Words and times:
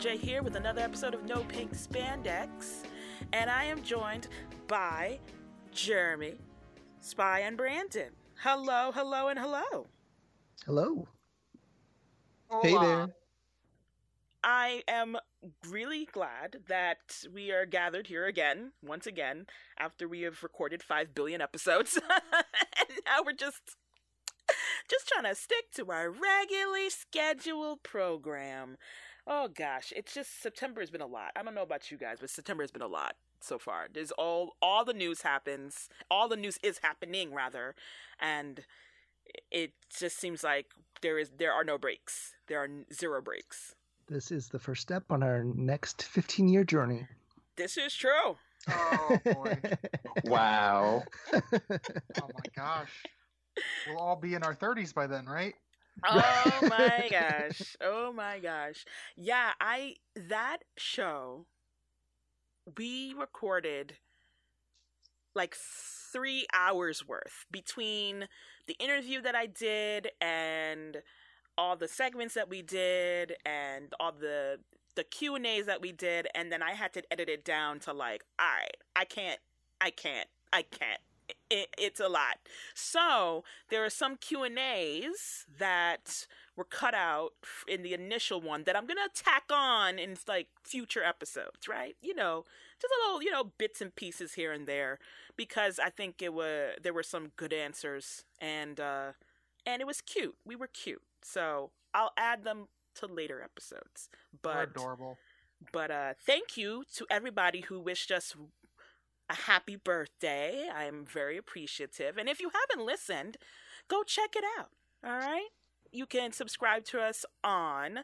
J 0.00 0.16
here 0.16 0.42
with 0.42 0.56
another 0.56 0.80
episode 0.80 1.12
of 1.12 1.26
No 1.26 1.44
Pink 1.44 1.72
Spandex, 1.72 2.84
and 3.34 3.50
I 3.50 3.64
am 3.64 3.82
joined 3.82 4.28
by 4.66 5.18
Jeremy, 5.72 6.36
Spy, 7.00 7.40
and 7.40 7.54
Brandon. 7.54 8.08
Hello, 8.38 8.92
hello, 8.94 9.28
and 9.28 9.38
hello. 9.38 9.88
Hello. 10.64 11.06
Hey 12.62 12.78
there. 12.78 13.08
I 14.42 14.84
am 14.88 15.18
really 15.68 16.06
glad 16.06 16.56
that 16.68 17.26
we 17.30 17.50
are 17.50 17.66
gathered 17.66 18.06
here 18.06 18.24
again, 18.24 18.72
once 18.82 19.06
again, 19.06 19.44
after 19.78 20.08
we 20.08 20.22
have 20.22 20.42
recorded 20.42 20.82
5 20.82 21.14
billion 21.14 21.42
episodes. 21.42 21.98
and 22.10 22.98
now 23.04 23.18
we're 23.22 23.32
just 23.32 23.76
just 24.88 25.08
trying 25.08 25.24
to 25.24 25.34
stick 25.38 25.70
to 25.74 25.90
our 25.90 26.10
regularly 26.10 26.88
scheduled 26.88 27.82
program. 27.82 28.78
Oh 29.32 29.46
gosh, 29.46 29.92
it's 29.94 30.12
just 30.12 30.42
September 30.42 30.80
has 30.80 30.90
been 30.90 31.00
a 31.00 31.06
lot. 31.06 31.30
I 31.36 31.44
don't 31.44 31.54
know 31.54 31.62
about 31.62 31.88
you 31.92 31.96
guys, 31.96 32.18
but 32.20 32.30
September 32.30 32.64
has 32.64 32.72
been 32.72 32.82
a 32.82 32.88
lot 32.88 33.14
so 33.40 33.60
far. 33.60 33.86
There's 33.92 34.10
all 34.10 34.56
all 34.60 34.84
the 34.84 34.92
news 34.92 35.22
happens. 35.22 35.88
All 36.10 36.28
the 36.28 36.36
news 36.36 36.58
is 36.64 36.80
happening 36.82 37.32
rather, 37.32 37.76
and 38.18 38.64
it 39.52 39.72
just 39.96 40.18
seems 40.18 40.42
like 40.42 40.66
there 41.00 41.16
is 41.16 41.30
there 41.38 41.52
are 41.52 41.62
no 41.62 41.78
breaks. 41.78 42.34
There 42.48 42.58
are 42.58 42.68
zero 42.92 43.22
breaks. 43.22 43.76
This 44.08 44.32
is 44.32 44.48
the 44.48 44.58
first 44.58 44.82
step 44.82 45.04
on 45.10 45.22
our 45.22 45.44
next 45.44 46.02
15 46.02 46.48
year 46.48 46.64
journey. 46.64 47.06
This 47.54 47.76
is 47.76 47.94
true. 47.94 48.36
Oh 48.68 49.18
boy. 49.24 49.58
Wow. 50.24 51.04
oh 51.32 51.40
my 52.12 52.50
gosh. 52.56 52.90
We'll 53.86 53.98
all 53.98 54.16
be 54.16 54.34
in 54.34 54.42
our 54.42 54.54
30s 54.54 54.92
by 54.92 55.06
then, 55.06 55.26
right? 55.26 55.54
Oh 56.06 56.58
my 56.62 57.08
gosh. 57.10 57.76
Oh 57.80 58.12
my 58.12 58.38
gosh. 58.38 58.84
Yeah, 59.16 59.52
I 59.60 59.96
that 60.16 60.58
show 60.76 61.46
we 62.76 63.14
recorded 63.18 63.94
like 65.34 65.54
3 66.12 66.46
hours 66.52 67.06
worth 67.06 67.46
between 67.50 68.26
the 68.66 68.74
interview 68.78 69.20
that 69.22 69.34
I 69.34 69.46
did 69.46 70.10
and 70.20 70.98
all 71.56 71.76
the 71.76 71.88
segments 71.88 72.34
that 72.34 72.48
we 72.48 72.62
did 72.62 73.34
and 73.44 73.92
all 74.00 74.12
the 74.12 74.58
the 74.96 75.04
Q 75.04 75.36
and 75.36 75.46
A's 75.46 75.66
that 75.66 75.80
we 75.80 75.92
did, 75.92 76.26
and 76.34 76.50
then 76.50 76.62
I 76.62 76.72
had 76.72 76.92
to 76.94 77.02
edit 77.12 77.28
it 77.28 77.44
down 77.44 77.78
to 77.80 77.92
like, 77.92 78.24
all 78.38 78.46
right, 78.46 78.76
I 78.96 79.04
can't, 79.04 79.38
I 79.80 79.90
can't, 79.90 80.28
I 80.52 80.62
can't. 80.62 81.00
It, 81.50 81.68
it's 81.78 82.00
a 82.00 82.08
lot. 82.08 82.38
So 82.74 83.44
there 83.70 83.84
are 83.84 83.90
some 83.90 84.16
Q 84.16 84.42
and 84.44 84.58
A's 84.58 85.46
that 85.58 86.26
were 86.56 86.64
cut 86.64 86.94
out 86.94 87.30
in 87.66 87.82
the 87.82 87.94
initial 87.94 88.40
one 88.40 88.64
that 88.64 88.76
I'm 88.76 88.86
gonna 88.86 89.08
tack 89.14 89.44
on 89.50 89.98
in 89.98 90.16
like 90.28 90.48
future 90.62 91.02
episodes, 91.02 91.68
right? 91.68 91.96
You 92.02 92.14
know, 92.14 92.44
just 92.80 92.92
a 92.92 93.06
little, 93.06 93.22
you 93.22 93.30
know, 93.30 93.44
bits 93.58 93.80
and 93.80 93.94
pieces 93.94 94.34
here 94.34 94.52
and 94.52 94.66
there, 94.66 94.98
because 95.36 95.78
I 95.78 95.90
think 95.90 96.20
it 96.22 96.32
was 96.34 96.76
there 96.82 96.92
were 96.92 97.02
some 97.02 97.32
good 97.36 97.52
answers 97.52 98.24
and 98.40 98.78
uh 98.80 99.12
and 99.66 99.80
it 99.80 99.86
was 99.86 100.00
cute. 100.00 100.36
We 100.44 100.56
were 100.56 100.68
cute. 100.68 101.02
So 101.22 101.70
I'll 101.94 102.12
add 102.16 102.44
them 102.44 102.68
to 102.96 103.06
later 103.06 103.42
episodes. 103.42 104.08
But 104.42 104.54
We're 104.56 104.62
adorable. 104.64 105.18
But 105.72 105.90
uh 105.90 106.14
thank 106.18 106.56
you 106.56 106.84
to 106.96 107.06
everybody 107.10 107.60
who 107.62 107.80
wished 107.80 108.10
us 108.10 108.34
a 109.30 109.34
happy 109.34 109.76
birthday. 109.76 110.68
I'm 110.74 111.06
very 111.06 111.36
appreciative. 111.36 112.18
And 112.18 112.28
if 112.28 112.40
you 112.40 112.50
haven't 112.50 112.84
listened, 112.84 113.36
go 113.88 114.02
check 114.02 114.34
it 114.34 114.44
out. 114.58 114.70
All 115.04 115.16
right? 115.16 115.48
You 115.92 116.06
can 116.06 116.32
subscribe 116.32 116.84
to 116.86 117.00
us 117.00 117.24
on 117.42 118.00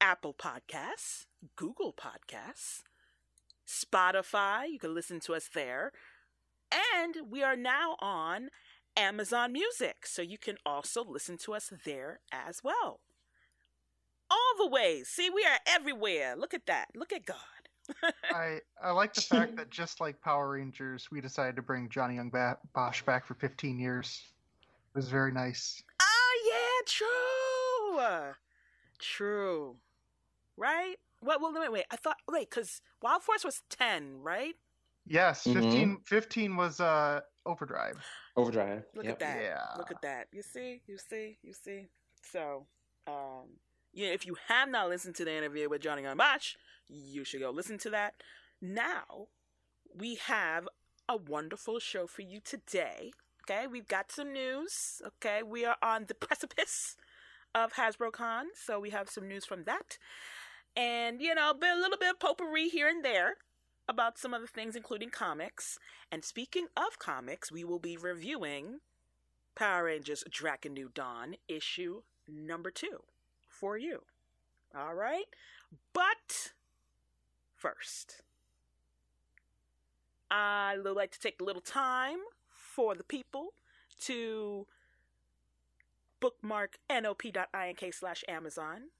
Apple 0.00 0.34
Podcasts, 0.34 1.26
Google 1.56 1.94
Podcasts, 1.94 2.82
Spotify. 3.66 4.70
You 4.70 4.78
can 4.78 4.94
listen 4.94 5.20
to 5.20 5.34
us 5.34 5.50
there. 5.54 5.92
And 6.94 7.16
we 7.30 7.42
are 7.42 7.56
now 7.56 7.96
on 8.00 8.48
Amazon 8.96 9.52
Music, 9.52 10.06
so 10.06 10.22
you 10.22 10.38
can 10.38 10.56
also 10.64 11.04
listen 11.04 11.36
to 11.38 11.54
us 11.54 11.70
there 11.84 12.20
as 12.32 12.60
well. 12.64 13.00
All 14.30 14.54
the 14.58 14.68
ways. 14.68 15.08
See, 15.08 15.30
we 15.30 15.44
are 15.44 15.58
everywhere. 15.66 16.34
Look 16.36 16.54
at 16.54 16.66
that. 16.66 16.88
Look 16.94 17.12
at 17.12 17.26
God. 17.26 17.36
I 18.32 18.60
I 18.82 18.90
like 18.90 19.14
the 19.14 19.20
fact 19.20 19.56
that 19.56 19.70
just 19.70 20.00
like 20.00 20.20
Power 20.20 20.50
Rangers, 20.52 21.08
we 21.10 21.20
decided 21.20 21.56
to 21.56 21.62
bring 21.62 21.88
Johnny 21.88 22.16
Yong 22.16 22.30
ba- 22.30 22.58
Bosch 22.74 23.02
back 23.02 23.26
for 23.26 23.34
15 23.34 23.78
years. 23.78 24.22
It 24.62 24.98
was 24.98 25.08
very 25.08 25.32
nice. 25.32 25.82
Oh 26.00 26.50
yeah, 26.50 26.84
true, 26.86 28.34
true, 28.98 29.76
right? 30.56 30.96
What? 31.20 31.40
Well, 31.40 31.52
wait, 31.54 31.72
wait. 31.72 31.84
I 31.90 31.96
thought 31.96 32.16
wait, 32.30 32.50
because 32.50 32.80
Wild 33.02 33.22
Force 33.22 33.44
was 33.44 33.62
ten, 33.68 34.22
right? 34.22 34.54
Yes, 35.06 35.44
Mhm. 35.44 35.54
15, 35.54 36.00
15 36.04 36.56
was 36.56 36.80
uh 36.80 37.20
Overdrive. 37.44 38.04
Overdrive. 38.36 38.84
Look 38.94 39.04
Yep. 39.04 39.12
at 39.14 39.18
that. 39.20 39.40
Yeah. 39.42 39.74
Look 39.78 39.90
at 39.92 40.02
that. 40.02 40.26
You 40.32 40.42
see, 40.42 40.82
you 40.86 40.98
see, 40.98 41.38
you 41.42 41.52
see. 41.52 41.86
So, 42.22 42.66
um, 43.06 43.44
yeah, 43.92 44.08
if 44.08 44.26
you 44.26 44.36
have 44.48 44.68
not 44.68 44.88
listened 44.88 45.14
to 45.16 45.24
the 45.24 45.32
interview 45.32 45.68
with 45.68 45.80
Johnny 45.80 46.02
Yong 46.02 46.16
Bosch, 46.16 46.56
you 46.88 47.24
should 47.24 47.40
go 47.40 47.50
listen 47.50 47.78
to 47.78 47.90
that. 47.90 48.14
Now, 48.60 49.28
we 49.94 50.16
have 50.16 50.68
a 51.08 51.16
wonderful 51.16 51.78
show 51.78 52.06
for 52.06 52.22
you 52.22 52.40
today. 52.40 53.12
Okay, 53.44 53.66
we've 53.66 53.88
got 53.88 54.10
some 54.10 54.32
news. 54.32 55.00
Okay, 55.06 55.42
we 55.42 55.64
are 55.64 55.76
on 55.82 56.06
the 56.06 56.14
precipice 56.14 56.96
of 57.54 57.74
Hasbro 57.74 58.12
Con, 58.12 58.46
so 58.54 58.80
we 58.80 58.90
have 58.90 59.08
some 59.08 59.28
news 59.28 59.44
from 59.44 59.64
that. 59.64 59.98
And, 60.76 61.22
you 61.22 61.34
know, 61.34 61.52
a 61.52 61.76
little 61.76 61.98
bit 61.98 62.10
of 62.10 62.18
potpourri 62.18 62.68
here 62.68 62.88
and 62.88 63.04
there 63.04 63.36
about 63.88 64.18
some 64.18 64.34
other 64.34 64.46
things, 64.46 64.76
including 64.76 65.10
comics. 65.10 65.78
And 66.10 66.24
speaking 66.24 66.66
of 66.76 66.98
comics, 66.98 67.52
we 67.52 67.64
will 67.64 67.78
be 67.78 67.96
reviewing 67.96 68.80
Power 69.54 69.84
Rangers 69.84 70.24
Drakkon 70.28 70.72
New 70.72 70.90
Dawn 70.92 71.36
issue 71.48 72.02
number 72.28 72.70
two 72.70 73.04
for 73.48 73.78
you. 73.78 74.02
All 74.76 74.94
right? 74.94 75.26
But 75.94 76.52
first, 77.66 78.22
I 80.30 80.76
would 80.82 80.96
like 80.96 81.12
to 81.12 81.20
take 81.20 81.40
a 81.40 81.44
little 81.44 81.62
time 81.62 82.18
for 82.48 82.94
the 82.94 83.04
people 83.04 83.54
to 84.02 84.66
bookmark 86.20 86.78
nop.ink 86.90 87.94
slash 87.94 88.24
Amazon. 88.28 88.90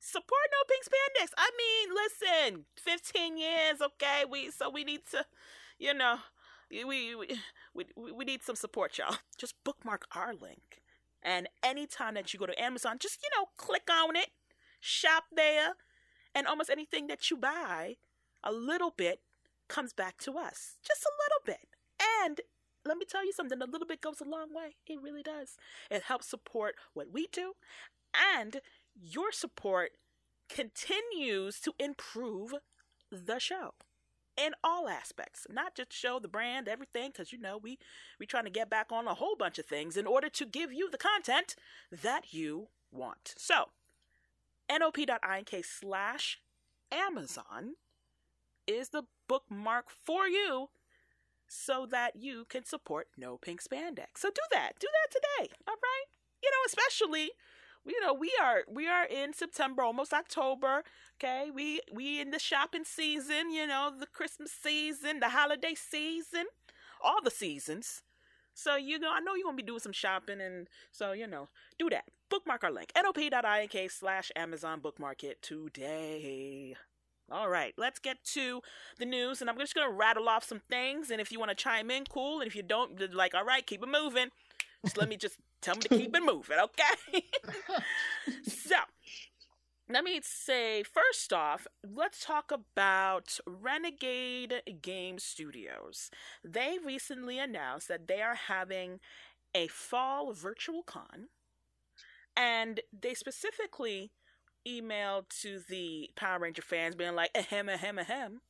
Support 0.00 0.46
No 0.52 0.64
Pink 0.68 0.84
Spandex. 0.84 1.30
I 1.38 1.50
mean, 1.56 2.50
listen, 2.50 2.64
15 2.76 3.38
years, 3.38 3.80
okay? 3.80 4.24
We 4.30 4.50
so 4.50 4.68
we 4.68 4.84
need 4.84 5.00
to, 5.12 5.24
you 5.78 5.94
know, 5.94 6.18
we 6.70 6.84
we 6.84 7.14
we, 7.74 8.12
we 8.12 8.24
need 8.24 8.42
some 8.42 8.56
support, 8.56 8.98
y'all. 8.98 9.16
Just 9.38 9.54
bookmark 9.64 10.06
our 10.14 10.34
link. 10.34 10.82
And 11.22 11.48
anytime 11.62 12.14
that 12.14 12.34
you 12.34 12.38
go 12.38 12.44
to 12.46 12.62
Amazon, 12.62 12.98
just, 13.00 13.20
you 13.22 13.30
know, 13.34 13.46
click 13.56 13.88
on 13.90 14.14
it, 14.14 14.28
shop 14.78 15.24
there, 15.34 15.72
and 16.34 16.46
almost 16.46 16.70
anything 16.70 17.06
that 17.08 17.30
you 17.30 17.36
buy, 17.36 17.96
a 18.42 18.52
little 18.52 18.92
bit 18.96 19.20
comes 19.68 19.92
back 19.92 20.18
to 20.18 20.38
us. 20.38 20.76
Just 20.86 21.04
a 21.04 21.12
little 21.22 21.42
bit. 21.46 21.68
And 22.24 22.40
let 22.84 22.98
me 22.98 23.06
tell 23.08 23.24
you 23.24 23.32
something, 23.32 23.60
a 23.60 23.66
little 23.66 23.86
bit 23.86 24.00
goes 24.00 24.20
a 24.20 24.28
long 24.28 24.52
way. 24.52 24.76
It 24.86 25.00
really 25.02 25.22
does. 25.22 25.56
It 25.90 26.02
helps 26.02 26.28
support 26.28 26.74
what 26.92 27.12
we 27.12 27.28
do, 27.32 27.54
and 28.36 28.60
your 28.94 29.32
support 29.32 29.92
continues 30.48 31.58
to 31.60 31.72
improve 31.78 32.54
the 33.10 33.38
show 33.38 33.74
in 34.36 34.52
all 34.64 34.88
aspects 34.88 35.46
not 35.48 35.74
just 35.74 35.92
show 35.92 36.18
the 36.18 36.28
brand 36.28 36.68
everything 36.68 37.10
because 37.10 37.32
you 37.32 37.38
know 37.38 37.56
we 37.56 37.78
we 38.18 38.26
trying 38.26 38.44
to 38.44 38.50
get 38.50 38.68
back 38.68 38.90
on 38.90 39.06
a 39.06 39.14
whole 39.14 39.36
bunch 39.36 39.58
of 39.58 39.64
things 39.64 39.96
in 39.96 40.06
order 40.06 40.28
to 40.28 40.44
give 40.44 40.72
you 40.72 40.90
the 40.90 40.98
content 40.98 41.54
that 41.90 42.32
you 42.32 42.68
want 42.90 43.34
so 43.36 43.66
nop.ink 44.70 45.64
slash 45.64 46.38
amazon 46.90 47.74
is 48.66 48.90
the 48.90 49.04
bookmark 49.28 49.86
for 49.90 50.26
you 50.26 50.68
so 51.46 51.86
that 51.90 52.16
you 52.16 52.44
can 52.48 52.64
support 52.64 53.08
no 53.16 53.36
pink 53.36 53.62
spandex. 53.62 54.16
So 54.16 54.28
do 54.28 54.42
that. 54.52 54.72
Do 54.80 54.88
that 54.90 55.12
today. 55.12 55.52
All 55.68 55.74
right? 55.74 56.04
You 56.42 56.50
know 56.50 56.64
especially 56.66 57.30
you 57.86 58.00
know 58.00 58.14
we 58.14 58.32
are 58.42 58.64
we 58.70 58.86
are 58.88 59.04
in 59.04 59.32
september 59.34 59.82
almost 59.82 60.12
october 60.12 60.82
okay? 61.18 61.50
We 61.54 61.80
we 61.92 62.20
in 62.20 62.30
the 62.30 62.38
shopping 62.38 62.84
season 62.84 63.50
you 63.50 63.66
know 63.66 63.92
the 63.98 64.06
christmas 64.06 64.52
season 64.52 65.20
the 65.20 65.30
holiday 65.30 65.74
season 65.74 66.46
all 67.02 67.22
the 67.22 67.30
seasons. 67.30 68.02
So 68.54 68.76
you 68.76 68.98
know 68.98 69.10
i 69.12 69.20
know 69.20 69.34
you're 69.34 69.44
gonna 69.44 69.56
be 69.56 69.62
doing 69.62 69.80
some 69.80 69.92
shopping 69.92 70.40
and 70.40 70.68
so 70.92 71.12
you 71.12 71.26
know 71.26 71.48
do 71.78 71.88
that 71.90 72.04
bookmark 72.30 72.64
our 72.64 72.70
link 72.70 72.92
nop.ink 72.96 73.90
slash 73.90 74.30
amazon 74.36 74.80
bookmark 74.80 75.24
it 75.24 75.40
today 75.42 76.74
all 77.30 77.48
right, 77.48 77.72
let's 77.78 77.98
get 77.98 78.22
to 78.34 78.60
the 78.98 79.06
news, 79.06 79.40
and 79.40 79.48
I'm 79.48 79.58
just 79.58 79.74
gonna 79.74 79.90
rattle 79.90 80.28
off 80.28 80.44
some 80.44 80.60
things. 80.70 81.10
And 81.10 81.20
if 81.20 81.32
you 81.32 81.38
want 81.38 81.50
to 81.50 81.54
chime 81.54 81.90
in, 81.90 82.04
cool. 82.04 82.40
And 82.40 82.46
if 82.46 82.54
you 82.54 82.62
don't, 82.62 83.14
like, 83.14 83.34
all 83.34 83.44
right, 83.44 83.66
keep 83.66 83.82
it 83.82 83.88
moving. 83.88 84.28
Just 84.84 84.98
let 84.98 85.08
me 85.08 85.16
just 85.16 85.38
tell 85.62 85.74
me 85.74 85.80
to 85.82 85.88
keep 85.88 86.14
it 86.14 86.22
moving, 86.24 86.58
okay? 86.58 87.24
so, 88.42 88.76
let 89.88 90.04
me 90.04 90.20
say 90.22 90.82
first 90.82 91.32
off, 91.32 91.66
let's 91.82 92.24
talk 92.24 92.50
about 92.52 93.38
Renegade 93.46 94.62
Game 94.82 95.18
Studios. 95.18 96.10
They 96.42 96.78
recently 96.84 97.38
announced 97.38 97.88
that 97.88 98.06
they 98.06 98.20
are 98.20 98.34
having 98.34 99.00
a 99.54 99.68
fall 99.68 100.32
virtual 100.34 100.82
con, 100.82 101.28
and 102.36 102.80
they 102.92 103.14
specifically 103.14 104.10
emailed 104.66 105.28
to 105.42 105.60
the 105.68 106.10
Power 106.16 106.38
Ranger 106.40 106.62
fans, 106.62 106.94
being 106.94 107.14
like, 107.14 107.30
ahem, 107.34 107.68
ahem, 107.68 107.98
ahem. 107.98 108.40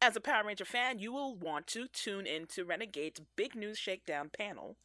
As 0.00 0.16
a 0.16 0.20
Power 0.20 0.44
Ranger 0.44 0.64
fan, 0.64 0.98
you 0.98 1.12
will 1.12 1.34
want 1.34 1.66
to 1.68 1.88
tune 1.88 2.26
into 2.26 2.64
Renegade's 2.64 3.20
Big 3.36 3.54
News 3.54 3.78
Shakedown 3.78 4.30
panel. 4.36 4.76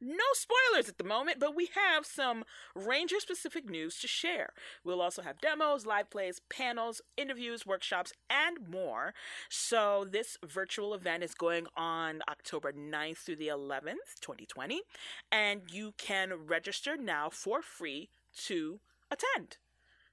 No 0.00 0.24
spoilers 0.32 0.88
at 0.88 0.98
the 0.98 1.04
moment, 1.04 1.38
but 1.40 1.54
we 1.54 1.68
have 1.74 2.06
some 2.06 2.44
Ranger 2.74 3.20
specific 3.20 3.68
news 3.68 3.98
to 4.00 4.08
share. 4.08 4.52
We'll 4.84 5.00
also 5.00 5.22
have 5.22 5.40
demos, 5.40 5.86
live 5.86 6.10
plays, 6.10 6.40
panels, 6.50 7.00
interviews, 7.16 7.66
workshops, 7.66 8.12
and 8.28 8.68
more. 8.68 9.14
So, 9.48 10.06
this 10.10 10.36
virtual 10.44 10.94
event 10.94 11.22
is 11.22 11.34
going 11.34 11.66
on 11.76 12.22
October 12.28 12.72
9th 12.72 13.18
through 13.18 13.36
the 13.36 13.48
11th, 13.48 14.20
2020, 14.20 14.82
and 15.30 15.62
you 15.70 15.94
can 15.96 16.32
register 16.46 16.96
now 16.96 17.30
for 17.30 17.62
free 17.62 18.10
to 18.46 18.80
attend. 19.10 19.58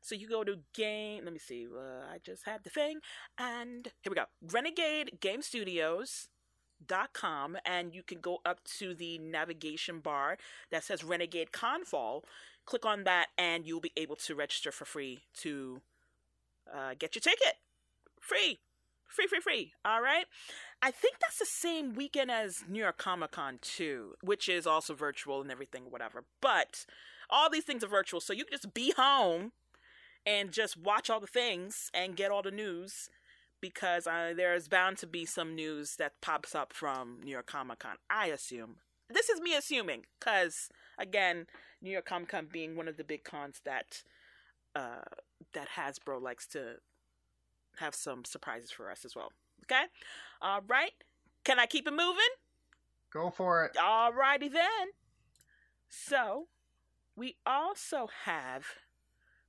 So 0.02 0.16
you 0.16 0.28
go 0.28 0.44
to 0.44 0.60
game. 0.74 1.24
Let 1.24 1.34
me 1.34 1.40
see. 1.40 1.68
Uh, 1.68 2.12
I 2.12 2.18
just 2.24 2.46
had 2.46 2.64
the 2.64 2.70
thing, 2.70 3.00
and 3.38 3.88
here 4.02 4.10
we 4.10 4.16
go. 4.16 4.26
Renegade 4.42 5.20
Game 5.20 5.44
Studios 5.44 6.28
com 7.14 7.58
and 7.66 7.94
you 7.94 8.04
can 8.04 8.20
go 8.20 8.40
up 8.46 8.64
to 8.64 8.94
the 8.94 9.18
navigation 9.18 10.00
bar 10.00 10.38
that 10.72 10.84
says 10.84 11.04
renegade 11.04 11.52
confall 11.52 12.24
click 12.66 12.86
on 12.86 13.04
that 13.04 13.28
and 13.38 13.66
you'll 13.66 13.80
be 13.80 13.92
able 13.98 14.16
to 14.16 14.36
register 14.36 14.72
for 14.72 14.86
free 14.86 15.24
to 15.34 15.82
uh, 16.74 16.94
get 16.98 17.16
your 17.16 17.22
ticket. 17.22 17.56
Free. 18.20 18.60
Free 19.08 19.28
free 19.28 19.40
free. 19.42 19.74
All 19.84 20.02
right? 20.02 20.26
I 20.82 20.92
think 20.92 21.16
that's 21.20 21.38
the 21.40 21.46
same 21.46 21.94
weekend 21.94 22.32
as 22.32 22.64
new 22.68 22.80
york 22.80 22.98
comic-con 22.98 23.60
too 23.62 24.16
which 24.22 24.48
is 24.48 24.66
also 24.66 24.94
virtual 24.94 25.42
and 25.42 25.52
everything 25.52 25.86
whatever. 25.90 26.24
But 26.42 26.86
all 27.30 27.50
these 27.50 27.64
things 27.64 27.84
are 27.84 27.88
virtual 27.88 28.22
so 28.22 28.34
you 28.34 28.46
can 28.46 28.58
just 28.58 28.74
be 28.74 28.94
home 28.96 29.52
and 30.26 30.52
just 30.52 30.78
watch 30.78 31.10
all 31.10 31.20
the 31.20 31.28
things 31.28 31.90
and 31.94 32.16
get 32.16 32.32
all 32.32 32.44
the 32.44 32.52
news 32.52 33.10
because 33.62 34.08
uh, 34.08 34.34
there's 34.36 34.68
bound 34.68 34.98
to 34.98 35.08
be 35.08 35.26
some 35.26 35.56
news 35.56 35.96
that 35.98 36.20
pops 36.22 36.56
up 36.56 36.74
from 36.74 37.20
New 37.24 37.32
York 37.32 37.46
Comic 37.46 37.80
Con. 37.80 37.96
I 38.10 38.28
assume. 38.28 38.78
This 39.10 39.30
is 39.30 39.40
me 39.42 39.56
assuming, 39.56 40.04
because 40.20 40.70
again, 40.98 41.46
New 41.82 41.92
York 41.92 42.06
Comic 42.06 42.30
Con 42.30 42.48
being 42.52 42.76
one 42.76 42.88
of 42.88 42.98
the 42.98 43.04
big 43.04 43.24
cons 43.24 43.62
that 43.66 44.04
uh, 44.76 45.04
that 45.54 45.70
Hasbro 45.78 46.22
likes 46.22 46.48
to 46.48 46.76
have 47.78 47.94
some 47.94 48.26
surprises 48.26 48.72
for 48.72 48.90
us 48.90 49.06
as 49.06 49.16
well. 49.16 49.32
Okay, 49.64 49.84
all 50.42 50.62
right. 50.68 50.92
Can 51.44 51.60
I 51.60 51.66
keep 51.66 51.88
it 51.88 51.92
moving? 51.92 52.32
Go 53.12 53.30
for 53.30 53.66
it. 53.66 53.76
Alrighty 53.76 54.52
then. 54.52 54.90
So, 55.90 56.48
we 57.16 57.36
also 57.46 58.08
have 58.26 58.66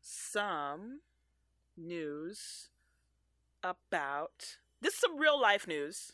some 0.01 1.01
news 1.77 2.71
about 3.63 4.59
this 4.81 4.95
is 4.95 5.01
some 5.01 5.19
real 5.19 5.41
life 5.41 5.67
news. 5.67 6.13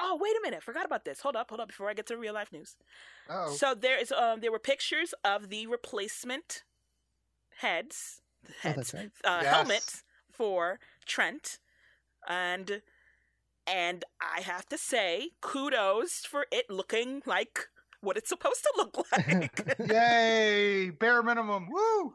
Oh, 0.00 0.18
wait 0.20 0.36
a 0.36 0.40
minute. 0.42 0.62
Forgot 0.62 0.84
about 0.84 1.04
this. 1.04 1.20
Hold 1.20 1.36
up, 1.36 1.48
hold 1.50 1.60
up 1.60 1.68
before 1.68 1.88
I 1.88 1.94
get 1.94 2.06
to 2.08 2.16
real 2.16 2.34
life 2.34 2.52
news. 2.52 2.76
Oh, 3.28 3.52
So 3.54 3.74
there 3.74 3.98
is 3.98 4.12
um 4.12 4.40
there 4.40 4.52
were 4.52 4.58
pictures 4.58 5.14
of 5.24 5.48
the 5.50 5.66
replacement 5.66 6.62
heads, 7.58 8.20
Oh, 8.46 8.50
heads 8.60 8.76
that's 8.76 8.94
right. 8.94 9.10
uh, 9.24 9.42
Yes. 9.42 9.54
helmet 9.54 10.02
for 10.32 10.80
Trent, 11.06 11.58
and 12.28 12.82
and 13.66 14.04
I 14.20 14.40
have 14.42 14.66
to 14.68 14.78
say 14.78 15.30
kudos 15.40 16.20
for 16.26 16.46
it 16.52 16.68
looking 16.68 17.22
like 17.26 17.68
what 18.00 18.16
it's 18.16 18.28
supposed 18.28 18.62
to 18.64 18.72
look 18.76 19.06
like. 19.12 19.78
yay! 19.88 20.90
Bare 20.90 21.22
minimum. 21.22 21.70
Woo! 21.70 22.14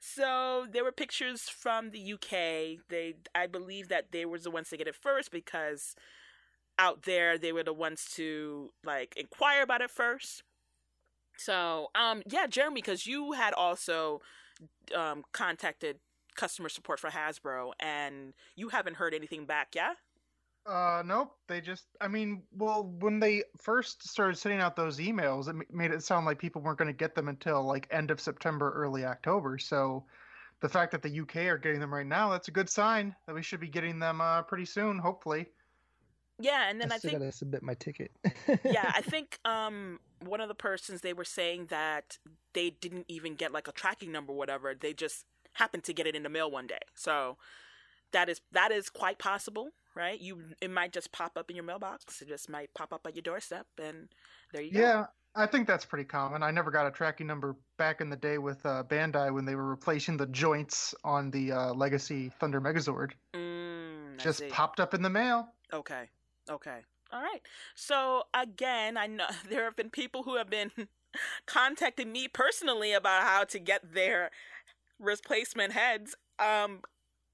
So 0.00 0.66
there 0.70 0.82
were 0.84 0.92
pictures 0.92 1.42
from 1.48 1.90
the 1.90 2.14
UK. 2.14 2.80
They 2.88 3.14
I 3.34 3.46
believe 3.46 3.88
that 3.88 4.12
they 4.12 4.24
were 4.24 4.38
the 4.38 4.50
ones 4.50 4.70
to 4.70 4.76
get 4.76 4.88
it 4.88 4.94
first 4.96 5.30
because 5.30 5.94
out 6.78 7.02
there 7.02 7.38
they 7.38 7.52
were 7.52 7.62
the 7.64 7.72
ones 7.74 8.06
to 8.16 8.70
like 8.84 9.14
inquire 9.16 9.62
about 9.62 9.82
it 9.82 9.90
first. 9.90 10.42
So 11.36 11.88
um 11.94 12.22
yeah, 12.26 12.46
Jeremy, 12.46 12.80
because 12.82 13.06
you 13.06 13.32
had 13.32 13.52
also 13.54 14.20
um 14.94 15.24
contacted 15.32 15.98
customer 16.36 16.68
support 16.70 16.98
for 17.00 17.10
Hasbro 17.10 17.72
and 17.78 18.32
you 18.56 18.70
haven't 18.70 18.96
heard 18.96 19.14
anything 19.14 19.44
back, 19.46 19.74
yeah? 19.74 19.94
Uh, 20.66 21.02
nope. 21.04 21.36
They 21.48 21.60
just, 21.60 21.86
I 22.00 22.08
mean, 22.08 22.42
well, 22.52 22.84
when 22.84 23.18
they 23.18 23.44
first 23.56 24.06
started 24.08 24.36
sending 24.36 24.60
out 24.60 24.76
those 24.76 24.98
emails, 24.98 25.46
it 25.48 25.50
m- 25.50 25.62
made 25.70 25.90
it 25.90 26.02
sound 26.02 26.26
like 26.26 26.38
people 26.38 26.62
weren't 26.62 26.78
going 26.78 26.88
to 26.88 26.96
get 26.96 27.14
them 27.14 27.28
until 27.28 27.62
like 27.62 27.88
end 27.90 28.10
of 28.10 28.20
September, 28.20 28.70
early 28.72 29.04
October. 29.04 29.58
So 29.58 30.06
the 30.60 30.68
fact 30.68 30.92
that 30.92 31.02
the 31.02 31.20
UK 31.20 31.36
are 31.36 31.58
getting 31.58 31.80
them 31.80 31.92
right 31.92 32.06
now, 32.06 32.30
that's 32.30 32.48
a 32.48 32.52
good 32.52 32.68
sign 32.68 33.16
that 33.26 33.34
we 33.34 33.42
should 33.42 33.60
be 33.60 33.68
getting 33.68 33.98
them 33.98 34.20
uh, 34.20 34.42
pretty 34.42 34.66
soon, 34.66 34.98
hopefully. 34.98 35.46
Yeah, 36.38 36.70
and 36.70 36.80
then 36.80 36.90
I 36.90 36.94
I 36.94 36.98
still 36.98 37.10
think 37.10 37.20
gotta 37.20 37.32
submit 37.32 37.62
my 37.62 37.74
ticket. 37.74 38.12
yeah, 38.64 38.90
I 38.94 39.02
think 39.02 39.38
um 39.44 40.00
one 40.20 40.40
of 40.40 40.48
the 40.48 40.54
persons 40.54 41.02
they 41.02 41.12
were 41.12 41.24
saying 41.24 41.66
that 41.66 42.18
they 42.54 42.70
didn't 42.70 43.06
even 43.08 43.34
get 43.34 43.52
like 43.52 43.68
a 43.68 43.72
tracking 43.72 44.10
number, 44.10 44.32
or 44.32 44.36
whatever. 44.36 44.74
They 44.74 44.94
just 44.94 45.26
happened 45.54 45.84
to 45.84 45.92
get 45.92 46.06
it 46.06 46.16
in 46.16 46.22
the 46.22 46.28
mail 46.30 46.50
one 46.50 46.66
day. 46.66 46.78
So 46.94 47.36
that 48.12 48.28
is 48.28 48.40
that 48.52 48.72
is 48.72 48.90
quite 48.90 49.18
possible, 49.18 49.70
right? 49.94 50.20
You 50.20 50.42
it 50.60 50.70
might 50.70 50.92
just 50.92 51.12
pop 51.12 51.36
up 51.36 51.50
in 51.50 51.56
your 51.56 51.64
mailbox. 51.64 52.20
It 52.22 52.28
just 52.28 52.48
might 52.48 52.72
pop 52.74 52.92
up 52.92 53.06
at 53.06 53.14
your 53.14 53.22
doorstep, 53.22 53.66
and 53.82 54.08
there 54.52 54.62
you 54.62 54.72
go. 54.72 54.80
Yeah, 54.80 55.06
I 55.34 55.46
think 55.46 55.66
that's 55.66 55.84
pretty 55.84 56.04
common. 56.04 56.42
I 56.42 56.50
never 56.50 56.70
got 56.70 56.86
a 56.86 56.90
tracking 56.90 57.26
number 57.26 57.56
back 57.78 58.00
in 58.00 58.10
the 58.10 58.16
day 58.16 58.38
with 58.38 58.64
uh, 58.66 58.82
Bandai 58.88 59.32
when 59.32 59.44
they 59.44 59.54
were 59.54 59.68
replacing 59.68 60.16
the 60.16 60.26
joints 60.26 60.94
on 61.04 61.30
the 61.30 61.52
uh, 61.52 61.74
Legacy 61.74 62.30
Thunder 62.40 62.60
Megazord. 62.60 63.12
Mm, 63.34 64.18
Just 64.18 64.40
see. 64.40 64.48
popped 64.48 64.80
up 64.80 64.92
in 64.92 65.02
the 65.02 65.10
mail. 65.10 65.48
Okay. 65.72 66.08
Okay. 66.50 66.80
All 67.12 67.20
right. 67.20 67.40
So 67.74 68.24
again, 68.34 68.96
I 68.96 69.06
know 69.06 69.26
there 69.48 69.64
have 69.64 69.76
been 69.76 69.90
people 69.90 70.24
who 70.24 70.36
have 70.36 70.50
been 70.50 70.72
contacting 71.46 72.10
me 72.10 72.26
personally 72.28 72.92
about 72.92 73.22
how 73.22 73.44
to 73.44 73.58
get 73.58 73.94
their 73.94 74.30
replacement 74.98 75.72
heads. 75.72 76.16
Um 76.38 76.80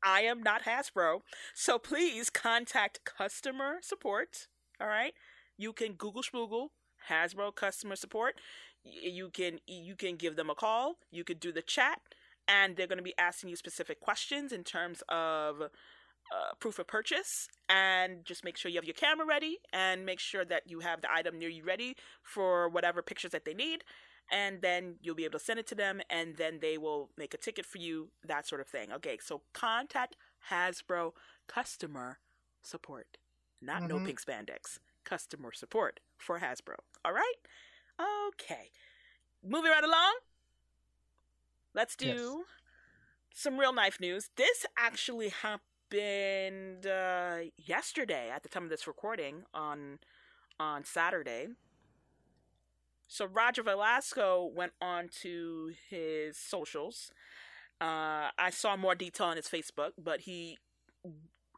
I 0.03 0.23
am 0.23 0.43
not 0.43 0.65
Hasbro. 0.65 1.21
So 1.55 1.79
please 1.79 2.31
contact 2.31 3.05
customer 3.05 3.79
support. 3.83 4.49
All 4.81 4.89
right? 4.89 5.15
You 5.57 5.73
can 5.73 5.93
Google 5.95 6.23
Schmoogle 6.23 6.69
Hasbro 7.09 7.55
customer 7.55 7.97
support. 7.97 8.37
You 8.85 9.31
can 9.31 9.59
you 9.67 9.97
can 9.97 10.17
give 10.17 10.37
them 10.37 10.51
a 10.51 10.55
call. 10.55 10.97
You 11.11 11.25
could 11.25 11.41
do 11.41 11.53
the 11.53 11.63
chat 11.63 12.01
and 12.49 12.77
they're 12.77 12.87
going 12.87 12.99
to 12.99 13.05
be 13.05 13.15
asking 13.19 13.51
you 13.51 13.57
specific 13.57 14.01
questions 14.01 14.53
in 14.53 14.63
terms 14.63 15.03
of 15.09 15.63
uh, 16.33 16.55
proof 16.59 16.79
of 16.79 16.87
purchase 16.87 17.49
and 17.69 18.25
just 18.25 18.45
make 18.45 18.57
sure 18.57 18.71
you 18.71 18.77
have 18.77 18.85
your 18.85 18.95
camera 18.95 19.27
ready 19.27 19.59
and 19.73 20.05
make 20.05 20.19
sure 20.19 20.45
that 20.45 20.63
you 20.67 20.81
have 20.81 21.01
the 21.01 21.13
item 21.13 21.39
near 21.39 21.49
you 21.49 21.65
ready 21.65 21.95
for 22.23 22.69
whatever 22.69 23.03
pictures 23.03 23.31
that 23.31 23.45
they 23.45 23.55
need 23.55 23.85
and 24.31 24.61
then 24.63 24.97
you'll 25.01 25.15
be 25.15 25.25
able 25.25 25.39
to 25.39 25.45
send 25.45 25.59
it 25.59 25.67
to 25.69 25.75
them 25.75 26.01
and 26.11 26.37
then 26.37 26.59
they 26.61 26.77
will 26.79 27.11
make 27.17 27.35
a 27.35 27.37
ticket 27.37 27.65
for 27.67 27.79
you 27.79 28.11
that 28.25 28.47
sort 28.47 28.61
of 28.61 28.67
thing. 28.67 28.93
Okay 28.93 29.19
so 29.23 29.43
contact 29.53 30.17
hasbro 30.51 31.13
customer 31.47 32.19
support. 32.63 33.19
Not 33.61 33.83
no 33.85 33.99
Mhm. 33.99 34.07
pink 34.07 34.21
spandex 34.21 34.79
customer 35.05 35.53
support 35.53 36.01
for 36.19 36.41
hasbro. 36.41 36.77
All 37.05 37.13
right? 37.13 37.35
Okay. 38.29 38.71
Moving 39.43 39.71
right 39.71 39.85
along. 39.85 40.19
Let's 41.75 41.95
do 41.97 42.07
Yes. 42.07 42.47
some 43.35 43.59
real 43.59 43.73
knife 43.73 44.01
news. 44.01 44.31
This 44.37 44.67
actually 44.77 45.29
happened 45.29 46.87
uh, 46.87 47.43
yesterday 47.57 48.31
at 48.31 48.43
the 48.43 48.49
time 48.49 48.65
of 48.65 48.71
this 48.71 48.87
recording 48.87 49.45
on 49.55 49.99
on 50.59 50.83
saturday 50.85 51.47
so 53.09 53.25
Roger 53.25 53.63
Velasco 53.63 54.45
went 54.45 54.73
on 54.81 55.09
to 55.23 55.73
his 55.89 56.37
socials. 56.37 57.11
Uh, 57.81 58.31
I 58.39 58.51
saw 58.51 58.77
more 58.77 58.95
detail 58.95 59.27
on 59.27 59.37
his 59.37 59.49
Facebook, 59.49 59.93
but 60.03 60.21
he 60.21 60.59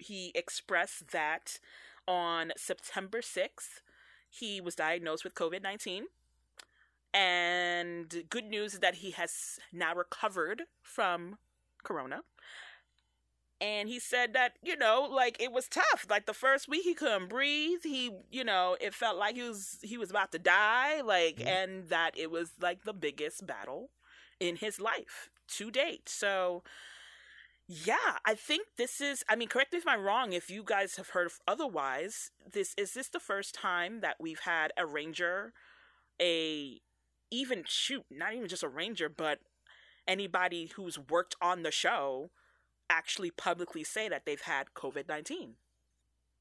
he 0.00 0.32
expressed 0.34 1.10
that 1.12 1.58
on 2.06 2.52
September 2.56 3.22
sixth 3.22 3.82
he 4.28 4.60
was 4.60 4.74
diagnosed 4.74 5.24
with 5.24 5.34
COVID 5.34 5.62
nineteen, 5.62 6.06
and 7.14 8.24
good 8.30 8.46
news 8.46 8.74
is 8.74 8.80
that 8.80 8.96
he 8.96 9.12
has 9.12 9.58
now 9.72 9.94
recovered 9.94 10.62
from 10.82 11.38
Corona. 11.84 12.22
And 13.60 13.88
he 13.88 13.98
said 13.98 14.34
that 14.34 14.52
you 14.62 14.76
know 14.76 15.08
like 15.10 15.40
it 15.40 15.52
was 15.52 15.68
tough. 15.68 16.06
Like 16.08 16.26
the 16.26 16.34
first 16.34 16.68
week 16.68 16.84
he 16.84 16.94
couldn't 16.94 17.28
breathe. 17.28 17.80
He 17.84 18.12
you 18.30 18.44
know 18.44 18.76
it 18.80 18.94
felt 18.94 19.16
like 19.16 19.36
he 19.36 19.42
was 19.42 19.78
he 19.82 19.98
was 19.98 20.10
about 20.10 20.32
to 20.32 20.38
die 20.38 21.00
like 21.00 21.36
Mhm. 21.38 21.46
and 21.46 21.88
that 21.88 22.16
it 22.16 22.30
was 22.30 22.52
like 22.60 22.84
the 22.84 22.92
biggest 22.92 23.46
battle 23.46 23.90
in 24.40 24.56
his 24.56 24.80
life 24.80 25.30
to 25.56 25.70
date. 25.70 26.08
So 26.08 26.62
yeah 27.66 28.16
i 28.24 28.34
think 28.34 28.66
this 28.78 29.00
is 29.00 29.22
i 29.28 29.36
mean 29.36 29.48
correct 29.48 29.72
me 29.72 29.78
if 29.78 29.86
i'm 29.86 30.02
wrong 30.02 30.32
if 30.32 30.48
you 30.50 30.62
guys 30.64 30.96
have 30.96 31.10
heard 31.10 31.28
otherwise 31.46 32.30
this 32.50 32.74
is 32.78 32.94
this 32.94 33.08
the 33.08 33.20
first 33.20 33.54
time 33.54 34.00
that 34.00 34.16
we've 34.18 34.40
had 34.40 34.72
a 34.78 34.86
ranger 34.86 35.52
a 36.20 36.80
even 37.30 37.62
shoot 37.66 38.04
not 38.10 38.34
even 38.34 38.48
just 38.48 38.62
a 38.62 38.68
ranger 38.68 39.08
but 39.08 39.40
anybody 40.06 40.70
who's 40.76 40.98
worked 40.98 41.36
on 41.42 41.62
the 41.62 41.70
show 41.70 42.30
actually 42.90 43.30
publicly 43.30 43.84
say 43.84 44.08
that 44.08 44.24
they've 44.26 44.40
had 44.40 44.74
covid-19 44.74 45.54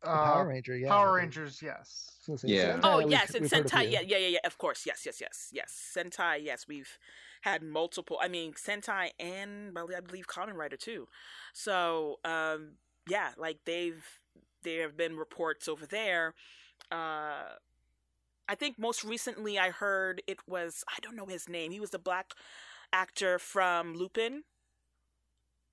The 0.04 0.10
Uh, 0.10 0.24
Power 0.34 0.48
Ranger, 0.48 0.78
yeah. 0.78 0.90
Power 0.90 1.14
Rangers, 1.16 1.60
yes. 1.62 2.18
So 2.22 2.34
it's- 2.34 2.44
Yeah. 2.50 2.78
Sentai, 2.78 2.80
Oh 2.84 3.00
yes, 3.00 3.34
and 3.34 3.46
of 3.46 3.52
Sentai, 3.52 3.92
yeah, 3.92 4.02
yeah, 4.02 4.18
yeah, 4.18 4.28
yeah. 4.38 4.40
Of 4.46 4.58
course, 4.60 4.86
yes, 4.86 5.06
yes, 5.08 5.20
yes, 5.20 5.50
yes. 5.52 5.72
Sentai, 5.96 6.44
yes, 6.44 6.68
we've 6.68 6.98
had 7.42 7.64
multiple. 7.64 8.18
I 8.22 8.28
mean, 8.28 8.54
Sentai 8.54 9.12
and 9.20 9.74
well, 9.74 9.88
I 9.96 10.02
believe 10.02 10.28
Kamen 10.28 10.54
Rider 10.54 10.78
too. 10.78 11.08
So, 11.54 12.20
um, 12.24 12.78
yeah, 13.08 13.32
like 13.38 13.60
they've 13.66 14.06
there 14.64 14.84
have 14.84 14.96
been 14.98 15.16
reports 15.18 15.68
over 15.68 15.86
there. 15.88 16.36
Uh, 16.92 17.56
I 18.48 18.56
think 18.56 18.78
most 18.78 19.04
recently 19.04 19.58
I 19.58 19.72
heard 19.72 20.22
it 20.28 20.40
was 20.48 20.84
I 20.88 20.98
don't 21.02 21.16
know 21.16 21.26
his 21.26 21.50
name. 21.50 21.72
He 21.72 21.80
was 21.80 21.90
the 21.90 22.00
black 22.00 22.34
actor 22.94 23.40
from 23.40 23.94
Lupin. 23.96 24.44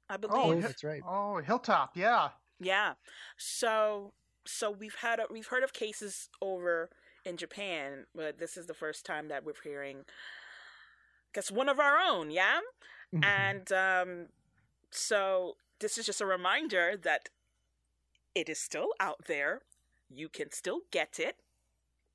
I 0.09 0.17
Oh, 0.29 0.55
that's 0.61 0.85
right. 0.85 1.03
Oh, 1.07 1.39
Hilltop, 1.39 1.97
yeah. 1.97 2.29
Yeah. 2.61 2.95
So 3.37 4.13
so 4.47 4.71
we've 4.71 4.97
had 4.97 5.21
a, 5.21 5.25
we've 5.31 5.47
heard 5.47 5.63
of 5.63 5.73
cases 5.73 6.29
over 6.43 6.91
in 7.25 7.37
Japan, 7.37 8.05
but 8.15 8.39
this 8.39 8.57
is 8.57 8.67
the 8.67 8.75
first 8.75 9.07
time 9.07 9.29
that 9.29 9.45
we're 9.45 9.55
hearing 9.63 10.05
I 10.09 11.31
guess 11.35 11.51
one 11.51 11.69
of 11.69 11.81
our 11.81 11.99
own, 11.99 12.31
yeah? 12.31 12.61
Mhm. 13.15 13.25
And 13.25 13.73
um 13.73 14.29
so 14.91 15.57
this 15.81 15.99
is 15.99 16.07
just 16.07 16.21
a 16.21 16.27
reminder 16.27 16.97
that 16.97 17.29
it 18.35 18.49
is 18.49 18.59
still 18.59 18.91
out 19.01 19.25
there. 19.27 19.63
You 20.09 20.29
can 20.29 20.53
still 20.53 20.81
get 20.91 21.19
it. 21.19 21.37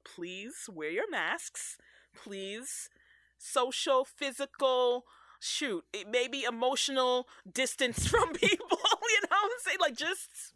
Please 0.04 0.70
wear 0.72 0.90
your 0.90 1.10
masks. 1.10 1.78
Please 2.16 2.90
social, 3.38 4.06
physical, 4.06 5.06
shoot, 5.40 5.84
it 5.94 6.08
may 6.08 6.28
be 6.28 6.44
emotional 6.44 7.28
distance 7.52 8.08
from 8.12 8.34
people, 8.34 8.68
you 9.10 9.22
know 9.22 9.38
what 9.42 9.52
I'm 9.52 9.60
saying? 9.64 9.78
Like 9.80 9.96
just 9.98 10.54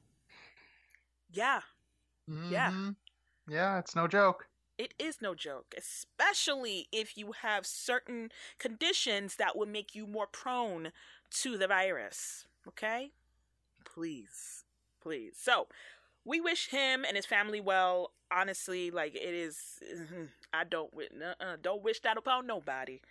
yeah, 1.31 1.61
Yeah. 2.27 2.71
Mhm. 2.71 2.95
Yeah, 3.47 3.79
it's 3.79 3.95
no 3.95 4.07
joke. 4.07 4.47
it 4.77 4.93
is 4.99 5.21
no 5.21 5.35
joke, 5.35 5.73
especially 5.77 6.87
if 6.91 7.17
you 7.17 7.33
have 7.41 7.65
certain 7.65 8.31
conditions 8.57 9.35
that 9.35 9.55
would 9.57 9.69
make 9.69 9.93
you 9.95 10.07
more 10.07 10.27
prone 10.27 10.91
to 11.41 11.57
the 11.57 11.67
virus. 11.67 12.45
Okay? 12.67 13.11
Please. 13.85 14.63
Please. 15.01 15.33
So, 15.37 15.67
we 16.25 16.39
wish 16.41 16.69
him 16.69 17.03
and 17.05 17.15
his 17.15 17.25
family 17.25 17.59
well. 17.61 18.11
Honestly, 18.31 18.89
like 18.91 19.15
it 19.15 19.33
is 19.33 19.79
I 20.53 20.63
don't 20.63 20.91
wi- 20.91 21.09
uh-uh, 21.23 21.57
don't 21.61 21.83
wish 21.83 21.99
that 22.01 22.17
upon 22.17 22.47
nobody. 22.47 23.01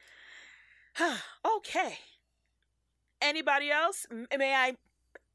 okay. 1.56 1.98
Anybody 3.20 3.70
else? 3.70 4.06
May 4.36 4.54
I 4.54 4.76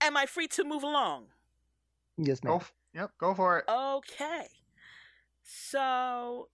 am 0.01 0.17
I 0.17 0.25
free 0.25 0.47
to 0.49 0.63
move 0.63 0.83
along? 0.83 1.27
Yes, 2.17 2.39
Go, 2.39 2.49
ma'am. 2.49 2.59
f- 2.61 2.73
yep, 2.93 3.11
go 3.19 3.33
for 3.33 3.59
it. 3.59 3.65
Okay. 3.69 4.47
So 5.43 6.49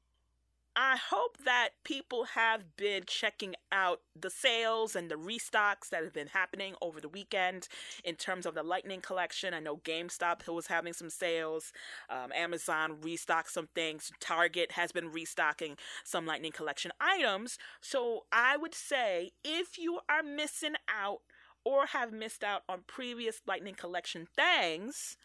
I 0.75 0.97
hope 0.97 1.37
that 1.45 1.69
people 1.83 2.23
have 2.33 2.75
been 2.77 3.03
checking 3.05 3.55
out 3.71 4.01
the 4.19 4.31
sales 4.31 4.95
and 4.95 5.09
the 5.09 5.15
restocks 5.15 5.89
that 5.91 6.03
have 6.03 6.13
been 6.13 6.27
happening 6.27 6.73
over 6.81 6.99
the 6.99 7.09
weekend 7.09 7.67
in 8.03 8.15
terms 8.15 8.47
of 8.47 8.55
the 8.55 8.63
Lightning 8.63 8.99
collection. 8.99 9.53
I 9.53 9.59
know 9.59 9.77
GameStop 9.77 10.47
was 10.51 10.67
having 10.67 10.93
some 10.93 11.11
sales, 11.11 11.73
um, 12.09 12.31
Amazon 12.33 12.97
restocked 13.01 13.51
some 13.51 13.67
things, 13.75 14.11
Target 14.19 14.71
has 14.71 14.91
been 14.91 15.11
restocking 15.11 15.77
some 16.03 16.25
Lightning 16.25 16.51
collection 16.51 16.91
items. 16.99 17.59
So 17.79 18.25
I 18.31 18.57
would 18.57 18.73
say 18.73 19.31
if 19.43 19.77
you 19.77 19.99
are 20.09 20.23
missing 20.23 20.73
out 20.89 21.19
or 21.63 21.85
have 21.87 22.11
missed 22.11 22.43
out 22.43 22.63
on 22.67 22.81
previous 22.87 23.41
Lightning 23.45 23.75
collection 23.75 24.27
things, 24.35 25.17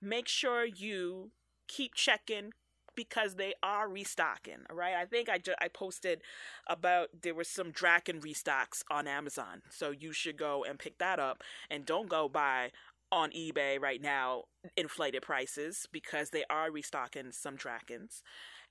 make 0.00 0.26
sure 0.26 0.64
you 0.64 1.30
keep 1.68 1.94
checking 1.94 2.52
because 2.94 3.34
they 3.34 3.54
are 3.62 3.88
restocking 3.88 4.60
right? 4.72 4.94
i 4.94 5.04
think 5.04 5.28
i 5.28 5.38
just 5.38 5.58
i 5.60 5.68
posted 5.68 6.22
about 6.66 7.08
there 7.22 7.34
were 7.34 7.44
some 7.44 7.72
drakkon 7.72 8.20
restocks 8.20 8.82
on 8.90 9.06
amazon 9.06 9.62
so 9.70 9.90
you 9.90 10.12
should 10.12 10.36
go 10.36 10.64
and 10.64 10.78
pick 10.78 10.98
that 10.98 11.18
up 11.18 11.42
and 11.70 11.86
don't 11.86 12.08
go 12.08 12.28
buy 12.28 12.70
on 13.10 13.30
ebay 13.30 13.80
right 13.80 14.00
now 14.00 14.44
inflated 14.76 15.22
prices 15.22 15.86
because 15.92 16.30
they 16.30 16.44
are 16.48 16.70
restocking 16.70 17.32
some 17.32 17.56
drakkons 17.56 18.22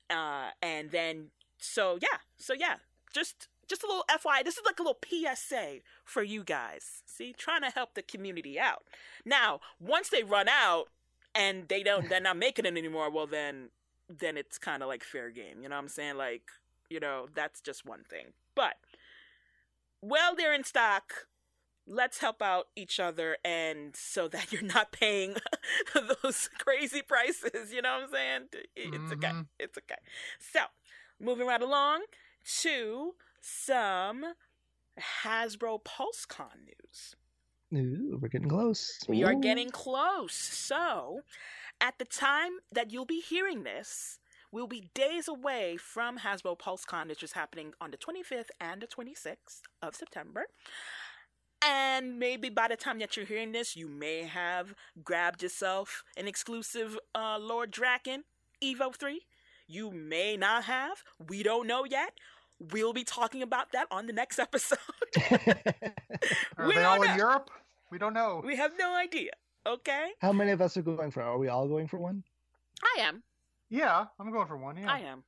uh 0.10 0.50
and 0.62 0.92
then 0.92 1.28
so 1.58 1.98
yeah 2.02 2.18
so 2.38 2.54
yeah 2.54 2.76
just 3.14 3.48
just 3.72 3.84
a 3.84 3.88
little 3.88 4.04
FYI, 4.10 4.44
this 4.44 4.58
is 4.58 4.64
like 4.66 4.80
a 4.80 4.84
little 4.84 5.00
PSA 5.08 5.78
for 6.04 6.22
you 6.22 6.44
guys. 6.44 7.04
See, 7.06 7.34
trying 7.34 7.62
to 7.62 7.70
help 7.70 7.94
the 7.94 8.02
community 8.02 8.60
out. 8.60 8.84
Now, 9.26 9.62
once 9.80 10.10
they 10.10 10.24
run 10.24 10.50
out 10.50 10.88
and 11.34 11.70
they 11.70 11.82
don't, 11.82 12.10
they're 12.10 12.20
not 12.20 12.36
making 12.36 12.66
it 12.66 12.78
anymore. 12.78 13.10
Well, 13.10 13.28
then, 13.28 13.70
then 14.20 14.38
it's 14.38 14.58
kind 14.58 14.82
of 14.84 14.90
like 14.90 15.04
fair 15.04 15.30
game. 15.30 15.62
You 15.62 15.70
know 15.70 15.76
what 15.76 15.84
I'm 15.84 15.88
saying? 15.90 16.18
Like, 16.18 16.44
you 16.90 17.00
know, 17.00 17.28
that's 17.34 17.62
just 17.62 17.86
one 17.86 18.04
thing. 18.10 18.28
But 18.56 18.76
while 20.02 20.36
they're 20.36 20.54
in 20.54 20.64
stock, 20.64 21.28
let's 21.88 22.20
help 22.20 22.42
out 22.42 22.68
each 22.76 23.00
other, 23.00 23.38
and 23.44 23.96
so 23.96 24.28
that 24.28 24.52
you're 24.52 24.62
not 24.62 24.92
paying 24.92 25.36
those 26.24 26.50
crazy 26.60 27.02
prices. 27.02 27.74
You 27.74 27.82
know 27.82 27.94
what 27.96 28.04
I'm 28.04 28.12
saying? 28.12 28.42
It's 28.76 29.14
okay. 29.14 29.28
Mhm. 29.28 29.48
It's 29.60 29.78
okay. 29.78 30.00
So, 30.40 30.62
moving 31.20 31.48
right 31.48 31.62
along 31.62 32.04
to 32.62 33.16
some 33.42 34.34
Hasbro 35.24 35.84
PulseCon 35.84 36.66
news. 36.66 37.16
Ooh, 37.74 38.20
we're 38.22 38.28
getting 38.28 38.50
close. 38.50 39.00
We 39.08 39.24
are 39.24 39.34
getting 39.34 39.70
close. 39.70 40.34
So, 40.34 41.22
at 41.82 41.98
the 41.98 42.06
time 42.06 42.52
that 42.72 42.92
you'll 42.92 43.06
be 43.06 43.20
hearing 43.20 43.64
this, 43.64 44.20
we'll 44.52 44.68
be 44.68 44.90
days 44.94 45.28
away 45.28 45.78
from 45.78 46.20
Hasbro 46.20 46.60
PulseCon, 46.60 47.10
which 47.10 47.24
is 47.24 47.34
happening 47.34 47.74
on 47.82 47.92
the 47.92 47.98
25th 47.98 48.50
and 48.60 48.82
the 48.82 48.88
26th 48.88 49.62
of 49.82 49.96
September. 49.96 50.46
And 51.64 52.18
maybe 52.20 52.50
by 52.50 52.68
the 52.68 52.76
time 52.76 53.00
that 53.00 53.18
you're 53.18 53.26
hearing 53.26 53.52
this, 53.52 53.76
you 53.76 53.88
may 53.88 54.24
have 54.24 54.74
grabbed 55.04 55.44
yourself 55.44 56.04
an 56.18 56.28
exclusive 56.28 56.98
uh, 57.14 57.38
Lord 57.40 57.72
Drakkon 57.72 58.20
Evo 58.64 58.96
3. 58.96 59.22
You 59.68 59.92
may 59.92 60.38
not 60.38 60.66
have. 60.66 61.04
We 61.30 61.44
don't 61.44 61.68
know 61.68 61.86
yet. 61.86 62.14
We'll 62.60 62.94
be 62.94 63.04
talking 63.04 63.42
about 63.42 63.72
that 63.72 63.88
on 63.90 64.06
the 64.08 64.14
next 64.14 64.38
episode. 64.40 64.78
Are 66.58 66.68
we 66.68 66.76
they 66.76 66.84
all 66.84 66.98
know. 67.04 67.12
in 67.12 67.18
Europe? 67.18 67.50
We 67.92 67.98
don't 67.98 68.14
know. 68.14 68.42
we 68.46 68.56
have 68.56 68.72
no 68.78 68.96
idea. 68.96 69.32
Okay? 69.66 70.10
How 70.20 70.32
many 70.32 70.52
of 70.52 70.62
us 70.62 70.76
are 70.78 70.82
going 70.82 71.12
for? 71.12 71.22
Are 71.22 71.38
we 71.38 71.48
all 71.48 71.68
going 71.68 71.88
for 71.88 71.98
one? 71.98 72.24
I 72.84 73.02
am. 73.02 73.24
Yeah, 73.70 74.06
I'm 74.20 74.32
going 74.32 74.48
for 74.48 74.58
one. 74.58 74.78
Yeah. 74.78 74.92
I 74.92 75.00
am. 75.00 75.24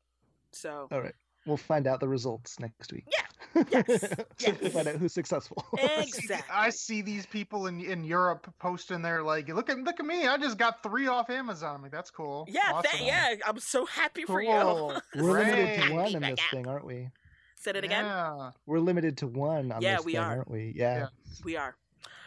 So 0.51 0.87
All 0.91 1.01
right. 1.01 1.13
We'll 1.45 1.57
find 1.57 1.87
out 1.87 1.99
the 1.99 2.07
results 2.07 2.59
next 2.59 2.91
week. 2.93 3.05
Yeah. 3.11 3.63
Yes. 3.69 4.13
Yes. 4.39 4.55
we'll 4.61 4.71
find 4.71 4.87
out 4.87 4.95
who's 4.95 5.13
successful. 5.13 5.63
I 5.77 6.05
see- 6.05 6.17
exactly. 6.19 6.55
I 6.55 6.69
see 6.71 7.01
these 7.01 7.25
people 7.25 7.67
in 7.67 7.79
in 7.81 8.03
Europe 8.03 8.51
posting 8.59 9.01
their 9.01 9.21
like, 9.23 9.47
look 9.49 9.69
at 9.69 9.77
look 9.79 9.99
at 9.99 10.05
me, 10.05 10.25
I 10.25 10.37
just 10.37 10.57
got 10.57 10.81
three 10.81 11.07
off 11.07 11.29
Amazon. 11.29 11.75
I'm 11.75 11.81
like, 11.83 11.91
that's 11.91 12.09
cool. 12.09 12.45
Yeah, 12.49 12.61
awesome. 12.73 12.89
tha- 12.99 13.05
yeah. 13.05 13.35
I'm 13.45 13.59
so 13.59 13.85
happy 13.85 14.23
for 14.23 14.41
you. 14.41 14.49
We're 15.15 15.39
limited 15.43 15.83
to 15.83 15.93
one 15.93 16.15
in 16.15 16.21
this 16.21 16.31
out. 16.31 16.39
thing, 16.51 16.67
aren't 16.67 16.85
we? 16.85 17.09
Said 17.57 17.75
it 17.75 17.83
again. 17.83 18.05
Yeah. 18.05 18.51
We're 18.65 18.79
limited 18.79 19.17
to 19.19 19.27
one 19.27 19.71
on 19.71 19.81
Yeah, 19.81 19.97
this 19.97 20.05
we 20.05 20.13
thing, 20.13 20.21
are. 20.21 20.37
aren't 20.37 20.49
we? 20.51 20.73
Yeah. 20.75 20.97
Yeah. 20.97 21.07
We 21.45 21.55
are. 21.57 21.75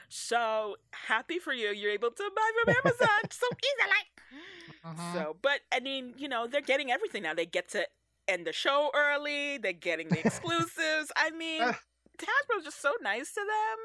So 0.08 0.76
happy 0.92 1.38
for 1.38 1.52
you. 1.52 1.68
You're 1.68 1.92
able 1.92 2.10
to 2.10 2.30
buy 2.34 2.50
from 2.64 2.74
Amazon 2.84 3.08
so 3.30 3.46
easily. 3.64 4.96
Mhm. 4.96 5.12
So, 5.14 5.36
but 5.42 5.60
I 5.72 5.80
mean, 5.80 6.14
you 6.16 6.28
know, 6.28 6.46
they're 6.46 6.60
getting 6.60 6.90
everything 6.90 7.22
now. 7.22 7.34
They 7.34 7.46
get 7.46 7.68
to 7.70 7.86
end 8.28 8.46
the 8.46 8.52
show 8.52 8.90
early. 8.94 9.58
They're 9.58 9.72
getting 9.72 10.08
the 10.08 10.24
exclusives. 10.26 11.12
I 11.16 11.30
mean. 11.30 11.62
Hasbro's 12.18 12.64
just 12.64 12.80
so 12.80 12.92
nice 13.02 13.32
to 13.34 13.40
them, 13.40 13.78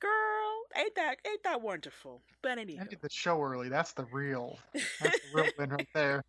girl. 0.00 0.62
Ain't 0.76 0.96
that 0.96 1.16
ain't 1.24 1.44
that 1.44 1.62
wonderful? 1.62 2.22
But 2.42 2.58
I 2.58 2.62
anyway, 2.62 2.84
did 2.90 3.00
the 3.00 3.08
show 3.08 3.40
early. 3.40 3.68
That's 3.68 3.92
the 3.92 4.04
real. 4.06 4.58
That's 5.00 5.20
the 5.20 5.28
real 5.32 5.46
win 5.56 5.70
right 5.70 5.88
there. 5.94 6.24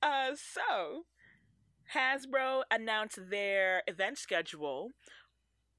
Uh, 0.00 0.36
so 0.36 1.02
Hasbro 1.92 2.62
announced 2.70 3.18
their 3.28 3.82
event 3.88 4.18
schedule, 4.18 4.90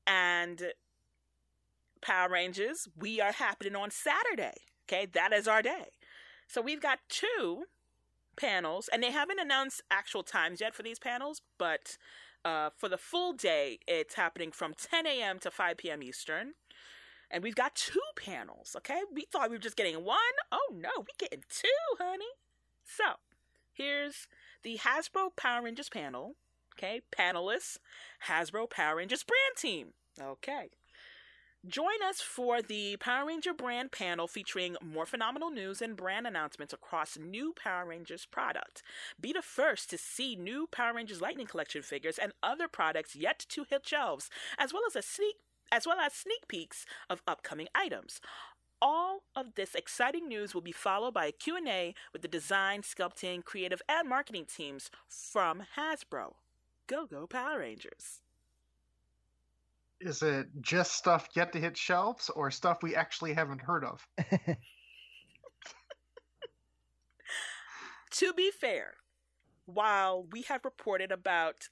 and 0.06 0.62
Power 2.02 2.30
Rangers, 2.30 2.88
we 2.96 3.20
are 3.22 3.32
happening 3.32 3.76
on 3.76 3.92
Saturday. 3.92 4.54
Okay, 4.88 5.06
that 5.14 5.34
is 5.34 5.48
our 5.48 5.62
day. 5.62 5.92
So 6.48 6.62
we've 6.62 6.82
got 6.82 7.00
two 7.10 7.64
panels, 8.38 8.90
and 8.92 9.04
they 9.04 9.12
haven't 9.12 9.40
announced 9.40 9.82
actual 9.92 10.24
times 10.24 10.62
yet 10.62 10.74
for 10.74 10.84
these 10.84 11.00
panels, 11.00 11.42
but 11.58 11.98
uh, 12.46 12.70
for 12.78 12.88
the 12.88 12.98
full 12.98 13.34
day, 13.34 13.80
it's 13.88 14.16
happening 14.16 14.52
from 14.52 14.74
10 14.74 15.06
a.m. 15.06 15.40
to 15.40 15.52
5 15.52 15.78
p.m. 15.78 16.02
Eastern. 16.02 16.54
And 17.30 17.44
we've 17.44 17.56
got 17.56 17.76
two 17.76 18.00
panels, 18.16 18.74
okay? 18.78 19.02
We 19.14 19.26
thought 19.30 19.50
we 19.50 19.58
were 19.58 19.62
just 19.62 19.76
getting 19.76 20.06
one. 20.06 20.18
Oh 20.52 20.74
no, 20.74 20.90
we're 20.98 21.06
getting 21.18 21.44
two, 21.50 21.68
honey. 22.00 22.26
So, 22.86 23.16
here's 23.74 24.28
the 24.64 24.78
Hasbro 24.78 25.36
Power 25.36 25.64
Rangers 25.64 25.90
panel. 25.90 26.36
Okay, 26.78 27.02
panelists, 27.12 27.80
Hasbro 28.28 28.70
Power 28.70 28.96
Rangers 28.98 29.24
brand 29.24 29.58
team. 29.58 29.94
Okay. 30.22 30.70
Join 31.66 32.04
us 32.08 32.22
for 32.22 32.62
the 32.62 32.98
Power 32.98 33.26
Ranger 33.26 33.54
brand 33.54 33.92
panel 33.92 34.28
featuring 34.28 34.78
more 34.82 35.06
phenomenal 35.06 35.50
news 35.50 35.82
and 35.82 35.98
brand 35.98 36.28
announcements 36.28 36.72
across 36.72 37.18
new 37.18 37.54
Power 37.62 37.86
Rangers 37.86 38.28
products. 38.30 38.84
Be 39.20 39.34
the 39.34 39.42
first 39.42 39.90
to 39.90 39.98
see 39.98 40.36
new 40.36 40.68
Power 40.72 40.94
Rangers 40.94 41.20
Lightning 41.20 41.48
Collection 41.48 41.82
figures 41.82 42.20
and 42.20 42.32
other 42.44 42.68
products 42.68 43.16
yet 43.16 43.46
to 43.50 43.66
hit 43.70 43.88
shelves, 43.88 44.30
as 44.58 44.72
well 44.72 44.84
as 44.88 44.96
a 44.96 45.02
sneak 45.02 45.38
as 45.72 45.86
well 45.86 46.00
as 46.00 46.14
sneak 46.14 46.48
peeks 46.48 46.86
of 47.10 47.22
upcoming 47.28 47.68
items. 47.76 48.22
All 48.82 49.24
of 49.36 49.56
this 49.56 49.76
exciting 49.76 50.28
news 50.28 50.54
will 50.54 50.62
be 50.62 50.72
followed 50.72 51.16
by 51.16 51.26
a 51.26 51.32
Q&A 51.32 51.96
with 52.14 52.22
the 52.22 52.28
design, 52.28 52.84
sculpting, 52.84 53.44
creative, 53.44 53.82
and 53.90 54.08
marketing 54.08 54.46
teams 54.46 54.90
from 55.10 55.64
Hasbro. 55.76 56.36
Go 56.88 57.06
go 57.06 57.28
Power 57.28 57.60
Rangers. 57.60 58.22
Is 60.00 60.22
it 60.22 60.48
just 60.62 60.94
stuff 60.94 61.28
yet 61.36 61.52
to 61.54 61.60
hit 61.60 61.76
shelves 61.76 62.30
or 62.30 62.52
stuff 62.52 62.84
we 62.84 62.96
actually 62.96 63.34
haven't 63.34 63.62
heard 63.62 63.84
of? 63.84 64.08
to 68.12 68.34
be 68.34 68.52
fair, 68.52 68.94
while 69.66 70.28
we 70.32 70.44
have 70.44 70.64
reported 70.64 71.12
about 71.12 71.70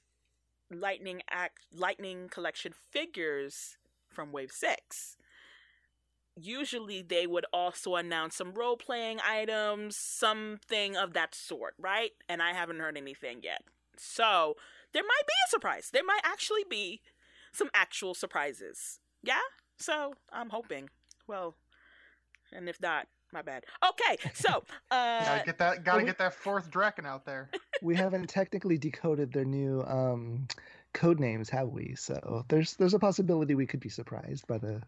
Lightning 0.70 1.22
Act 1.30 1.66
Lightning 1.72 2.28
Collection 2.28 2.72
figures 2.90 3.76
from 4.08 4.32
Wave 4.32 4.50
6, 4.50 5.16
usually 6.36 7.02
they 7.02 7.26
would 7.26 7.46
also 7.52 7.94
announce 7.94 8.36
some 8.36 8.54
role 8.54 8.76
playing 8.76 9.18
items, 9.26 9.96
something 9.96 10.96
of 10.96 11.12
that 11.14 11.34
sort, 11.34 11.74
right? 11.78 12.10
And 12.28 12.42
I 12.42 12.52
haven't 12.52 12.80
heard 12.80 12.96
anything 12.96 13.40
yet. 13.42 13.62
So 13.96 14.56
there 14.92 15.02
might 15.02 15.26
be 15.26 15.32
a 15.46 15.50
surprise. 15.50 15.90
There 15.92 16.04
might 16.04 16.20
actually 16.24 16.64
be 16.68 17.00
some 17.56 17.70
actual 17.74 18.14
surprises. 18.14 18.98
Yeah? 19.22 19.40
So 19.78 20.14
I'm 20.32 20.50
hoping. 20.50 20.88
Well, 21.26 21.56
and 22.52 22.68
if 22.68 22.80
not, 22.80 23.06
my 23.32 23.42
bad. 23.42 23.64
Okay, 23.88 24.16
so 24.34 24.48
uh 24.90 25.24
gotta 25.24 25.42
get 25.44 25.58
that 25.58 25.84
gotta 25.84 25.98
we- 25.98 26.04
get 26.04 26.18
that 26.18 26.34
fourth 26.34 26.70
Drakkon 26.70 27.06
out 27.06 27.24
there. 27.24 27.50
we 27.82 27.96
haven't 27.96 28.28
technically 28.28 28.78
decoded 28.78 29.32
their 29.32 29.44
new 29.44 29.82
um, 29.82 30.46
code 30.94 31.18
names, 31.18 31.50
have 31.50 31.68
we? 31.68 31.94
So 31.96 32.44
there's 32.48 32.74
there's 32.76 32.94
a 32.94 32.98
possibility 32.98 33.54
we 33.54 33.66
could 33.66 33.80
be 33.80 33.88
surprised 33.88 34.46
by 34.46 34.58
the 34.58 34.80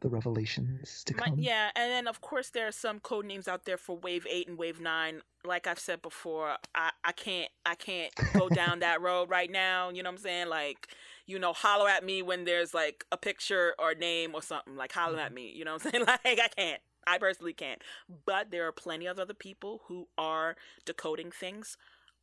the 0.00 0.08
revelations 0.10 1.02
to 1.04 1.14
My, 1.16 1.24
come. 1.26 1.38
yeah, 1.38 1.70
and 1.76 1.90
then 1.90 2.06
of 2.08 2.20
course 2.20 2.50
there 2.50 2.66
are 2.66 2.72
some 2.72 3.00
code 3.00 3.24
names 3.26 3.48
out 3.48 3.64
there 3.64 3.78
for 3.78 3.96
Wave 3.98 4.26
Eight 4.30 4.48
and 4.48 4.58
Wave 4.58 4.80
Nine. 4.80 5.20
Like 5.44 5.66
I've 5.66 5.78
said 5.78 6.00
before, 6.02 6.56
I, 6.74 6.90
I 7.04 7.12
can't 7.12 7.50
I 7.66 7.74
can't 7.74 8.12
go 8.32 8.48
down 8.48 8.78
that 8.80 9.00
road 9.02 9.28
right 9.30 9.50
now. 9.50 9.90
You 9.90 10.02
know 10.02 10.08
what 10.10 10.18
I'm 10.18 10.22
saying? 10.22 10.48
Like, 10.48 10.88
you 11.26 11.38
know, 11.38 11.52
holler 11.52 11.88
at 11.88 12.04
me 12.04 12.22
when 12.22 12.44
there's 12.44 12.74
like 12.74 13.04
a 13.10 13.16
picture 13.16 13.74
or 13.78 13.94
name 13.94 14.34
or 14.34 14.42
something. 14.42 14.76
Like 14.76 14.92
holler 14.92 15.18
at 15.18 15.26
mm-hmm. 15.26 15.34
me. 15.34 15.52
You 15.54 15.64
know 15.64 15.74
what 15.74 15.86
I'm 15.86 15.90
saying? 16.04 16.04
Like 16.06 16.40
I 16.40 16.48
can't. 16.56 16.80
I 17.06 17.18
personally 17.18 17.52
can't. 17.52 17.82
But 18.26 18.50
there 18.50 18.66
are 18.66 18.72
plenty 18.72 19.06
of 19.06 19.18
other 19.18 19.34
people 19.34 19.82
who 19.88 20.08
are 20.16 20.56
decoding 20.84 21.30
things 21.30 21.76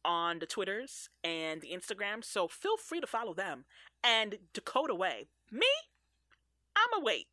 on 0.04 0.40
the 0.40 0.46
Twitters 0.46 1.10
and 1.24 1.62
the 1.62 1.70
Instagram. 1.70 2.24
So 2.24 2.48
feel 2.48 2.78
free 2.78 3.02
to 3.02 3.08
follow 3.08 3.34
them 3.34 3.66
and 4.04 4.38
decode 4.54 4.90
away. 4.90 5.28
Me, 5.52 5.68
I'm 6.76 7.02
a 7.02 7.04
wait. 7.04 7.28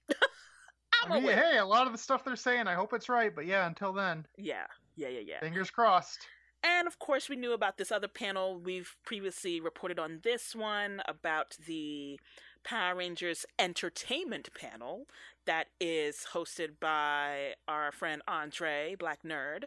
I'm 1.02 1.12
I 1.12 1.16
a 1.16 1.20
mean, 1.20 1.28
wait. 1.28 1.38
hey, 1.38 1.58
a 1.58 1.64
lot 1.64 1.86
of 1.86 1.92
the 1.92 1.98
stuff 1.98 2.24
they're 2.24 2.36
saying, 2.36 2.66
I 2.66 2.74
hope 2.74 2.92
it's 2.92 3.08
right. 3.08 3.34
But 3.34 3.46
yeah, 3.46 3.66
until 3.66 3.92
then, 3.92 4.26
Yeah, 4.36 4.66
yeah, 4.96 5.08
yeah, 5.08 5.20
yeah. 5.20 5.40
fingers 5.40 5.70
crossed. 5.70 6.26
And 6.62 6.86
of 6.86 6.98
course, 6.98 7.28
we 7.28 7.36
knew 7.36 7.52
about 7.52 7.78
this 7.78 7.92
other 7.92 8.08
panel. 8.08 8.58
We've 8.58 8.96
previously 9.04 9.60
reported 9.60 9.98
on 9.98 10.20
this 10.22 10.54
one 10.54 11.02
about 11.06 11.56
the 11.66 12.18
Power 12.64 12.96
Rangers 12.96 13.46
Entertainment 13.58 14.48
panel 14.54 15.06
that 15.46 15.68
is 15.80 16.26
hosted 16.34 16.80
by 16.80 17.54
our 17.66 17.92
friend 17.92 18.22
Andre, 18.26 18.96
Black 18.98 19.22
Nerd, 19.22 19.64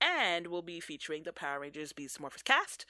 and 0.00 0.48
will 0.48 0.62
be 0.62 0.80
featuring 0.80 1.22
the 1.22 1.32
Power 1.32 1.60
Rangers 1.60 1.92
Beast 1.92 2.20
Morphers 2.20 2.44
cast. 2.44 2.86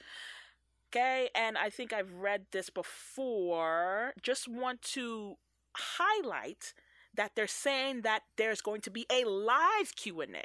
Okay, 0.91 1.29
and 1.33 1.57
I 1.57 1.69
think 1.69 1.93
I've 1.93 2.13
read 2.13 2.45
this 2.51 2.69
before. 2.69 4.13
Just 4.21 4.47
want 4.47 4.81
to 4.93 5.35
highlight 5.75 6.73
that 7.13 7.31
they're 7.35 7.47
saying 7.47 8.01
that 8.01 8.23
there's 8.37 8.61
going 8.61 8.81
to 8.81 8.91
be 8.91 9.05
a 9.11 9.23
live 9.25 9.95
Q&A 9.95 10.43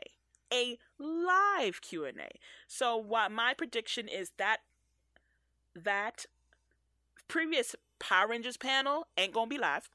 a 0.53 0.79
live 0.99 1.81
Q&A. 1.81 2.39
So 2.67 2.97
what 2.97 3.31
my 3.31 3.55
prediction 3.55 4.09
is 4.09 4.33
that 4.39 4.59
that 5.75 6.27
previous 7.29 7.77
Power 7.99 8.29
Rangers 8.29 8.57
panel 8.57 9.07
ain't 9.17 9.33
going 9.33 9.49
to 9.49 9.55
be 9.55 9.61
live. 9.61 9.89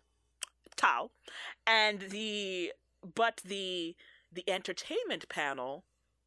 Towel. 0.75 1.11
And 1.65 2.01
the 2.11 2.73
but 3.15 3.41
the 3.45 3.95
the 4.31 4.43
entertainment 4.49 5.29
panel 5.29 5.83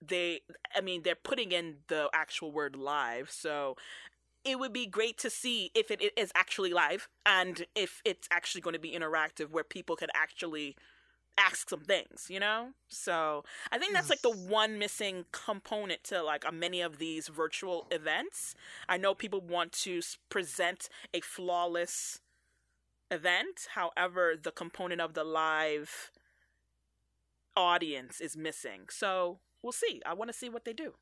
they 0.06 0.40
I 0.74 0.80
mean 0.80 1.02
they're 1.02 1.14
putting 1.14 1.52
in 1.52 1.76
the 1.88 2.08
actual 2.12 2.52
word 2.52 2.76
live. 2.76 3.30
So 3.30 3.76
it 4.44 4.58
would 4.58 4.72
be 4.72 4.86
great 4.86 5.18
to 5.18 5.30
see 5.30 5.70
if 5.74 5.90
it 5.90 6.12
is 6.16 6.30
actually 6.34 6.72
live 6.72 7.08
and 7.26 7.66
if 7.74 8.00
it's 8.04 8.28
actually 8.30 8.60
going 8.60 8.74
to 8.74 8.80
be 8.80 8.92
interactive 8.92 9.50
where 9.50 9.64
people 9.64 9.96
can 9.96 10.08
actually 10.14 10.76
ask 11.38 11.70
some 11.70 11.80
things, 11.80 12.26
you 12.28 12.40
know? 12.40 12.70
So 12.88 13.44
I 13.70 13.78
think 13.78 13.92
that's 13.92 14.10
like 14.10 14.22
the 14.22 14.30
one 14.30 14.78
missing 14.78 15.24
component 15.32 16.04
to 16.04 16.22
like 16.22 16.46
uh, 16.46 16.52
many 16.52 16.80
of 16.80 16.98
these 16.98 17.28
virtual 17.28 17.86
events. 17.90 18.54
I 18.88 18.96
know 18.96 19.14
people 19.14 19.40
want 19.40 19.72
to 19.84 20.00
present 20.28 20.88
a 21.14 21.20
flawless 21.20 22.20
event, 23.10 23.68
however, 23.74 24.34
the 24.40 24.50
component 24.50 25.00
of 25.00 25.14
the 25.14 25.24
live 25.24 26.10
audience 27.56 28.20
is 28.20 28.36
missing. 28.36 28.82
So 28.90 29.38
we'll 29.62 29.72
see. 29.72 30.00
I 30.06 30.14
want 30.14 30.30
to 30.30 30.36
see 30.36 30.48
what 30.48 30.64
they 30.64 30.72
do. 30.72 30.92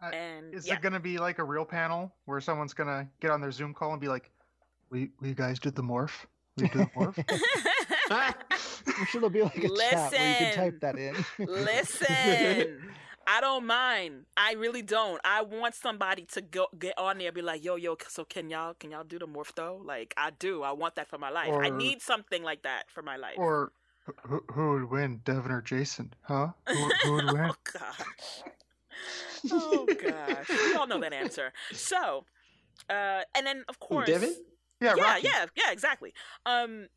I- 0.00 0.10
and 0.10 0.54
Is 0.54 0.66
yeah. 0.66 0.74
it 0.74 0.82
going 0.82 0.94
to 0.94 1.00
be 1.00 1.18
like 1.18 1.38
a 1.38 1.44
real 1.44 1.64
panel 1.64 2.14
where 2.24 2.40
someone's 2.40 2.72
going 2.74 2.88
to 2.88 3.06
get 3.20 3.30
on 3.30 3.40
their 3.40 3.50
Zoom 3.52 3.74
call 3.74 3.92
and 3.92 4.00
be 4.00 4.08
like, 4.08 4.30
"We, 4.88 5.10
we 5.20 5.34
guys 5.34 5.58
did 5.58 5.74
the 5.74 5.82
morph. 5.82 6.24
We 6.56 6.68
did 6.68 6.72
the 6.72 6.86
morph." 6.96 7.22
I'm 8.10 9.06
sure 9.06 9.20
there'll 9.20 9.30
be 9.30 9.42
like 9.42 9.56
a 9.56 9.68
chat 9.68 10.12
where 10.12 10.30
you 10.30 10.36
can 10.36 10.54
type 10.54 10.80
that 10.80 10.98
in. 10.98 11.14
Listen, 11.38 12.90
I 13.26 13.40
don't 13.40 13.66
mind. 13.66 14.26
I 14.36 14.54
really 14.54 14.82
don't. 14.82 15.20
I 15.24 15.42
want 15.42 15.74
somebody 15.74 16.26
to 16.32 16.40
go 16.40 16.66
get 16.78 16.98
on 16.98 17.18
there 17.18 17.28
and 17.28 17.34
be 17.34 17.42
like, 17.42 17.64
"Yo, 17.64 17.76
yo, 17.76 17.96
so 18.08 18.24
can 18.24 18.50
y'all 18.50 18.74
can 18.74 18.90
y'all 18.90 19.04
do 19.04 19.18
the 19.18 19.26
morph 19.26 19.54
though?" 19.54 19.80
Like 19.84 20.14
I 20.16 20.30
do. 20.30 20.62
I 20.62 20.72
want 20.72 20.96
that 20.96 21.08
for 21.08 21.18
my 21.18 21.30
life. 21.30 21.52
I 21.52 21.70
need 21.70 22.02
something 22.02 22.42
like 22.42 22.62
that 22.62 22.84
for 22.88 23.02
my 23.02 23.16
life. 23.16 23.34
or 23.36 23.72
who, 24.26 24.42
who 24.52 24.70
would 24.72 24.90
win, 24.90 25.20
Devon 25.24 25.52
or 25.52 25.62
Jason? 25.62 26.12
Huh? 26.22 26.48
Who, 26.66 26.90
who 27.04 27.12
would 27.12 27.24
win? 27.32 27.50
oh 27.50 27.54
gosh. 27.72 28.42
Oh 29.50 29.86
gosh. 29.86 30.48
We 30.48 30.74
all 30.74 30.86
know 30.86 31.00
that 31.00 31.12
answer. 31.12 31.52
So, 31.72 32.24
uh, 32.88 33.22
and 33.36 33.46
then 33.46 33.64
of 33.68 33.78
course, 33.78 34.08
Devon? 34.08 34.34
Yeah, 34.80 34.94
yeah, 34.96 35.02
Rocky. 35.02 35.26
yeah, 35.26 35.46
yeah, 35.56 35.72
exactly. 35.72 36.14
Um, 36.46 36.88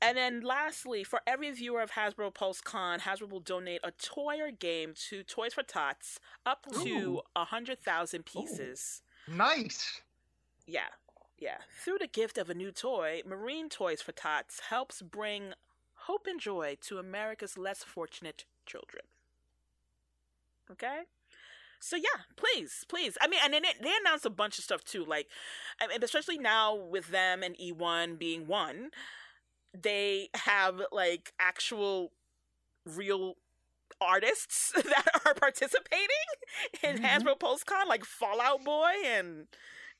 and 0.00 0.16
then 0.16 0.40
lastly, 0.40 1.04
for 1.04 1.20
every 1.26 1.50
viewer 1.50 1.80
of 1.82 1.92
Hasbro 1.92 2.32
Pulse 2.34 2.60
Con, 2.60 3.00
Hasbro 3.00 3.30
will 3.30 3.40
donate 3.40 3.80
a 3.82 3.90
toy 3.90 4.40
or 4.40 4.50
game 4.50 4.94
to 5.08 5.22
Toys 5.22 5.54
for 5.54 5.62
Tots 5.62 6.20
up 6.44 6.66
to 6.82 7.22
a 7.34 7.44
hundred 7.44 7.80
thousand 7.80 8.24
pieces. 8.24 9.02
Nice. 9.28 10.00
Yeah, 10.66 10.92
yeah. 11.38 11.58
Through 11.82 11.98
the 12.00 12.06
gift 12.06 12.38
of 12.38 12.50
a 12.50 12.54
new 12.54 12.70
toy, 12.70 13.22
Marine 13.26 13.68
Toys 13.68 14.02
for 14.02 14.12
Tots 14.12 14.60
helps 14.70 15.02
bring 15.02 15.52
hope 15.94 16.26
and 16.26 16.40
joy 16.40 16.76
to 16.82 16.98
America's 16.98 17.56
less 17.56 17.82
fortunate 17.82 18.44
children. 18.66 19.04
Okay? 20.70 21.02
So 21.80 21.96
yeah, 21.96 22.22
please, 22.36 22.84
please. 22.88 23.18
I 23.20 23.28
mean, 23.28 23.40
and 23.44 23.52
then 23.52 23.62
they 23.82 23.92
announced 24.00 24.24
a 24.24 24.30
bunch 24.30 24.56
of 24.58 24.64
stuff 24.64 24.84
too. 24.84 25.04
Like, 25.04 25.28
especially 26.02 26.38
now 26.38 26.74
with 26.74 27.08
them 27.08 27.42
and 27.42 27.56
E1 27.58 28.18
being 28.18 28.46
one, 28.46 28.90
they 29.74 30.28
have 30.34 30.80
like 30.92 31.32
actual, 31.38 32.12
real 32.86 33.34
artists 34.00 34.72
that 34.74 35.06
are 35.24 35.34
participating 35.34 36.08
in 36.82 36.98
Mhm. 36.98 37.04
Hasbro 37.04 37.38
PulseCon, 37.38 37.86
like 37.86 38.04
Fall 38.04 38.40
Out 38.40 38.64
Boy 38.64 38.92
and 39.06 39.46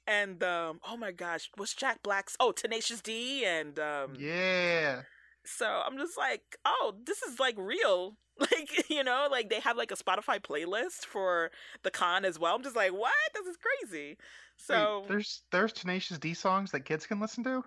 and 0.07 0.43
um 0.45 0.81
oh 0.87 0.97
my 0.97 1.13
gosh, 1.13 1.51
what's 1.57 1.75
Jack 1.75 2.03
Black's? 2.03 2.37
Oh, 2.41 2.53
Tenacious 2.53 3.01
D 3.01 3.45
and 3.45 3.79
um 3.79 4.15
Yeah. 4.19 5.03
So 5.47 5.67
I'm 5.67 5.99
just 5.99 6.17
like, 6.17 6.57
oh, 6.65 6.95
this 7.05 7.23
is 7.23 7.39
like 7.39 7.57
real. 7.59 8.17
Like, 8.37 8.91
you 8.91 9.05
know, 9.05 9.29
like 9.31 9.49
they 9.49 9.61
have 9.61 9.77
like 9.77 9.93
a 9.93 9.97
Spotify 9.97 10.41
playlist 10.41 11.07
for 11.07 11.53
the 11.85 11.91
con 11.93 12.25
as 12.25 12.37
well. 12.37 12.57
I'm 12.57 12.65
just 12.65 12.75
like, 12.75 12.91
what? 12.93 13.13
This 13.33 13.47
is 13.47 13.57
crazy. 13.57 14.19
So 14.57 15.03
Wait, 15.03 15.09
there's 15.09 15.43
there's 15.53 15.73
Tenacious 15.73 16.19
D 16.19 16.35
songs 16.35 16.73
that 16.73 16.81
kids 16.81 17.07
can 17.07 17.21
listen 17.21 17.45
to. 17.45 17.63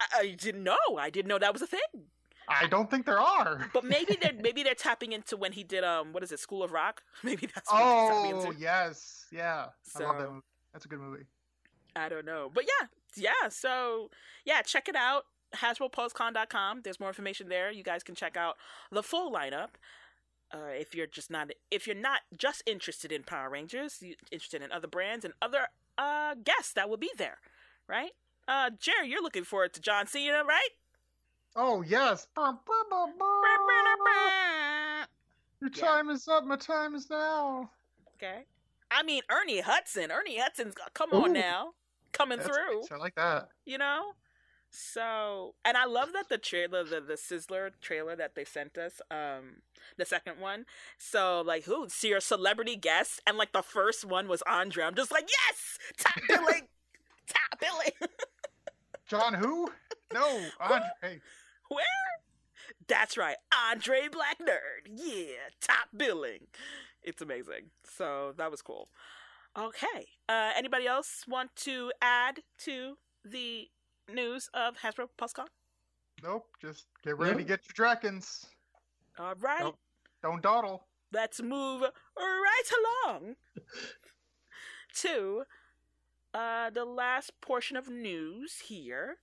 I, 0.00 0.34
didn't 0.38 0.64
know. 0.64 0.76
I 0.98 1.10
didn't 1.10 1.28
know 1.28 1.38
that 1.38 1.52
was 1.52 1.62
a 1.62 1.66
thing. 1.66 1.80
I 2.48 2.66
don't 2.66 2.90
think 2.90 3.06
there 3.06 3.20
are. 3.20 3.70
But 3.72 3.84
maybe 3.84 4.18
they're 4.22 4.34
maybe 4.38 4.62
they're 4.62 4.74
tapping 4.74 5.12
into 5.12 5.36
when 5.36 5.52
he 5.52 5.64
did 5.64 5.84
um 5.84 6.12
what 6.12 6.22
is 6.22 6.32
it 6.32 6.38
School 6.38 6.62
of 6.62 6.72
Rock? 6.72 7.02
Maybe 7.22 7.46
that's 7.46 7.70
what 7.72 7.82
oh 7.82 8.52
yes, 8.58 9.26
yeah. 9.32 9.66
I 9.96 10.02
love 10.02 10.18
that. 10.18 10.28
Movie. 10.30 10.42
That's 10.72 10.84
a 10.84 10.88
good 10.88 11.00
movie. 11.00 11.24
I 11.96 12.08
don't 12.08 12.26
know. 12.26 12.50
But 12.52 12.64
yeah, 12.64 12.88
yeah. 13.16 13.48
So 13.48 14.10
yeah, 14.44 14.62
check 14.62 14.88
it 14.88 14.96
out. 14.96 15.24
HasbroPulseCon.com. 15.56 16.80
There's 16.82 16.98
more 16.98 17.08
information 17.08 17.48
there. 17.48 17.70
You 17.70 17.84
guys 17.84 18.02
can 18.02 18.14
check 18.14 18.36
out 18.36 18.56
the 18.90 19.02
full 19.02 19.32
lineup. 19.32 19.68
Uh, 20.52 20.70
if 20.72 20.94
you're 20.94 21.06
just 21.06 21.30
not 21.30 21.50
if 21.70 21.86
you're 21.86 21.96
not 21.96 22.20
just 22.36 22.62
interested 22.66 23.10
in 23.10 23.22
Power 23.22 23.48
Rangers, 23.48 23.98
you 24.00 24.14
interested 24.30 24.62
in 24.62 24.70
other 24.70 24.88
brands 24.88 25.24
and 25.24 25.34
other 25.40 25.68
uh 25.96 26.34
guests 26.44 26.72
that 26.74 26.88
will 26.88 26.96
be 26.96 27.10
there, 27.16 27.38
right? 27.88 28.12
Uh 28.46 28.70
Jerry, 28.78 29.08
you're 29.08 29.22
looking 29.22 29.44
forward 29.44 29.72
to 29.74 29.80
John 29.80 30.06
Cena, 30.06 30.44
right? 30.44 30.68
Oh 31.56 31.82
yes. 31.82 32.26
Your 32.36 32.58
Yeah. 35.74 35.82
time 35.82 36.10
is 36.10 36.28
up. 36.28 36.44
My 36.44 36.56
time 36.56 36.94
is 36.94 37.08
now. 37.10 37.70
Okay. 38.16 38.44
I 38.90 39.02
mean 39.02 39.22
Ernie 39.30 39.60
Hudson. 39.60 40.10
Ernie 40.10 40.38
Hudson's 40.38 40.74
come 40.94 41.12
on 41.12 41.30
Ooh. 41.30 41.34
now. 41.34 41.72
Coming 42.12 42.38
That's 42.38 42.48
through. 42.50 42.80
nice. 42.80 42.92
I 42.92 42.96
like 42.96 43.14
that. 43.16 43.48
you 43.64 43.78
know 43.78 44.12
so 44.76 45.54
and 45.64 45.76
i 45.76 45.84
love 45.84 46.12
that 46.12 46.28
the 46.28 46.36
trailer 46.36 46.82
the 46.82 47.00
the 47.00 47.14
sizzler 47.14 47.70
trailer 47.80 48.16
that 48.16 48.34
they 48.34 48.44
sent 48.44 48.76
us 48.76 49.00
um 49.08 49.62
the 49.98 50.04
second 50.04 50.40
one 50.40 50.66
so 50.98 51.40
like 51.46 51.62
who 51.62 51.86
see 51.88 52.08
your 52.08 52.18
celebrity 52.18 52.74
guest 52.74 53.20
and 53.24 53.38
like 53.38 53.52
the 53.52 53.62
first 53.62 54.04
one 54.04 54.26
was 54.26 54.42
andre 54.48 54.82
i'm 54.82 54.96
just 54.96 55.12
like 55.12 55.28
yes 55.30 55.78
top 55.96 56.16
billing 56.28 56.66
top 57.28 57.60
billing 57.60 57.92
John 59.06 59.34
who? 59.34 59.70
No, 60.12 60.40
Andre. 60.60 61.20
where 61.68 61.84
that's 62.86 63.16
right 63.16 63.36
andre 63.70 64.08
black 64.10 64.38
nerd 64.38 64.86
yeah 64.94 65.48
top 65.60 65.88
billing 65.96 66.46
it's 67.02 67.20
amazing 67.22 67.70
so 67.84 68.32
that 68.36 68.50
was 68.50 68.60
cool 68.62 68.88
okay 69.58 70.06
uh 70.28 70.52
anybody 70.56 70.86
else 70.86 71.24
want 71.26 71.54
to 71.56 71.90
add 72.02 72.40
to 72.58 72.96
the 73.24 73.66
news 74.12 74.48
of 74.54 74.76
hasbro 74.78 75.06
PulseCon? 75.18 75.46
Nope. 76.22 76.46
Just 76.60 76.86
get 77.02 77.18
ready 77.18 77.38
to 77.38 77.44
get 77.44 77.60
your 77.66 77.72
dragons. 77.74 78.46
all 79.18 79.34
right 79.40 79.60
Nope. 79.60 79.78
Don't 80.22 80.42
dawdle. 80.42 80.86
let's 81.12 81.42
move 81.42 81.82
right 82.16 82.70
along 83.06 83.36
to 84.96 85.44
uh, 86.34 86.68
the 86.70 86.84
last 86.84 87.40
portion 87.40 87.76
of 87.76 87.88
news 87.88 88.62
here. 88.66 89.16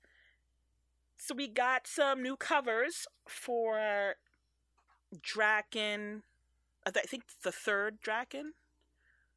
So 1.17 1.35
we 1.35 1.47
got 1.47 1.85
some 1.85 2.23
new 2.23 2.35
covers 2.35 3.05
for 3.27 4.15
Drakkon. 5.15 6.21
I 6.85 6.89
th- 6.89 7.03
I 7.03 7.07
think 7.07 7.23
the 7.43 7.51
third 7.51 8.01
Drakkon. 8.01 8.53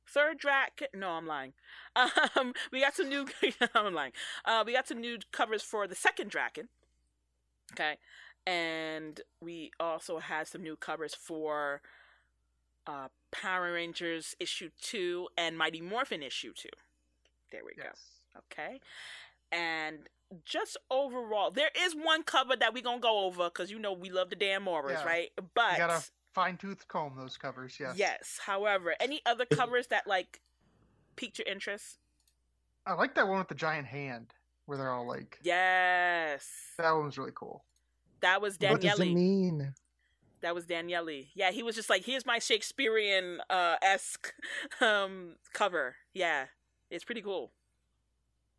Third 0.06 0.40
Drakkon. 0.40 0.94
No, 0.94 1.10
I'm 1.10 1.26
lying. 1.26 1.52
Um, 2.36 2.54
we 2.72 2.80
got 2.80 2.94
some 2.96 3.08
new. 3.08 3.26
I'm 3.74 3.94
lying. 3.94 4.12
Uh, 4.44 4.64
we 4.66 4.72
got 4.72 4.88
some 4.88 5.00
new 5.00 5.18
covers 5.30 5.62
for 5.62 5.86
the 5.86 5.94
second 5.94 6.30
Drakkon. 6.30 6.68
Okay, 7.72 7.96
and 8.46 9.20
we 9.40 9.70
also 9.78 10.18
had 10.18 10.48
some 10.48 10.62
new 10.62 10.76
covers 10.76 11.14
for 11.14 11.82
uh, 12.86 13.08
Power 13.30 13.72
Rangers 13.72 14.34
issue 14.40 14.70
two 14.80 15.28
and 15.36 15.56
Mighty 15.56 15.80
Morphin 15.80 16.22
issue 16.22 16.52
two. 16.52 16.68
There 17.54 17.64
we 17.64 17.74
go. 17.80 17.88
Okay, 18.50 18.80
and 19.52 20.08
just 20.44 20.76
overall, 20.90 21.50
there 21.52 21.70
is 21.78 21.94
one 21.94 22.24
cover 22.24 22.56
that 22.56 22.74
we're 22.74 22.82
gonna 22.82 23.00
go 23.00 23.24
over 23.26 23.44
because 23.44 23.70
you 23.70 23.78
know 23.78 23.92
we 23.92 24.10
love 24.10 24.30
the 24.30 24.36
Dan 24.36 24.62
Mora's, 24.62 24.98
Yeah. 25.00 25.04
right? 25.06 25.30
But 25.54 25.72
You 25.72 25.78
gotta 25.78 26.04
fine 26.32 26.56
tooth 26.56 26.88
comb 26.88 27.14
those 27.16 27.36
covers. 27.36 27.78
Yes. 27.78 27.96
yes. 27.96 28.40
However, 28.44 28.96
any 28.98 29.20
other 29.24 29.44
covers 29.50 29.86
that 29.88 30.06
like 30.08 30.40
piqued 31.16 31.38
your 31.38 31.46
interest? 31.46 31.98
I 32.86 32.94
like 32.94 33.14
that 33.14 33.28
one 33.28 33.38
with 33.38 33.48
the 33.48 33.54
giant 33.54 33.86
hand 33.86 34.34
where 34.66 34.76
they're 34.76 34.90
all 34.90 35.06
like. 35.06 35.38
Yes, 35.42 36.48
That 36.78 36.90
one 36.92 37.04
was 37.06 37.16
really 37.18 37.32
cool. 37.34 37.64
that 38.20 38.42
was 38.42 38.58
What 38.60 38.80
does 38.80 38.98
it 38.98 39.12
mean? 39.12 39.74
That 40.40 40.54
was 40.54 40.66
Daniele. 40.66 41.24
Yeah, 41.34 41.52
he 41.52 41.62
was 41.62 41.74
just 41.76 41.88
like, 41.88 42.04
here's 42.04 42.26
my 42.26 42.38
Shakespearean 42.40 43.40
uh 43.48 43.76
esque 43.80 44.34
um 44.80 45.36
cover. 45.52 45.96
Yeah, 46.12 46.46
it's 46.90 47.04
pretty 47.04 47.22
cool. 47.22 47.52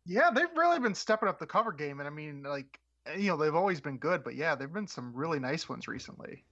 Yeah, 0.04 0.30
they've 0.30 0.56
really 0.56 0.78
been 0.78 0.94
stepping 0.94 1.28
up 1.28 1.38
the 1.38 1.46
cover 1.46 1.72
game, 1.72 1.98
and 2.00 2.06
I 2.06 2.10
mean, 2.10 2.42
like, 2.42 2.80
you 3.16 3.28
know, 3.28 3.36
they've 3.36 3.54
always 3.54 3.80
been 3.80 3.98
good, 3.98 4.22
but 4.22 4.36
yeah, 4.36 4.54
there've 4.54 4.72
been 4.72 4.86
some 4.86 5.14
really 5.14 5.38
nice 5.40 5.68
ones 5.68 5.88
recently. 5.88 6.44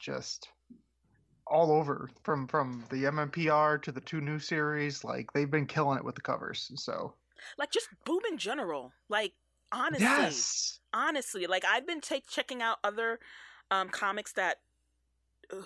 Just 0.00 0.48
all 1.46 1.72
over 1.72 2.08
from 2.22 2.46
from 2.46 2.84
the 2.90 3.04
MMPR 3.04 3.82
to 3.82 3.92
the 3.92 4.00
two 4.00 4.20
new 4.20 4.38
series, 4.38 5.04
like 5.04 5.32
they've 5.32 5.50
been 5.50 5.66
killing 5.66 5.98
it 5.98 6.04
with 6.04 6.14
the 6.14 6.20
covers. 6.22 6.70
So 6.76 7.14
Like 7.58 7.70
just 7.70 7.88
boom 8.04 8.20
in 8.28 8.38
general. 8.38 8.92
Like 9.08 9.34
honestly, 9.72 10.04
yes, 10.04 10.80
honestly, 10.92 11.46
like 11.46 11.64
I've 11.64 11.86
been 11.86 12.00
take 12.00 12.28
checking 12.28 12.62
out 12.62 12.78
other 12.84 13.18
um 13.70 13.88
comics 13.88 14.32
that 14.34 14.58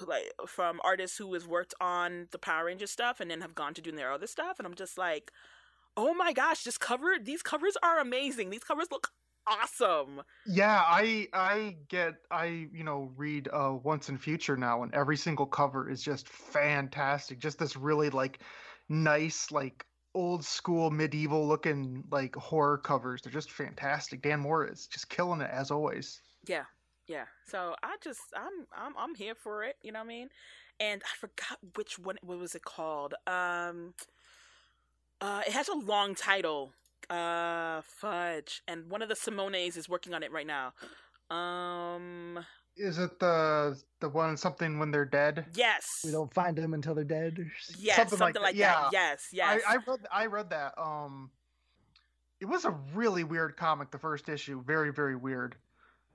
like 0.07 0.33
from 0.47 0.81
artists 0.85 1.19
who 1.19 1.33
has 1.35 1.47
worked 1.47 1.75
on 1.81 2.29
the 2.31 2.39
Power 2.39 2.67
Ranger 2.67 2.87
stuff 2.87 3.21
and 3.21 3.31
then 3.31 3.41
have 3.41 3.55
gone 3.55 3.75
to 3.75 3.83
doing 3.83 3.97
their 3.97 4.13
other 4.13 4.27
stuff 4.27 4.59
and 4.59 4.67
I'm 4.67 4.75
just 4.75 4.99
like, 4.99 5.33
"Oh 5.97 6.15
my 6.15 6.33
gosh, 6.33 6.65
this 6.65 6.79
cover 6.79 7.17
these 7.21 7.43
covers 7.43 7.77
are 7.83 7.99
amazing. 8.01 8.51
These 8.51 8.65
covers 8.65 8.89
look 8.91 9.11
awesome." 9.47 10.23
yeah, 10.47 10.83
I 10.87 11.29
I 11.33 11.77
get 11.89 12.15
I 12.31 12.69
you 12.73 12.85
know 12.85 13.13
read 13.17 13.49
uh 13.53 13.73
Once 13.83 14.09
in 14.09 14.19
Future 14.19 14.57
now, 14.57 14.83
and 14.83 14.95
every 14.95 15.17
single 15.17 15.47
cover 15.47 15.91
is 15.91 16.03
just 16.03 16.29
fantastic. 16.29 17.39
Just 17.39 17.59
this 17.59 17.77
really 17.77 18.11
like 18.11 18.41
nice 18.89 19.51
like 19.51 19.87
old 20.15 20.45
school 20.45 20.91
medieval 20.91 21.47
looking 21.47 22.05
like 22.11 22.37
horror 22.37 22.79
covers. 22.79 23.23
They're 23.23 23.33
just 23.33 23.51
fantastic. 23.51 24.23
Dan 24.23 24.41
Mora 24.41 24.71
is 24.71 24.87
just 24.87 25.09
killing 25.09 25.41
it 25.41 25.51
as 25.51 25.71
always. 25.71 26.21
Yeah. 26.47 26.65
Yeah. 27.07 27.25
So 27.47 27.75
I 27.83 27.97
just 28.03 28.21
I'm 28.35 28.67
I'm 28.77 28.95
I'm 28.97 29.15
here 29.15 29.35
for 29.35 29.63
it, 29.65 29.77
you 29.83 29.93
know 29.93 29.99
what 30.01 30.07
I 30.07 30.09
mean? 30.09 30.29
And 30.81 31.03
I 31.03 31.17
forgot 31.17 31.59
which 31.77 31.99
one 31.99 32.17
what 32.23 32.39
was 32.39 32.55
it 32.55 32.65
called? 32.65 33.15
Um 33.27 33.95
uh 35.21 35.43
it 35.47 35.53
has 35.53 35.69
a 35.69 35.75
long 35.77 36.15
title. 36.15 36.73
Uh 37.11 37.83
fudge. 37.83 38.63
And 38.67 38.89
one 38.89 39.03
of 39.03 39.09
the 39.09 39.15
Simones 39.15 39.77
is 39.77 39.89
working 39.89 40.15
on 40.15 40.23
it 40.23 40.33
right 40.33 40.47
now. 40.47 40.73
Um 41.31 42.45
Is 42.77 42.99
it 42.99 43.21
the 43.21 43.79
the 44.01 44.09
one 44.09 44.37
something 44.37 44.79
when 44.79 44.91
they're 44.91 45.05
dead? 45.05 45.47
yes. 45.55 45.87
We 46.05 46.11
don't 46.11 46.33
find 46.33 46.57
them 46.57 46.73
until 46.75 46.95
they're 46.95 47.05
dead. 47.05 47.39
Yes, 47.79 47.97
something 47.97 48.19
something, 48.19 48.43
like 48.43 48.55
like, 48.55 48.57
that, 48.57 48.91
that. 48.91 48.93
Yes, 48.93 49.29
yes. 49.33 49.63
I, 49.69 49.75
I 49.75 49.77
read 49.87 50.01
I 50.11 50.27
read 50.27 50.51
that. 50.51 50.73
Um, 50.79 51.31
it 52.41 52.47
was 52.47 52.65
a 52.65 52.73
really 52.95 53.25
weird 53.25 53.57
comic. 53.57 53.91
The 53.91 53.99
first 53.99 54.29
issue, 54.29 54.63
very 54.63 54.93
very 54.93 55.17
weird. 55.17 55.57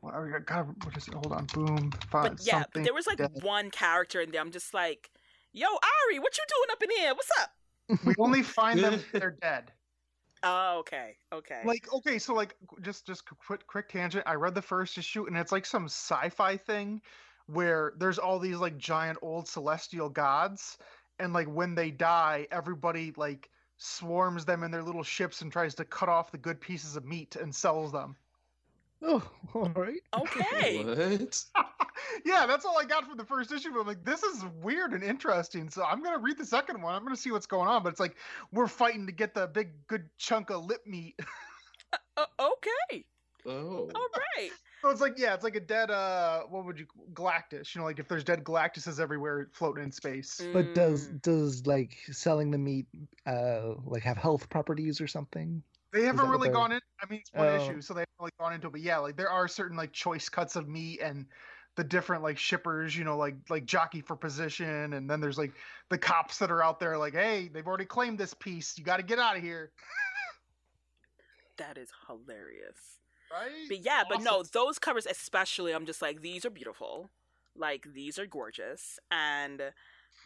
Well, 0.01 0.13
oh, 0.15 0.35
I 0.35 0.39
got 0.39 0.67
what 0.85 0.95
is 0.95 1.07
it? 1.07 1.13
Hold 1.13 1.33
on, 1.33 1.45
boom. 1.53 1.91
Find 2.09 2.37
but 2.37 2.45
yeah, 2.45 2.61
something 2.61 2.83
there 2.83 2.93
was 2.93 3.07
like 3.07 3.17
dead. 3.17 3.31
one 3.41 3.69
character 3.69 4.21
in 4.21 4.31
there. 4.31 4.41
I'm 4.41 4.51
just 4.51 4.73
like, 4.73 5.09
"Yo, 5.51 5.67
Ari, 5.67 6.19
what 6.19 6.37
you 6.37 6.43
doing 6.47 6.69
up 6.71 6.83
in 6.83 6.89
here? 6.91 7.13
What's 7.13 7.31
up?" 7.39 7.51
We 8.05 8.15
only 8.17 8.43
find 8.43 8.79
them 8.79 8.93
when 9.11 9.19
they're 9.19 9.37
dead. 9.41 9.71
Oh, 10.41 10.79
okay, 10.79 11.17
okay. 11.33 11.61
Like 11.65 11.91
okay, 11.93 12.17
so 12.17 12.33
like 12.33 12.55
just 12.81 13.05
just 13.05 13.25
quick 13.45 13.67
quick 13.67 13.89
tangent. 13.89 14.23
I 14.25 14.35
read 14.35 14.55
the 14.55 14.61
first 14.61 14.97
issue 14.97 15.25
and 15.25 15.35
it's 15.35 15.51
like 15.51 15.65
some 15.65 15.85
sci-fi 15.85 16.55
thing 16.55 17.01
where 17.47 17.93
there's 17.97 18.19
all 18.19 18.39
these 18.39 18.57
like 18.57 18.77
giant 18.77 19.17
old 19.21 19.47
celestial 19.47 20.07
gods 20.07 20.77
and 21.19 21.33
like 21.33 21.47
when 21.47 21.75
they 21.75 21.91
die, 21.91 22.47
everybody 22.51 23.11
like 23.17 23.49
swarms 23.77 24.45
them 24.45 24.63
in 24.63 24.71
their 24.71 24.83
little 24.83 25.03
ships 25.03 25.41
and 25.41 25.51
tries 25.51 25.75
to 25.75 25.85
cut 25.85 26.09
off 26.09 26.31
the 26.31 26.37
good 26.37 26.61
pieces 26.61 26.95
of 26.95 27.05
meat 27.05 27.35
and 27.35 27.53
sells 27.53 27.91
them. 27.91 28.15
Oh, 29.01 29.23
all 29.53 29.71
right. 29.75 30.01
okay. 30.19 30.83
What? 30.83 31.43
yeah, 32.25 32.45
that's 32.45 32.65
all 32.65 32.77
I 32.77 32.85
got 32.85 33.05
from 33.07 33.17
the 33.17 33.25
first 33.25 33.51
issue. 33.51 33.71
But 33.71 33.81
I'm 33.81 33.87
like, 33.87 34.03
this 34.03 34.23
is 34.23 34.43
weird 34.61 34.93
and 34.93 35.03
interesting. 35.03 35.69
So 35.69 35.83
I'm 35.83 36.03
gonna 36.03 36.19
read 36.19 36.37
the 36.37 36.45
second 36.45 36.81
one. 36.81 36.95
I'm 36.95 37.03
gonna 37.03 37.15
see 37.15 37.31
what's 37.31 37.45
going 37.45 37.67
on. 37.67 37.83
But 37.83 37.89
it's 37.89 37.99
like 37.99 38.17
we're 38.51 38.67
fighting 38.67 39.05
to 39.07 39.11
get 39.11 39.33
the 39.33 39.47
big 39.47 39.87
good 39.87 40.09
chunk 40.17 40.49
of 40.49 40.65
lip 40.65 40.81
meat. 40.85 41.19
Uh, 42.17 42.25
okay. 42.39 43.05
Oh. 43.45 43.89
All 43.95 44.07
right. 44.37 44.51
so 44.81 44.89
it's 44.89 45.01
like, 45.01 45.17
yeah, 45.17 45.33
it's 45.33 45.43
like 45.43 45.55
a 45.55 45.61
dead 45.61 45.89
uh 45.89 46.41
what 46.49 46.65
would 46.65 46.77
you 46.77 46.85
Galactus, 47.13 47.73
you 47.73 47.79
know, 47.79 47.85
like 47.85 47.99
if 47.99 48.07
there's 48.07 48.23
dead 48.25 48.43
Galactuses 48.43 48.99
everywhere 48.99 49.47
floating 49.53 49.85
in 49.85 49.91
space. 49.91 50.45
But 50.51 50.73
does 50.75 51.07
Mm. 51.07 51.21
does 51.21 51.65
like 51.65 51.97
selling 52.11 52.51
the 52.51 52.57
meat 52.57 52.87
uh 53.25 53.75
like 53.85 54.03
have 54.03 54.17
health 54.17 54.49
properties 54.49 54.99
or 54.99 55.07
something? 55.07 55.63
They 55.91 56.03
haven't 56.05 56.29
really 56.29 56.49
they're- 56.49 56.53
gone 56.55 56.71
in. 56.71 56.79
I 57.01 57.05
mean, 57.09 57.19
it's 57.21 57.31
one 57.33 57.47
Oh. 57.47 57.55
issue, 57.55 57.81
so 57.81 57.93
they 57.93 58.01
haven't 58.01 58.15
really 58.19 58.31
gone 58.39 58.53
into 58.53 58.67
it. 58.67 58.71
But 58.71 58.81
yeah, 58.81 58.97
like 58.99 59.15
there 59.15 59.29
are 59.29 59.47
certain 59.47 59.75
like 59.77 59.91
choice 59.91 60.29
cuts 60.29 60.55
of 60.55 60.67
meat 60.67 60.99
and 61.01 61.25
the 61.75 61.83
different 61.83 62.23
like 62.23 62.37
shippers, 62.37 62.95
you 62.95 63.03
know, 63.03 63.17
like 63.17 63.35
like 63.49 63.65
jockey 63.65 64.01
for 64.01 64.15
position, 64.15 64.93
and 64.93 65.09
then 65.09 65.19
there's 65.21 65.37
like 65.37 65.53
the 65.89 65.97
cops 65.97 66.37
that 66.39 66.51
are 66.51 66.61
out 66.63 66.79
there, 66.79 66.97
like, 66.97 67.13
hey, 67.13 67.47
they've 67.47 67.65
already 67.67 67.85
claimed 67.85 68.17
this 68.19 68.33
piece. 68.33 68.77
You 68.77 68.83
got 68.83 68.97
to 68.97 69.03
get 69.03 69.17
out 69.19 69.37
of 69.37 69.41
here, 69.41 69.71
That 71.57 71.77
is 71.77 71.89
hilarious. 72.07 72.99
right? 73.31 73.65
But 73.67 73.79
yeah, 73.79 74.03
but 74.09 74.21
no, 74.21 74.43
those 74.43 74.79
covers 74.79 75.05
especially, 75.05 75.73
I'm 75.73 75.85
just 75.85 76.01
like, 76.01 76.21
these 76.21 76.45
are 76.45 76.49
beautiful. 76.49 77.09
Like 77.55 77.85
these 77.93 78.17
are 78.19 78.25
gorgeous, 78.25 78.99
and 79.11 79.73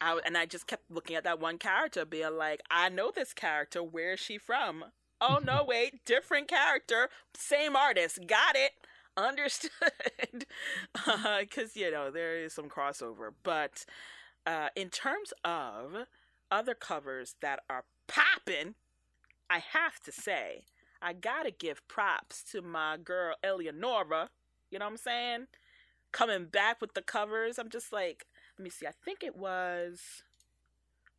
I 0.00 0.20
and 0.24 0.36
I 0.36 0.46
just 0.46 0.66
kept 0.66 0.90
looking 0.90 1.16
at 1.16 1.24
that 1.24 1.40
one 1.40 1.58
character, 1.58 2.04
being 2.04 2.36
like, 2.36 2.60
I 2.70 2.88
know 2.88 3.10
this 3.14 3.32
character. 3.32 3.82
Where 3.82 4.12
is 4.14 4.20
she 4.20 4.38
from? 4.38 4.84
Oh 5.20 5.38
no, 5.42 5.64
wait, 5.66 6.04
different 6.04 6.48
character, 6.48 7.08
same 7.34 7.76
artist. 7.76 8.20
Got 8.26 8.56
it. 8.56 8.72
Understood. 9.16 9.70
Because 11.40 11.76
you 11.76 11.90
know 11.90 12.10
there 12.10 12.36
is 12.44 12.52
some 12.52 12.68
crossover, 12.68 13.30
but 13.42 13.84
uh, 14.46 14.68
in 14.74 14.90
terms 14.90 15.32
of 15.44 16.06
other 16.50 16.74
covers 16.74 17.36
that 17.40 17.60
are 17.70 17.84
popping, 18.08 18.74
I 19.48 19.58
have 19.58 20.00
to 20.00 20.12
say 20.12 20.64
I 21.00 21.12
gotta 21.12 21.50
give 21.50 21.86
props 21.86 22.42
to 22.52 22.60
my 22.62 22.96
girl 22.96 23.36
Eleonora. 23.42 24.30
You 24.70 24.78
know 24.78 24.86
what 24.86 24.92
I'm 24.92 24.96
saying? 24.96 25.46
Coming 26.12 26.46
back 26.46 26.80
with 26.80 26.94
the 26.94 27.02
covers. 27.02 27.58
I'm 27.58 27.68
just 27.70 27.92
like, 27.92 28.26
let 28.58 28.64
me 28.64 28.70
see. 28.70 28.86
I 28.86 28.92
think 29.04 29.22
it 29.22 29.36
was, 29.36 30.22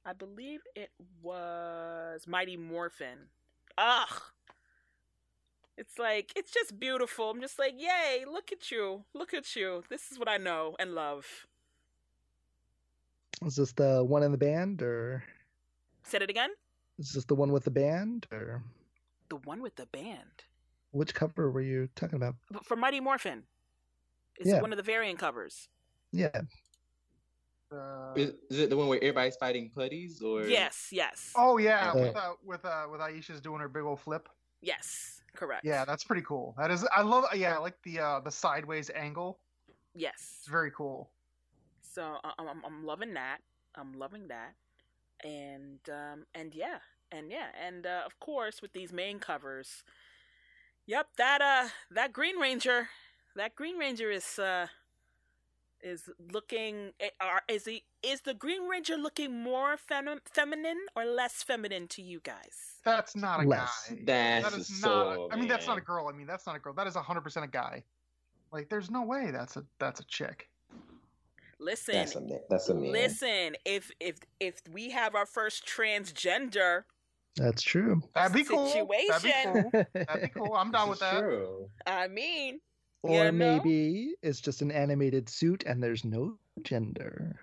I 0.06 0.14
believe 0.14 0.62
it 0.76 0.92
was 1.22 2.28
Mighty 2.28 2.58
Morphin. 2.58 3.30
Ugh. 3.78 4.22
It's 5.78 6.00
like, 6.00 6.32
it's 6.38 6.52
just 6.52 6.80
beautiful. 6.80 7.30
I'm 7.30 7.42
just 7.42 7.60
like, 7.60 7.74
yay, 7.78 8.24
look 8.26 8.52
at 8.52 8.72
you. 8.72 9.04
Look 9.14 9.34
at 9.34 9.56
you. 9.56 9.84
This 9.90 10.12
is 10.12 10.18
what 10.18 10.30
I 10.30 10.38
know 10.38 10.76
and 10.80 10.94
love. 10.96 11.26
Is 13.46 13.58
this 13.58 13.74
the 13.74 14.04
one 14.04 14.24
in 14.24 14.32
the 14.32 14.38
band, 14.38 14.82
or 14.82 15.24
Said 16.04 16.22
it 16.22 16.30
again? 16.30 16.52
is 16.98 17.12
this 17.12 17.26
the 17.26 17.36
one 17.36 17.52
with 17.52 17.66
the 17.66 17.72
band, 17.72 18.26
or 18.32 18.64
The 19.30 19.36
one 19.38 19.62
with 19.62 19.76
the 19.76 19.86
band. 19.88 20.46
which 20.92 21.14
cover 21.14 21.52
were 21.52 21.62
you 21.62 21.90
talking 21.96 22.16
about? 22.16 22.36
For 22.64 22.78
Mighty 22.78 23.02
Morphin. 23.02 23.44
It's 24.38 24.50
Yeah. 24.50 24.62
one 24.62 24.72
of 24.72 24.78
the 24.78 24.84
variant 24.84 25.20
covers. 25.20 25.68
Yeah, 26.14 26.42
Uh, 27.72 28.14
Is, 28.16 28.34
is 28.50 28.60
it 28.60 28.70
the 28.70 28.78
one 28.78 28.88
where 28.88 29.00
everybody's 29.00 29.36
fighting 29.38 29.72
putties 29.74 30.22
or? 30.22 30.44
Yes, 30.48 30.90
yes. 30.92 31.34
oh 31.36 31.58
yeah, 31.58 31.92
Uh, 31.92 31.96
with 32.00 32.16
uh, 32.16 32.34
with 32.44 32.66
uh, 32.66 32.86
with 32.92 33.02
Aisha's 33.02 33.42
doing 33.42 33.60
her 33.60 33.68
big 33.68 33.84
old 33.84 34.00
flip. 34.00 34.30
Yes, 34.62 35.22
correct. 35.36 35.66
Yeah, 35.66 35.84
that's 35.86 36.04
pretty 36.04 36.22
cool. 36.22 36.56
That 36.58 36.72
is, 36.72 36.88
I 36.96 37.02
love. 37.02 37.26
Yeah, 37.36 37.56
I 37.56 37.58
like 37.60 37.76
the 37.84 38.00
uh 38.00 38.20
the 38.22 38.32
sideways 38.32 38.90
angle. 38.96 39.40
Yes. 39.96 40.38
It's 40.40 40.48
very 40.48 40.72
cool. 40.72 41.12
So 41.82 42.18
I- 42.24 42.34
I'm, 42.38 42.48
I'm 42.48 42.66
I'm 42.66 42.86
loving 42.86 43.14
that. 43.16 43.40
I'm 43.76 43.94
loving 43.94 44.28
that, 44.30 44.54
and 45.24 45.80
um 45.90 46.26
and 46.36 46.54
yeah, 46.54 46.80
and 47.12 47.32
yeah, 47.32 47.48
and 47.66 47.86
uh, 47.86 48.04
of 48.06 48.20
course 48.20 48.62
with 48.62 48.74
these 48.74 48.94
main 48.94 49.20
covers, 49.20 49.84
yep 50.86 51.08
that 51.18 51.42
uh 51.42 51.70
that 51.92 52.14
Green 52.14 52.38
Ranger, 52.38 52.90
that 53.36 53.56
Green 53.56 53.78
Ranger 53.78 54.12
is 54.12 54.40
uh 54.40 54.68
is 55.86 56.10
looking 56.34 56.92
eh, 57.00 57.10
are 57.22 57.44
is 57.48 57.66
he 57.66 57.84
is 58.04 58.22
the 58.22 58.34
Green 58.34 58.68
Ranger 58.68 58.98
looking 58.98 59.42
more 59.44 59.78
fem- 59.78 60.20
feminine 60.26 60.80
or 60.96 61.06
less 61.06 61.44
feminine 61.44 61.88
to 61.90 62.02
you 62.02 62.20
guys? 62.24 62.80
That's 62.84 63.16
not 63.16 63.44
a 63.44 63.48
Less. 63.48 63.90
guy. 63.90 63.98
That's 64.06 64.50
that 64.50 64.58
a 64.58 64.62
is 64.62 64.82
not. 64.82 65.16
soul, 65.16 65.30
I 65.32 65.36
mean, 65.38 65.48
that's 65.48 65.68
not 65.68 65.78
a 65.78 65.82
girl. 65.82 66.08
I 66.08 66.18
mean, 66.18 66.28
that's 66.28 66.46
not 66.46 66.56
a 66.56 66.60
girl. 66.60 66.74
That 66.74 66.88
is 66.88 66.96
hundred 66.96 67.22
percent 67.22 67.46
a 67.46 67.50
guy. 67.50 67.84
Like, 68.52 68.70
there's 68.70 68.90
no 68.92 69.04
way 69.04 69.32
that's 69.32 69.56
a 69.58 69.66
that's 69.80 70.00
a 70.00 70.06
chick. 70.06 70.50
Listen, 71.58 71.96
That's 71.96 72.16
a 72.16 72.22
man. 72.22 72.40
That's 72.50 72.68
a 72.70 72.74
man. 72.76 72.92
listen. 72.92 73.56
If 73.64 73.92
if 74.00 74.18
if 74.40 74.62
we 74.72 74.90
have 74.90 75.16
our 75.16 75.26
first 75.26 75.66
transgender 75.66 76.84
that's 77.36 77.62
true. 77.62 78.02
That'd 78.14 78.34
be 78.34 78.44
cool. 78.46 78.66
That'd 79.10 79.24
be 79.24 79.34
cool. 79.44 79.72
That'd 79.94 80.22
be 80.22 80.28
cool. 80.30 80.54
I'm 80.56 80.72
down 80.72 80.90
with 80.90 81.00
that. 81.00 81.20
True. 81.20 81.70
I 81.86 82.08
mean, 82.08 82.62
or 83.08 83.26
You 83.26 83.32
know? 83.32 83.56
maybe 83.58 84.14
it's 84.22 84.40
just 84.42 84.62
an 84.62 84.72
animated 84.72 85.30
suit 85.30 85.64
and 85.66 85.82
there's 85.82 86.04
no 86.06 86.38
gender. 86.64 87.36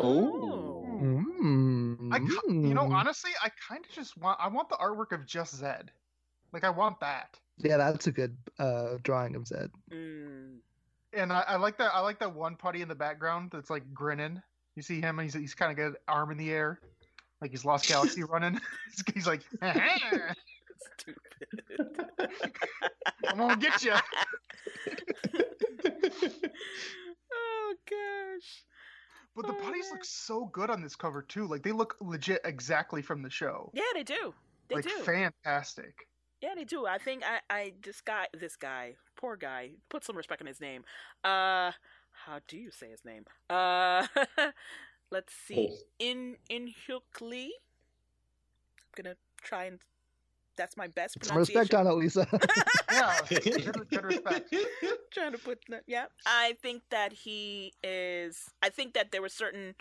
oh. 0.00 0.84
Mm. 0.88 2.12
I, 2.12 2.18
ki- 2.18 2.26
you 2.48 2.74
know, 2.74 2.90
honestly, 2.92 3.30
I 3.42 3.50
kind 3.68 3.84
of 3.84 3.90
just 3.92 4.16
want. 4.16 4.38
I 4.40 4.48
want 4.48 4.68
the 4.68 4.76
artwork 4.76 5.12
of 5.12 5.26
just 5.26 5.60
Zedd. 5.62 5.88
Like, 6.52 6.64
I 6.64 6.70
want 6.70 6.98
that. 7.00 7.36
yeah, 7.58 7.76
that's 7.76 8.06
a 8.06 8.12
good 8.12 8.36
uh, 8.58 8.96
drawing 9.02 9.36
of 9.36 9.44
Zedd. 9.44 9.70
Mm. 9.92 10.56
And 11.12 11.32
I, 11.32 11.40
I 11.46 11.56
like 11.56 11.78
that. 11.78 11.94
I 11.94 12.00
like 12.00 12.18
that 12.20 12.34
one 12.34 12.56
putty 12.56 12.82
in 12.82 12.88
the 12.88 12.94
background 12.94 13.50
that's 13.52 13.70
like 13.70 13.82
grinning. 13.94 14.40
You 14.76 14.82
see 14.82 15.00
him. 15.00 15.18
He's 15.18 15.34
he's 15.34 15.54
kind 15.54 15.70
of 15.70 15.76
got 15.76 15.86
an 15.86 15.96
arm 16.08 16.30
in 16.30 16.38
the 16.38 16.50
air, 16.50 16.80
like 17.40 17.50
he's 17.50 17.64
Lost 17.64 17.88
Galaxy 17.88 18.22
running. 18.24 18.60
he's, 18.90 19.04
he's 19.14 19.26
like, 19.26 19.42
I'm 19.62 20.34
gonna 23.36 23.56
get 23.56 23.82
you. 23.84 23.92
oh 27.32 27.74
gosh. 27.88 28.64
But 29.38 29.46
the 29.46 29.52
putties 29.52 29.92
look 29.92 30.04
so 30.04 30.46
good 30.46 30.68
on 30.68 30.82
this 30.82 30.96
cover 30.96 31.22
too. 31.22 31.46
Like 31.46 31.62
they 31.62 31.70
look 31.70 31.94
legit 32.00 32.40
exactly 32.44 33.02
from 33.02 33.22
the 33.22 33.30
show. 33.30 33.70
Yeah, 33.72 33.84
they 33.94 34.02
do. 34.02 34.34
They 34.66 34.74
like 34.74 34.84
do. 34.84 34.90
fantastic. 35.04 36.08
Yeah, 36.42 36.56
they 36.56 36.64
do. 36.64 36.86
I 36.86 36.98
think 36.98 37.22
I, 37.24 37.38
I 37.48 37.72
this 37.80 38.00
guy 38.00 38.26
this 38.36 38.56
guy, 38.56 38.96
poor 39.16 39.36
guy, 39.36 39.70
put 39.90 40.02
some 40.02 40.16
respect 40.16 40.42
on 40.42 40.48
his 40.48 40.60
name. 40.60 40.82
Uh 41.22 41.70
how 42.26 42.40
do 42.48 42.56
you 42.56 42.72
say 42.72 42.90
his 42.90 43.04
name? 43.04 43.26
Uh 43.48 44.08
let's 45.12 45.32
see. 45.46 45.70
In 46.00 46.34
Inhyuk 46.50 47.20
Lee. 47.20 47.54
I'm 48.80 49.04
gonna 49.04 49.16
try 49.40 49.66
and 49.66 49.78
that's 50.58 50.76
my 50.76 50.88
best 50.88 51.16
Some 51.24 51.38
respect 51.38 51.72
on 51.72 51.86
it, 51.86 51.92
Lisa. 51.92 52.26
Yeah, 52.92 53.14
good, 53.28 53.88
good 53.88 54.04
respect. 54.04 54.54
trying 55.12 55.32
to 55.32 55.38
put 55.38 55.60
that 55.68 55.84
yeah. 55.86 56.06
I 56.26 56.56
think 56.60 56.82
that 56.90 57.12
he 57.12 57.72
is 57.82 58.50
i 58.62 58.68
think 58.68 58.94
that 58.94 59.12
there 59.12 59.22
were 59.22 59.28
certain 59.28 59.74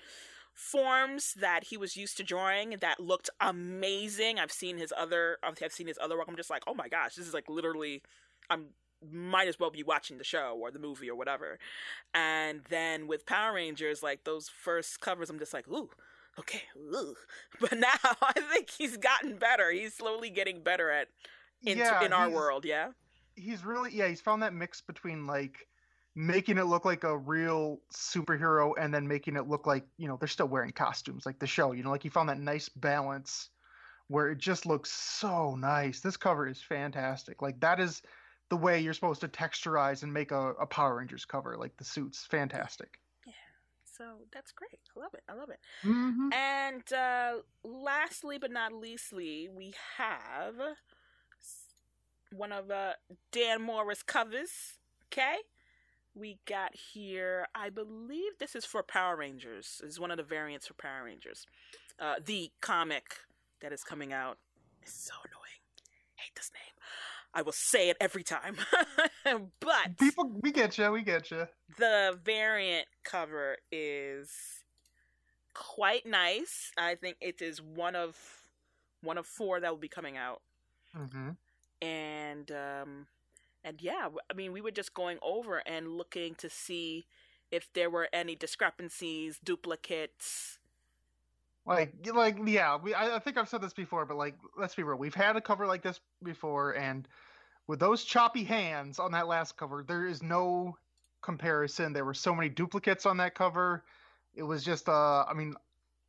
forms 0.54 1.34
that 1.40 1.66
he 1.66 1.78
was 1.78 1.96
used 1.96 2.18
to 2.18 2.24
drawing 2.24 2.78
that 2.82 3.00
looked 3.00 3.30
amazing. 3.40 4.40
I've 4.40 4.52
seen 4.52 4.78
his 4.78 4.92
other 4.98 5.38
i've 5.44 5.56
I've 5.64 5.72
seen 5.72 5.88
his 5.88 6.00
other 6.02 6.18
work. 6.18 6.28
I'm 6.28 6.36
just 6.36 6.50
like 6.50 6.64
oh 6.68 6.74
my 6.74 6.88
gosh 6.88 7.16
this 7.16 7.28
is 7.28 7.34
like 7.34 7.50
literally 7.50 8.02
i'm 8.50 8.68
might 9.08 9.48
as 9.48 9.60
well 9.60 9.70
be 9.70 9.84
watching 9.84 10.18
the 10.18 10.24
show 10.24 10.58
or 10.60 10.72
the 10.72 10.80
movie 10.80 11.08
or 11.08 11.16
whatever. 11.16 11.60
And 12.16 12.62
then 12.70 13.06
with 13.06 13.28
power 13.28 13.54
rangers 13.54 14.02
like 14.02 14.24
those 14.24 14.50
first 14.50 15.00
covers 15.00 15.30
i'm 15.30 15.40
just 15.40 15.54
like 15.54 15.68
ooh 15.68 15.90
okay 16.40 16.62
ooh. 16.78 17.16
but 17.60 17.78
now 17.78 17.88
i 18.04 18.34
think 18.54 18.70
he's 18.70 18.98
gotten 18.98 19.38
better 19.38 19.72
he's 19.72 19.94
slowly 19.94 20.30
getting 20.30 20.62
better 20.62 20.90
at 20.90 21.08
in, 21.64 21.78
yeah, 21.78 22.04
in 22.04 22.14
our 22.14 22.30
world 22.30 22.66
yeah 22.66 22.90
He's 23.38 23.64
really 23.64 23.92
yeah. 23.94 24.08
He's 24.08 24.20
found 24.20 24.42
that 24.42 24.54
mix 24.54 24.82
between 24.82 25.28
like 25.28 25.68
making 26.16 26.58
it 26.58 26.64
look 26.64 26.86
like 26.86 27.04
a 27.04 27.16
real 27.16 27.80
superhero 27.94 28.74
and 28.80 28.92
then 28.92 29.08
making 29.08 29.36
it 29.36 29.48
look 29.48 29.68
like 29.68 29.86
you 29.98 30.08
know 30.08 30.18
they're 30.18 30.28
still 30.28 30.48
wearing 30.48 30.72
costumes 30.72 31.26
like 31.26 31.38
the 31.38 31.48
show. 31.48 31.72
You 31.72 31.84
know, 31.84 31.92
like 31.92 32.02
he 32.02 32.10
found 32.10 32.30
that 32.30 32.40
nice 32.40 32.68
balance 32.68 33.50
where 34.08 34.32
it 34.32 34.40
just 34.40 34.66
looks 34.66 34.92
so 34.92 35.56
nice. 35.56 36.00
This 36.00 36.18
cover 36.18 36.48
is 36.48 36.62
fantastic. 36.62 37.44
Like 37.44 37.60
that 37.60 37.80
is 37.80 38.02
the 38.50 38.58
way 38.58 38.80
you're 38.80 38.94
supposed 38.94 39.22
to 39.22 39.28
texturize 39.28 40.02
and 40.02 40.12
make 40.12 40.32
a, 40.32 40.54
a 40.54 40.66
Power 40.66 40.98
Rangers 40.98 41.26
cover. 41.26 41.58
Like 41.58 41.78
the 41.78 41.86
suits, 41.86 42.26
fantastic. 42.26 43.00
So 43.98 44.04
that's 44.32 44.52
great 44.52 44.80
i 44.96 45.00
love 45.00 45.14
it 45.14 45.24
i 45.28 45.34
love 45.34 45.50
it 45.50 45.60
Mm-hmm. 45.84 46.30
And 46.34 46.94
uh, 46.94 47.32
lastly 47.64 48.38
but 48.38 48.52
not 48.52 48.74
leastly, 48.74 49.50
we 49.54 49.74
have 49.98 50.56
one 52.32 52.52
of 52.52 52.70
uh, 52.72 52.94
Dan 53.32 53.62
Mora's 53.62 54.04
covers. 54.04 54.78
Okay, 55.06 55.38
we 56.14 56.40
got 56.46 56.76
here. 56.76 57.48
I 57.56 57.70
believe 57.70 58.34
this 58.40 58.56
is 58.56 58.66
for 58.66 58.84
Power 58.84 59.16
Rangers. 59.16 59.80
This 59.82 59.94
is 59.94 60.00
one 60.00 60.12
of 60.12 60.18
the 60.18 60.24
variants 60.24 60.68
for 60.68 60.74
Power 60.74 61.04
Rangers. 61.06 61.46
Uh, 62.00 62.16
the 62.24 62.52
comic 62.62 63.16
that 63.62 63.72
is 63.72 63.84
coming 63.84 64.12
out 64.12 64.38
is 64.86 64.92
so 64.94 65.14
annoying. 65.26 65.62
Hate 66.16 66.36
this 66.36 66.52
name. 66.54 66.74
I 67.34 67.42
will 67.42 67.54
say 67.54 67.90
it 67.90 67.98
every 68.00 68.24
time. 68.24 68.58
but 69.60 69.90
People, 69.98 70.32
we 70.42 70.52
get 70.52 70.78
you. 70.78 70.92
We 70.92 71.02
get 71.04 71.30
you. 71.32 71.48
the 71.78 72.18
variant 72.24 72.88
cover 73.04 73.58
is 73.72 74.30
quite 75.54 76.06
nice. 76.06 76.72
I 76.78 76.96
think 76.96 77.18
it 77.22 77.42
is 77.42 77.62
one 77.62 77.96
of 77.96 78.16
one 79.02 79.18
of 79.18 79.26
four 79.26 79.60
that 79.60 79.72
will 79.72 79.78
be 79.80 79.88
coming 79.88 80.18
out, 80.18 80.42
Mm-hmm. 80.96 81.30
and 81.82 82.52
um, 82.52 83.08
and 83.64 83.82
yeah, 83.82 84.10
I 84.30 84.34
mean, 84.34 84.52
we 84.52 84.62
were 84.62 84.72
just 84.72 84.94
going 84.94 85.18
over 85.22 85.60
and 85.66 85.98
looking 85.98 86.36
to 86.36 86.50
see 86.50 87.06
if 87.52 87.72
there 87.74 87.90
were 87.90 88.10
any 88.14 88.36
discrepancies, 88.36 89.40
duplicates, 89.44 90.57
Like, 91.68 91.94
like, 92.14 92.38
yeah, 92.46 92.78
we. 92.82 92.94
I, 92.94 93.18
I 93.18 93.20
think 93.20 93.38
I've 93.38 93.50
said 93.50 93.62
this 93.62 93.74
before, 93.74 94.06
but 94.06 94.16
like, 94.16 94.36
let's 94.58 94.74
be 94.74 94.84
real. 94.84 94.98
We've 94.98 95.14
had 95.14 95.36
a 95.36 95.42
cover 95.42 95.68
like 95.68 95.82
this 95.82 96.00
before, 96.24 96.72
and 96.72 97.08
with 97.68 97.80
those 97.80 98.06
choppy 98.06 98.46
hands 98.46 99.00
on 99.00 99.12
that 99.12 99.28
last 99.28 99.58
cover, 99.58 99.84
there 99.86 100.06
is 100.06 100.24
no 100.24 100.78
comparison. 101.22 101.92
There 101.92 102.06
were 102.06 102.14
so 102.14 102.34
many 102.34 102.48
duplicates 102.48 103.06
on 103.06 103.18
that 103.18 103.36
cover. 103.36 103.84
It 104.34 104.44
was 104.44 104.64
just, 104.64 104.88
uh, 104.88 105.26
I 105.28 105.34
mean, 105.34 105.56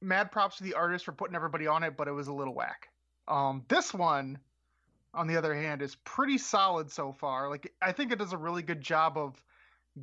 mad 0.00 0.30
props 0.30 0.58
to 0.58 0.62
the 0.62 0.74
artist 0.74 1.04
for 1.04 1.12
putting 1.12 1.34
everybody 1.34 1.66
on 1.66 1.82
it, 1.82 1.96
but 1.96 2.06
it 2.06 2.12
was 2.12 2.28
a 2.28 2.32
little 2.32 2.54
whack. 2.54 2.88
Um, 3.26 3.64
this 3.68 3.92
one, 3.92 4.38
on 5.12 5.26
the 5.26 5.36
other 5.36 5.54
hand, 5.54 5.82
is 5.82 5.96
pretty 6.04 6.38
solid 6.38 6.90
so 6.90 7.12
far. 7.12 7.48
Like, 7.48 7.72
I 7.82 7.90
think 7.90 8.12
it 8.12 8.18
does 8.20 8.32
a 8.32 8.38
really 8.38 8.62
good 8.62 8.80
job 8.80 9.18
of 9.18 9.42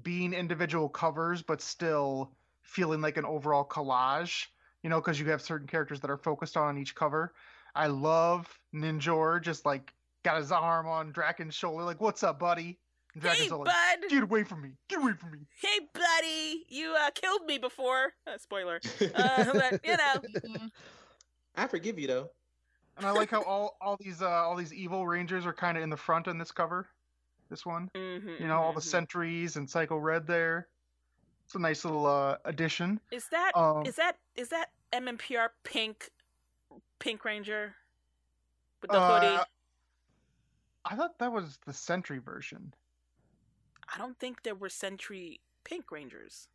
being 0.04 0.34
individual 0.34 0.89
covers, 0.89 1.41
but 1.41 1.62
still 1.62 2.32
feeling 2.62 3.00
like 3.00 3.15
an 3.15 3.26
overall 3.26 3.63
collage. 3.63 4.48
You 4.86 4.89
know, 4.89 5.02
because 5.02 5.19
you 5.19 5.26
have 5.32 5.41
certain 5.41 5.65
characters 5.65 6.00
that 6.02 6.12
are 6.12 6.17
focused 6.17 6.56
on 6.56 6.78
each 6.78 6.93
cover. 6.93 7.34
I 7.74 7.88
love 7.88 8.60
Ninjor 8.71 9.41
just 9.41 9.65
like 9.65 9.95
got 10.24 10.38
his 10.38 10.52
arm 10.52 10.88
on 10.88 11.12
Drakkon's 11.12 11.56
shoulder, 11.56 11.84
like, 11.84 12.00
"What's 12.00 12.21
up, 12.21 12.38
buddy?" 12.38 12.80
And 13.15 13.24
Hey, 13.24 13.48
Drakkon's 13.48 13.52
all 13.52 13.63
bud. 13.63 13.65
like, 13.65 14.10
"Get 14.12 14.21
away 14.21 14.43
from 14.43 14.62
me! 14.62 14.74
Get 14.88 15.00
away 15.00 15.13
from 15.13 15.32
me!" 15.32 15.39
Hey, 15.60 15.80
buddy. 15.91 16.67
You 16.69 16.95
uh, 17.00 17.10
killed 17.15 17.45
me 17.45 17.58
before. 17.58 18.13
Uh, 18.28 18.38
spoiler. 18.38 18.80
Uh, 19.15 19.54
but, 19.56 19.80
you 19.84 19.98
know. 19.98 20.69
I 21.56 21.67
forgive 21.67 21.98
you 21.98 22.06
though. 22.06 22.30
And 22.98 23.08
I 23.08 23.12
like 23.12 23.32
how 23.32 23.41
all 23.41 23.78
all 23.82 23.98
these 24.00 24.21
uh, 24.21 24.30
all 24.30 24.56
these 24.56 24.71
evil 24.71 25.08
rangers 25.08 25.48
are 25.48 25.54
kind 25.54 25.78
of 25.78 25.84
in 25.84 25.89
the 25.89 25.98
front 25.98 26.28
on 26.28 26.38
this 26.38 26.52
cover. 26.52 26.88
This 27.50 27.65
one, 27.65 27.89
Mhm, 27.95 28.39
you 28.39 28.48
know, 28.48 28.58
all 28.62 28.74
the 28.74 28.82
mhm. 28.82 28.84
sentries 28.84 29.56
and 29.58 29.67
Psycho 29.67 29.98
Red 29.98 30.28
there. 30.28 30.67
It's 31.45 31.55
a 31.55 31.60
nice 31.60 31.86
little 31.86 32.05
uh, 32.08 32.38
addition. 32.45 32.99
Is 33.12 33.27
that 33.29 33.51
Um, 33.55 33.86
is 33.86 33.95
that 33.95 34.17
is 34.36 34.49
that 34.49 34.71
MMPR 34.91 35.49
pink 35.63 36.10
Pink 36.99 37.23
Ranger 37.23 37.75
with 38.81 38.89
the 38.91 38.97
Uh, 38.97 39.19
hoodie? 39.19 39.43
I 40.86 40.95
thought 40.95 41.17
that 41.19 41.31
was 41.31 41.58
the 41.65 41.73
Sentry 41.73 42.17
version. 42.19 42.73
I 43.93 43.97
don't 43.99 44.17
think 44.19 44.41
there 44.43 44.55
were 44.55 44.69
Sentry 44.69 45.39
Pink 45.63 45.91
Rangers 45.91 46.47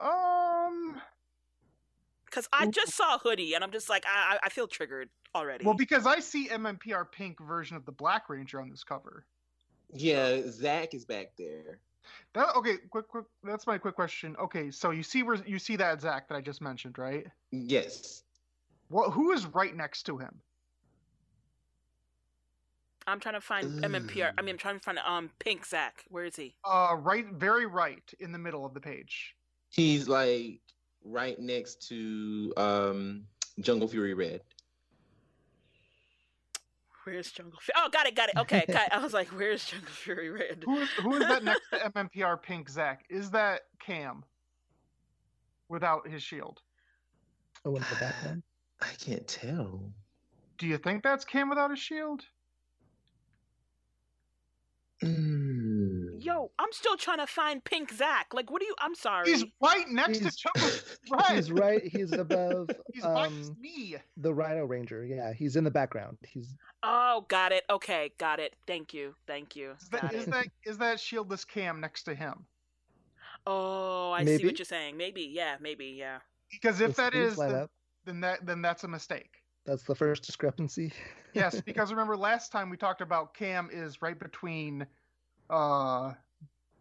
Um, 0.00 1.00
because 2.24 2.48
I 2.52 2.66
just 2.66 2.94
saw 2.94 3.16
a 3.16 3.18
hoodie 3.18 3.54
and 3.54 3.62
I'm 3.64 3.70
just 3.72 3.88
like 3.88 4.04
I 4.06 4.34
I- 4.34 4.46
I 4.46 4.48
feel 4.48 4.66
triggered 4.68 5.10
already. 5.34 5.64
well, 5.64 5.74
because 5.74 6.06
I 6.06 6.18
see 6.20 6.48
MMPR 6.48 7.04
pink 7.04 7.38
version 7.40 7.76
of 7.76 7.84
the 7.84 7.92
Black 7.92 8.28
Ranger 8.28 8.60
on 8.60 8.68
this 8.70 8.82
cover. 8.82 9.24
Yeah, 9.92 10.42
Zach 10.48 10.92
is 10.94 11.04
back 11.04 11.36
there. 11.36 11.80
That 12.34 12.54
okay? 12.56 12.76
Quick, 12.90 13.08
quick. 13.08 13.24
That's 13.42 13.66
my 13.66 13.78
quick 13.78 13.94
question. 13.94 14.36
Okay, 14.38 14.70
so 14.70 14.90
you 14.90 15.02
see 15.02 15.22
where 15.22 15.36
you 15.46 15.58
see 15.58 15.76
that 15.76 16.00
Zach 16.00 16.28
that 16.28 16.34
I 16.34 16.40
just 16.40 16.60
mentioned, 16.60 16.98
right? 16.98 17.26
Yes. 17.50 18.22
What? 18.88 19.12
Who 19.12 19.32
is 19.32 19.46
right 19.46 19.74
next 19.74 20.04
to 20.04 20.18
him? 20.18 20.40
I'm 23.06 23.20
trying 23.20 23.34
to 23.34 23.40
find 23.40 23.82
MMPR. 23.82 24.32
I 24.36 24.42
mean, 24.42 24.54
I'm 24.54 24.58
trying 24.58 24.78
to 24.78 24.84
find 24.84 24.98
um 24.98 25.30
Pink 25.38 25.64
Zach. 25.64 26.04
Where 26.08 26.24
is 26.24 26.36
he? 26.36 26.54
Uh, 26.64 26.96
right, 26.98 27.26
very 27.32 27.66
right 27.66 28.02
in 28.20 28.32
the 28.32 28.38
middle 28.38 28.66
of 28.66 28.74
the 28.74 28.80
page. 28.80 29.34
He's 29.70 30.08
like 30.08 30.60
right 31.04 31.38
next 31.38 31.88
to 31.88 32.52
um 32.56 33.24
Jungle 33.60 33.88
Fury 33.88 34.14
Red. 34.14 34.42
Where's 37.10 37.30
Jungle 37.30 37.58
Fury? 37.60 37.74
Oh, 37.76 37.88
got 37.88 38.06
it, 38.06 38.14
got 38.14 38.28
it. 38.28 38.36
Okay, 38.36 38.64
got 38.68 38.88
it. 38.88 38.92
I 38.92 38.98
was 38.98 39.14
like, 39.14 39.28
where's 39.28 39.64
Jungle 39.64 39.88
Fury 39.88 40.28
Red? 40.28 40.62
Who 40.66 40.76
is 40.76 40.90
who 40.90 41.14
is 41.14 41.20
that 41.20 41.42
next 41.42 41.62
to 41.72 41.78
MMPR 41.94 42.42
pink 42.42 42.68
Zach? 42.68 43.04
Is 43.08 43.30
that 43.30 43.62
Cam? 43.80 44.24
Without 45.70 46.06
his 46.06 46.22
shield. 46.22 46.60
Oh, 47.64 47.74
in 47.74 47.82
the 47.82 47.96
background. 47.98 48.42
I 48.82 48.90
can't 49.02 49.26
tell. 49.26 49.90
Do 50.58 50.66
you 50.66 50.76
think 50.76 51.02
that's 51.02 51.24
Cam 51.24 51.48
without 51.48 51.70
his 51.70 51.78
shield? 51.78 52.22
Mm. 55.02 55.27
Yo, 56.28 56.50
I'm 56.58 56.72
still 56.72 56.96
trying 56.96 57.18
to 57.18 57.26
find 57.26 57.62
Pink 57.64 57.92
Zach. 57.92 58.28
Like, 58.32 58.50
what 58.50 58.60
are 58.62 58.66
you? 58.66 58.74
I'm 58.80 58.94
sorry. 58.94 59.30
He's 59.30 59.44
right 59.62 59.88
next 59.88 60.18
He's- 60.18 60.36
to 60.36 60.48
Jungle. 60.54 60.78
Right. 61.10 61.36
He's 61.36 61.50
right. 61.50 61.82
He's 61.84 62.12
above 62.24 62.70
He's 62.92 63.04
um, 63.04 63.56
knee. 63.60 63.96
the 64.18 64.32
Rhino 64.34 64.64
Ranger. 64.66 65.04
Yeah, 65.04 65.32
he's 65.32 65.56
in 65.56 65.64
the 65.64 65.70
background. 65.70 66.18
He's 66.26 66.54
Oh, 66.82 67.24
got 67.28 67.52
it. 67.52 67.64
Okay, 67.70 68.12
got 68.18 68.38
it. 68.40 68.54
Thank 68.66 68.94
you, 68.94 69.14
thank 69.26 69.56
you. 69.56 69.72
Is 69.80 69.88
that, 69.88 70.02
Got 70.02 70.14
is 70.14 70.24
it. 70.24 70.30
that 70.30 70.46
is 70.64 70.78
that 70.78 70.98
shieldless 70.98 71.46
Cam 71.46 71.80
next 71.80 72.04
to 72.04 72.14
him? 72.14 72.44
Oh, 73.46 74.12
I 74.12 74.24
see 74.24 74.44
what 74.44 74.58
you're 74.58 74.66
saying. 74.66 74.96
Maybe, 74.96 75.22
yeah, 75.32 75.56
maybe, 75.60 75.96
yeah. 75.98 76.18
Because 76.50 76.80
if 76.80 76.96
the 76.96 77.02
that 77.02 77.12
sleeves 77.12 77.32
is, 77.32 77.38
line 77.38 77.52
then, 77.52 77.60
up. 77.62 77.70
then 78.04 78.20
that 78.20 78.46
then 78.46 78.62
that's 78.62 78.84
a 78.84 78.88
mistake. 78.88 79.30
That's 79.66 79.82
the 79.82 79.94
first 79.94 80.22
discrepancy. 80.24 80.92
Yes, 81.34 81.60
because 81.64 81.90
remember 81.90 82.16
last 82.16 82.52
time 82.52 82.70
we 82.70 82.76
talked 82.76 83.00
about 83.00 83.34
Cam 83.34 83.68
is 83.72 84.00
right 84.02 84.18
between, 84.18 84.86
uh, 85.50 86.12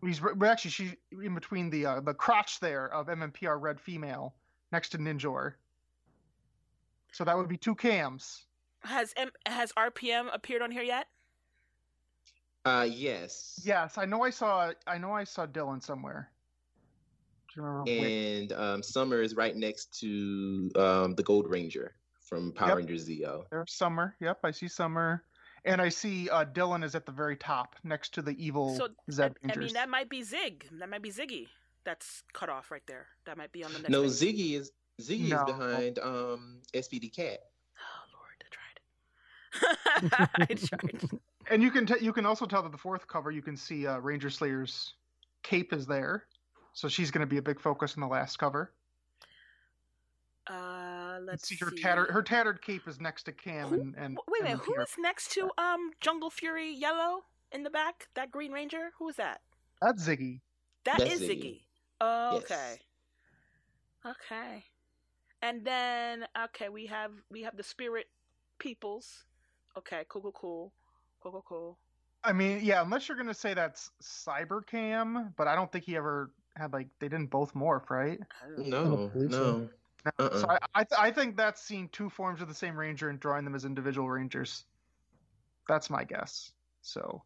he's 0.03 0.21
r- 0.21 0.33
well, 0.33 0.51
actually 0.51 0.71
she's 0.71 0.93
in 1.11 1.33
between 1.35 1.69
the 1.69 1.85
uh, 1.85 1.99
the 2.01 2.13
crotch 2.13 2.59
there 2.59 2.93
of 2.93 3.07
MMPR 3.07 3.59
red 3.61 3.79
female 3.79 4.35
next 4.71 4.89
to 4.89 4.97
Ninjor. 4.97 5.53
So 7.13 7.23
that 7.23 7.37
would 7.37 7.47
be 7.47 7.57
two 7.57 7.75
Cams. 7.75 8.43
Has 8.81 9.13
M- 9.17 9.31
has 9.45 9.71
RPM 9.73 10.27
appeared 10.33 10.61
on 10.61 10.71
here 10.71 10.83
yet? 10.83 11.07
Uh 12.65 12.87
yes. 12.89 13.59
Yes, 13.63 13.97
I 13.97 14.05
know. 14.05 14.23
I 14.23 14.29
saw. 14.29 14.71
I 14.85 14.97
know. 14.97 15.11
I 15.13 15.23
saw 15.23 15.45
Dylan 15.47 15.81
somewhere. 15.81 16.29
Do 17.53 17.61
you 17.61 17.67
remember? 17.67 18.05
And 18.05 18.51
um, 18.53 18.83
Summer 18.83 19.21
is 19.21 19.35
right 19.35 19.55
next 19.55 19.97
to 20.01 20.69
um, 20.75 21.15
the 21.15 21.23
Gold 21.23 21.49
Ranger 21.49 21.95
from 22.19 22.51
Power 22.51 22.69
Yep. 22.69 22.77
Rangers 22.77 23.07
Zeo. 23.07 23.43
There's 23.49 23.71
Summer. 23.73 24.15
Yep, 24.19 24.39
I 24.43 24.51
see 24.51 24.67
Summer. 24.67 25.23
And 25.67 25.81
I 25.81 25.89
see 25.89 26.29
uh, 26.29 26.45
Dylan 26.45 26.83
is 26.83 26.95
at 26.95 27.05
the 27.05 27.11
very 27.11 27.35
top, 27.35 27.75
next 27.83 28.13
to 28.13 28.21
the 28.21 28.31
evil 28.43 28.75
So, 28.77 28.87
Zedd 29.11 29.35
I, 29.47 29.53
I 29.53 29.55
mean, 29.57 29.73
that 29.73 29.89
might 29.89 30.09
be 30.09 30.23
Zig. 30.23 30.65
That 30.79 30.89
might 30.89 31.01
be 31.01 31.11
Ziggy. 31.11 31.47
That's 31.83 32.23
cut 32.33 32.49
off 32.49 32.71
right 32.71 32.81
there. 32.87 33.07
That 33.25 33.37
might 33.37 33.51
be 33.51 33.63
on 33.63 33.73
the 33.73 33.79
next. 33.79 33.89
No, 33.91 34.03
page. 34.03 34.11
Ziggy 34.11 34.53
is 34.59 34.71
Ziggy 35.01 35.29
No. 35.29 35.39
is 35.39 35.43
behind 35.45 35.99
um, 35.99 36.61
SPD 36.73 37.13
Cat. 37.13 37.39
Oh 37.77 38.05
Lord, 38.15 38.43
I 39.61 40.09
tried. 40.09 40.29
I 40.49 40.53
tried. 40.55 41.09
And 41.49 41.63
you 41.63 41.71
can 41.71 41.85
t- 41.85 42.03
you 42.03 42.11
can 42.11 42.25
also 42.25 42.45
tell 42.45 42.61
that 42.63 42.73
the 42.73 42.77
fourth 42.77 43.07
cover 43.07 43.31
you 43.31 43.41
can 43.41 43.55
see 43.55 43.87
uh, 43.87 43.99
Ranger 43.99 44.29
Slayer's 44.29 44.95
cape 45.43 45.71
is 45.71 45.85
there, 45.85 46.25
so 46.73 46.89
she's 46.89 47.09
going 47.09 47.21
to 47.21 47.25
be 47.25 47.37
a 47.37 47.41
big 47.41 47.61
focus 47.61 47.95
in 47.95 48.01
the 48.01 48.07
last 48.07 48.37
cover. 48.37 48.73
You 51.27 51.31
let's 51.31 51.47
see 51.47 51.55
her 51.57 51.71
tattered 51.71 52.09
her 52.11 52.23
tattered 52.23 52.61
cape 52.61 52.87
is 52.87 52.99
next 53.01 53.23
to 53.23 53.31
Cam 53.33 53.67
Who- 53.69 53.81
and, 53.81 53.95
and 53.97 54.17
Wait 54.29 54.41
a 54.41 54.43
minute. 54.43 54.53
and 54.53 54.61
Who 54.61 54.73
Pierre. 54.73 54.83
is 54.83 54.95
next 54.97 55.31
to 55.33 55.49
um 55.57 55.91
Jungle 55.99 56.29
Fury 56.29 56.71
Yellow 56.73 57.25
in 57.51 57.63
the 57.63 57.69
back? 57.69 58.07
That 58.15 58.31
Green 58.31 58.51
Ranger? 58.51 58.91
Who 58.97 59.09
is 59.09 59.17
that? 59.17 59.41
That's 59.81 60.07
Ziggy. 60.07 60.39
That 60.85 60.99
That's 60.99 61.13
is 61.15 61.21
Ziggy. 61.21 61.29
Ziggy. 61.29 61.61
Oh, 62.01 62.33
Yes. 62.35 62.43
okay. 62.51 62.79
Okay. 64.05 64.63
And 65.41 65.63
then 65.65 66.25
okay, 66.45 66.69
we 66.69 66.85
have 66.87 67.11
we 67.29 67.41
have 67.43 67.57
the 67.57 67.63
spirit 67.63 68.07
peoples. 68.59 69.25
Okay, 69.77 70.03
cool, 70.09 70.21
cool, 70.21 70.31
cool, 70.31 70.73
cool, 71.21 71.31
cool, 71.31 71.45
cool. 71.47 71.77
I 72.23 72.33
mean, 72.33 72.61
yeah, 72.63 72.81
unless 72.81 73.07
you're 73.07 73.15
going 73.17 73.27
to 73.27 73.33
say 73.33 73.53
that's 73.53 73.91
Cyber 74.01 74.65
Cam, 74.65 75.33
but 75.37 75.47
I 75.47 75.55
don't 75.55 75.71
think 75.71 75.85
he 75.85 75.95
ever 75.95 76.31
had 76.55 76.73
like 76.73 76.87
they 76.99 77.07
didn't 77.07 77.29
both 77.29 77.53
morph, 77.53 77.89
right? 77.91 78.19
No, 78.57 79.11
no. 79.13 79.69
Uh-uh. 80.19 80.39
So 80.39 80.49
I 80.49 80.57
I, 80.75 80.83
th- 80.83 80.99
I 80.99 81.11
think 81.11 81.35
that's 81.37 81.61
seeing 81.61 81.89
two 81.89 82.09
forms 82.09 82.41
of 82.41 82.47
the 82.47 82.53
same 82.53 82.75
ranger 82.77 83.09
and 83.09 83.19
drawing 83.19 83.43
them 83.45 83.55
as 83.55 83.65
individual 83.65 84.09
rangers. 84.09 84.65
That's 85.67 85.89
my 85.89 86.03
guess. 86.03 86.51
So 86.81 87.23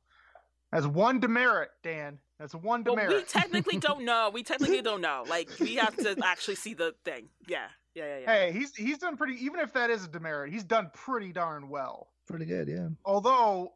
that's 0.72 0.86
one 0.86 1.20
demerit, 1.20 1.70
Dan. 1.84 2.18
That's 2.40 2.56
one 2.56 2.84
Well, 2.84 2.96
demerit. 2.96 3.16
we 3.18 3.24
technically 3.24 3.78
don't 3.80 4.04
know. 4.04 4.32
We 4.34 4.44
technically 4.44 4.82
don't 4.82 5.02
know. 5.02 5.24
Like 5.30 5.50
we 5.60 5.76
have 5.76 5.96
to 5.98 6.16
actually 6.24 6.56
see 6.56 6.74
the 6.74 6.96
thing. 7.06 7.28
Yeah, 7.48 7.68
yeah, 7.94 8.06
yeah, 8.06 8.18
yeah. 8.20 8.26
Hey, 8.34 8.52
he's 8.52 8.76
he's 8.76 8.98
done 8.98 9.18
pretty. 9.18 9.36
Even 9.46 9.60
if 9.60 9.74
that 9.74 9.90
is 9.90 10.06
a 10.06 10.08
demerit, 10.08 10.52
he's 10.52 10.64
done 10.64 10.90
pretty 10.94 11.32
darn 11.32 11.70
well. 11.70 12.08
Pretty 12.28 12.46
good, 12.46 12.68
yeah. 12.68 12.88
Although, 13.06 13.74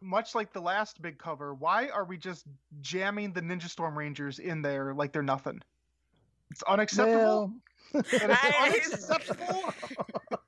much 0.00 0.34
like 0.34 0.52
the 0.52 0.60
last 0.60 1.00
big 1.02 1.18
cover, 1.18 1.54
why 1.54 1.88
are 1.88 2.04
we 2.04 2.16
just 2.18 2.44
jamming 2.82 3.32
the 3.32 3.40
Ninja 3.40 3.68
Storm 3.68 3.96
Rangers 3.98 4.38
in 4.38 4.62
there 4.62 4.92
like 4.94 5.12
they're 5.12 5.22
nothing? 5.22 5.60
It's 6.50 6.62
unacceptable. 6.64 7.18
Well, 7.18 7.42
and 7.44 7.52
it's 7.54 7.60
I- 7.60 7.73
unacceptable. 7.94 9.62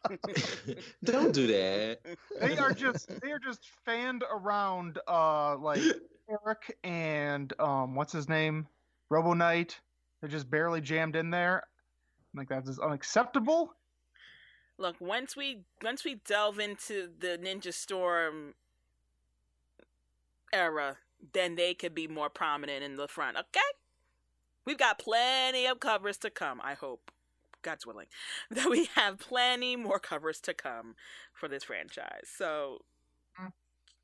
Don't 1.04 1.32
do 1.32 1.46
that. 1.46 1.98
they 2.40 2.58
are 2.58 2.72
just 2.72 3.08
they 3.20 3.32
are 3.32 3.38
just 3.38 3.60
fanned 3.84 4.24
around 4.30 4.98
uh 5.08 5.56
like 5.56 5.82
Eric 6.28 6.76
and 6.84 7.52
um 7.58 7.94
what's 7.94 8.12
his 8.12 8.28
name? 8.28 8.66
Robo 9.10 9.34
Knight. 9.34 9.80
They're 10.20 10.30
just 10.30 10.50
barely 10.50 10.80
jammed 10.80 11.16
in 11.16 11.30
there. 11.30 11.62
I'm 12.34 12.38
Like 12.38 12.48
that 12.48 12.68
is 12.68 12.78
unacceptable. 12.78 13.74
Look, 14.78 14.96
once 15.00 15.36
we 15.36 15.62
once 15.82 16.04
we 16.04 16.16
delve 16.26 16.58
into 16.58 17.08
the 17.18 17.38
Ninja 17.42 17.72
Storm 17.72 18.54
era, 20.52 20.98
then 21.32 21.54
they 21.54 21.74
could 21.74 21.94
be 21.94 22.06
more 22.06 22.28
prominent 22.28 22.82
in 22.84 22.96
the 22.96 23.08
front. 23.08 23.36
Okay, 23.36 23.60
we've 24.66 24.78
got 24.78 24.98
plenty 24.98 25.66
of 25.66 25.80
covers 25.80 26.18
to 26.18 26.30
come. 26.30 26.60
I 26.62 26.74
hope. 26.74 27.10
God's 27.66 27.86
willing, 27.86 28.06
that 28.50 28.70
we 28.70 28.88
have 28.94 29.18
plenty 29.18 29.76
more 29.76 29.98
covers 29.98 30.40
to 30.42 30.54
come 30.54 30.94
for 31.34 31.48
this 31.48 31.64
franchise. 31.64 32.28
So 32.34 32.78
Mm. 33.38 33.52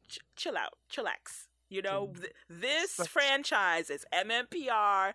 ch- 0.08 0.18
chill 0.36 0.58
out, 0.58 0.74
chillax. 0.92 1.46
You 1.70 1.80
know, 1.80 2.12
th- 2.14 2.34
this 2.50 2.96
franchise 3.08 3.88
is 3.88 4.04
MMPR, 4.12 5.14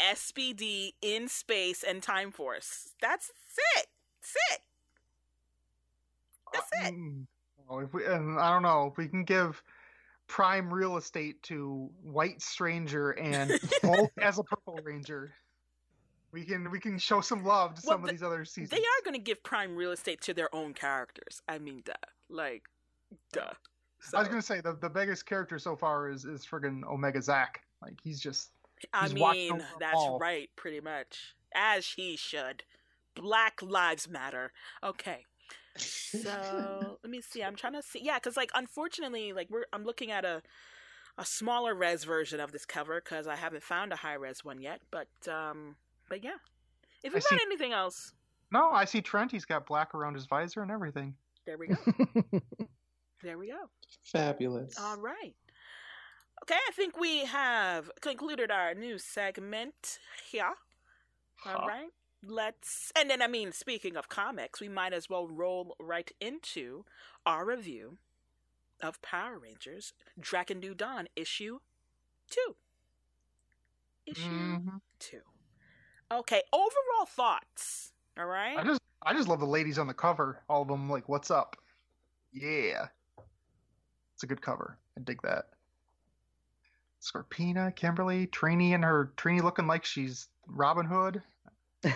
SPD, 0.00 0.94
in 1.02 1.28
space, 1.28 1.82
and 1.82 2.02
Time 2.02 2.30
Force. 2.32 2.94
That's 3.02 3.28
it. 3.76 3.86
That's 4.22 4.36
it. 4.52 4.60
That's 6.54 6.86
it. 6.86 6.94
Oh, 7.68 7.80
if 7.80 7.92
we, 7.92 8.06
and 8.06 8.40
I 8.40 8.50
don't 8.50 8.62
know 8.62 8.88
if 8.90 8.96
we 8.96 9.06
can 9.08 9.24
give 9.24 9.62
prime 10.28 10.72
real 10.72 10.96
estate 10.96 11.42
to 11.42 11.90
White 12.02 12.40
Stranger 12.40 13.10
and 13.10 13.52
Bulk 13.82 14.10
as 14.22 14.38
a 14.38 14.42
Purple 14.44 14.78
Ranger. 14.82 15.34
We 16.32 16.44
can 16.44 16.70
we 16.70 16.78
can 16.78 16.98
show 16.98 17.20
some 17.20 17.44
love 17.44 17.74
to 17.76 17.82
Well, 17.86 17.94
some 17.96 18.02
the- 18.02 18.08
of 18.08 18.12
these 18.12 18.22
other 18.22 18.44
seasons. 18.44 18.70
They 18.70 18.76
are 18.78 19.02
going 19.04 19.14
to 19.14 19.20
give 19.20 19.42
prime 19.42 19.74
real 19.76 19.92
estate 19.92 20.20
to 20.22 20.34
their 20.34 20.54
own 20.54 20.74
characters. 20.74 21.40
I 21.48 21.58
mean, 21.58 21.82
duh. 21.84 21.94
Like, 22.28 22.64
duh. 23.32 23.52
I 24.14 24.18
was 24.20 24.28
gonna 24.28 24.42
say 24.42 24.60
the, 24.60 24.74
the 24.74 24.88
biggest 24.90 25.26
character 25.26 25.58
so 25.58 25.74
far 25.74 26.08
is 26.10 26.24
is 26.24 26.46
friggin' 26.46 26.84
Omega 26.84 27.20
Zack. 27.20 27.62
Like 27.82 27.94
he's 28.02 28.20
just 28.20 28.50
I 28.92 29.08
He's 29.08 29.14
watching 29.14 29.52
mean, 29.58 29.64
that's 29.80 29.94
all. 29.96 30.18
right, 30.20 30.48
pretty 30.54 30.80
much. 30.80 31.34
As 31.54 31.86
he 31.96 32.16
should. 32.16 32.62
Black 33.16 33.60
Lives 33.62 34.08
Matter. 34.08 34.52
Okay. 34.84 35.24
So 35.76 36.98
let 37.02 37.10
me 37.10 37.20
see. 37.20 37.42
I'm 37.42 37.56
trying 37.56 37.72
to 37.72 37.82
see. 37.82 38.00
Yeah, 38.02 38.18
because 38.18 38.36
like 38.36 38.50
unfortunately, 38.54 39.32
like 39.32 39.48
we're 39.50 39.64
I'm 39.72 39.84
looking 39.84 40.10
at 40.10 40.24
a 40.24 40.42
a 41.16 41.24
smaller 41.24 41.74
res 41.74 42.04
version 42.04 42.38
of 42.38 42.52
this 42.52 42.64
cover 42.64 43.00
because 43.02 43.26
I 43.26 43.34
haven't 43.36 43.62
found 43.64 43.92
a 43.92 43.96
high 43.96 44.14
res 44.14 44.44
one 44.44 44.60
yet. 44.60 44.80
But 44.92 45.08
um, 45.28 45.74
but 46.08 46.22
yeah. 46.24 46.36
If 47.02 47.12
I 47.12 47.16
you 47.16 47.20
found 47.22 47.40
see- 47.40 47.46
anything 47.46 47.72
else, 47.72 48.12
no. 48.50 48.70
I 48.70 48.84
see 48.84 49.00
Trent. 49.02 49.30
He's 49.30 49.44
got 49.44 49.66
black 49.66 49.94
around 49.94 50.14
his 50.14 50.26
visor 50.26 50.62
and 50.62 50.70
everything. 50.70 51.14
there 51.46 51.58
we 51.58 51.68
go. 51.68 51.76
there 53.22 53.38
we 53.38 53.48
go. 53.48 53.68
Fabulous. 54.04 54.78
All 54.78 54.96
right. 54.98 55.34
Okay, 56.44 56.54
I 56.68 56.72
think 56.72 56.98
we 56.98 57.24
have 57.26 57.90
concluded 58.00 58.50
our 58.50 58.74
new 58.74 58.96
segment 58.98 59.98
here. 60.30 60.44
All 61.44 61.52
Huh. 61.60 61.66
right. 61.68 61.90
Let's 62.24 62.90
and 62.98 63.08
then 63.08 63.22
I 63.22 63.28
mean 63.28 63.52
speaking 63.52 63.96
of 63.96 64.08
comics, 64.08 64.60
we 64.60 64.68
might 64.68 64.92
as 64.92 65.08
well 65.08 65.28
roll 65.28 65.76
right 65.78 66.10
into 66.20 66.84
our 67.24 67.44
review 67.44 67.98
of 68.82 69.00
Power 69.02 69.38
Rangers 69.38 69.92
Drakkon 70.20 70.58
New 70.58 70.74
Dawn 70.74 71.08
issue 71.14 71.58
2. 72.30 72.56
Issue 74.06 74.22
Mhm. 74.28 74.80
2. 74.98 75.20
Okay, 76.12 76.42
overall 76.52 77.06
thoughts. 77.06 77.92
All 78.18 78.26
right? 78.26 78.56
I 78.58 78.64
just 78.64 78.80
I 79.02 79.14
just 79.14 79.28
love 79.28 79.40
the 79.40 79.46
ladies 79.46 79.78
on 79.78 79.86
the 79.86 79.94
cover. 79.94 80.42
All 80.48 80.62
of 80.62 80.68
them 80.68 80.90
like, 80.90 81.08
"What's 81.08 81.30
up?" 81.30 81.56
Yeah, 82.32 82.88
it's 84.14 84.22
a 84.22 84.26
good 84.26 84.42
cover. 84.42 84.78
I 84.96 85.02
dig 85.02 85.22
that. 85.22 85.50
Scorpina, 87.00 87.74
Kimberly, 87.74 88.26
Trini, 88.26 88.74
and 88.74 88.84
her 88.84 89.12
Trini 89.16 89.42
looking 89.42 89.66
like 89.66 89.84
she's 89.84 90.28
Robin 90.46 90.86
Hood. 90.86 91.22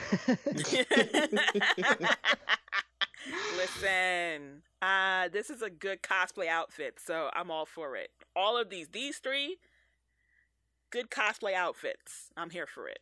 Listen, 3.56 4.62
uh, 4.80 5.28
this 5.28 5.50
is 5.50 5.62
a 5.62 5.70
good 5.70 6.02
cosplay 6.02 6.48
outfit, 6.48 6.98
so 7.04 7.30
I'm 7.34 7.50
all 7.50 7.66
for 7.66 7.96
it. 7.96 8.10
All 8.36 8.56
of 8.56 8.70
these, 8.70 8.88
these 8.88 9.18
three, 9.18 9.58
good 10.90 11.10
cosplay 11.10 11.54
outfits. 11.54 12.30
I'm 12.36 12.50
here 12.50 12.66
for 12.66 12.88
it. 12.88 13.00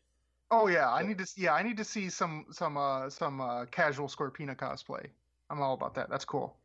Oh 0.50 0.66
yeah, 0.66 0.92
I 0.92 1.02
need 1.02 1.18
to 1.18 1.26
see, 1.26 1.42
yeah, 1.42 1.54
I 1.54 1.62
need 1.62 1.76
to 1.76 1.84
see 1.84 2.10
some 2.10 2.46
some 2.50 2.76
uh 2.76 3.08
some 3.10 3.40
uh 3.40 3.66
casual 3.66 4.08
Scorpina 4.08 4.56
cosplay. 4.56 5.06
I'm 5.48 5.62
all 5.62 5.74
about 5.74 5.94
that. 5.94 6.10
That's 6.10 6.24
cool. 6.24 6.56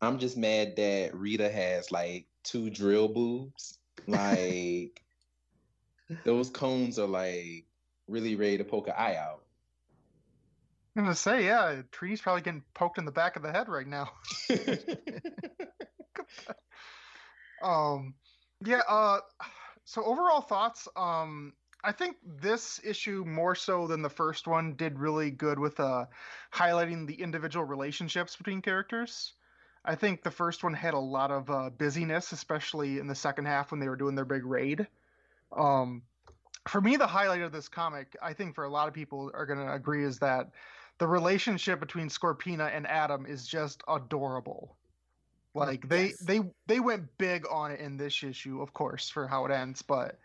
I'm 0.00 0.18
just 0.18 0.36
mad 0.36 0.76
that 0.76 1.14
Rita 1.14 1.50
has 1.50 1.92
like 1.92 2.26
two 2.42 2.70
drill 2.70 3.08
boobs. 3.08 3.78
Like 4.06 5.02
those 6.24 6.50
cones 6.50 6.98
are 6.98 7.06
like 7.06 7.66
really 8.08 8.34
ready 8.34 8.58
to 8.58 8.64
poke 8.64 8.88
an 8.88 8.94
eye 8.96 9.16
out. 9.16 9.42
I'm 10.96 11.04
gonna 11.04 11.14
say, 11.14 11.44
yeah, 11.44 11.82
Trini's 11.92 12.20
probably 12.20 12.42
getting 12.42 12.64
poked 12.74 12.98
in 12.98 13.04
the 13.04 13.12
back 13.12 13.36
of 13.36 13.42
the 13.42 13.52
head 13.52 13.68
right 13.68 13.86
now. 13.86 14.10
Um, 17.62 18.14
yeah. 18.64 18.82
Uh, 18.88 19.20
so 19.84 20.04
overall 20.04 20.40
thoughts. 20.40 20.88
Um, 20.96 21.52
I 21.82 21.92
think 21.92 22.16
this 22.24 22.80
issue 22.84 23.24
more 23.26 23.54
so 23.54 23.86
than 23.86 24.02
the 24.02 24.10
first 24.10 24.46
one 24.46 24.74
did 24.74 24.98
really 24.98 25.30
good 25.30 25.58
with 25.58 25.80
uh 25.80 26.06
highlighting 26.52 27.06
the 27.06 27.14
individual 27.14 27.64
relationships 27.64 28.36
between 28.36 28.62
characters. 28.62 29.34
I 29.84 29.94
think 29.94 30.22
the 30.22 30.30
first 30.30 30.62
one 30.62 30.74
had 30.74 30.94
a 30.94 30.98
lot 30.98 31.30
of 31.30 31.48
uh, 31.50 31.70
busyness, 31.70 32.32
especially 32.32 32.98
in 32.98 33.06
the 33.06 33.14
second 33.14 33.46
half 33.46 33.70
when 33.70 33.80
they 33.80 33.88
were 33.88 33.96
doing 33.96 34.14
their 34.14 34.26
big 34.26 34.44
raid. 34.44 34.86
Um, 35.56 36.02
for 36.68 36.82
me, 36.82 36.96
the 36.96 37.06
highlight 37.06 37.40
of 37.40 37.52
this 37.52 37.68
comic, 37.68 38.14
I 38.22 38.34
think 38.34 38.54
for 38.54 38.64
a 38.64 38.68
lot 38.68 38.88
of 38.88 38.94
people 38.94 39.30
are 39.32 39.46
going 39.46 39.58
to 39.58 39.72
agree, 39.72 40.04
is 40.04 40.18
that 40.18 40.50
the 40.98 41.06
relationship 41.06 41.80
between 41.80 42.10
Scorpina 42.10 42.70
and 42.76 42.86
Adam 42.86 43.24
is 43.24 43.46
just 43.46 43.82
adorable. 43.88 44.76
Like 45.54 45.88
they 45.88 46.08
Yes. 46.08 46.18
they 46.18 46.40
they 46.66 46.78
went 46.78 47.08
big 47.18 47.46
on 47.50 47.72
it 47.72 47.80
in 47.80 47.96
this 47.96 48.22
issue, 48.22 48.60
of 48.60 48.72
course, 48.74 49.08
for 49.08 49.26
how 49.26 49.46
it 49.46 49.50
ends, 49.50 49.82
but 49.82 50.18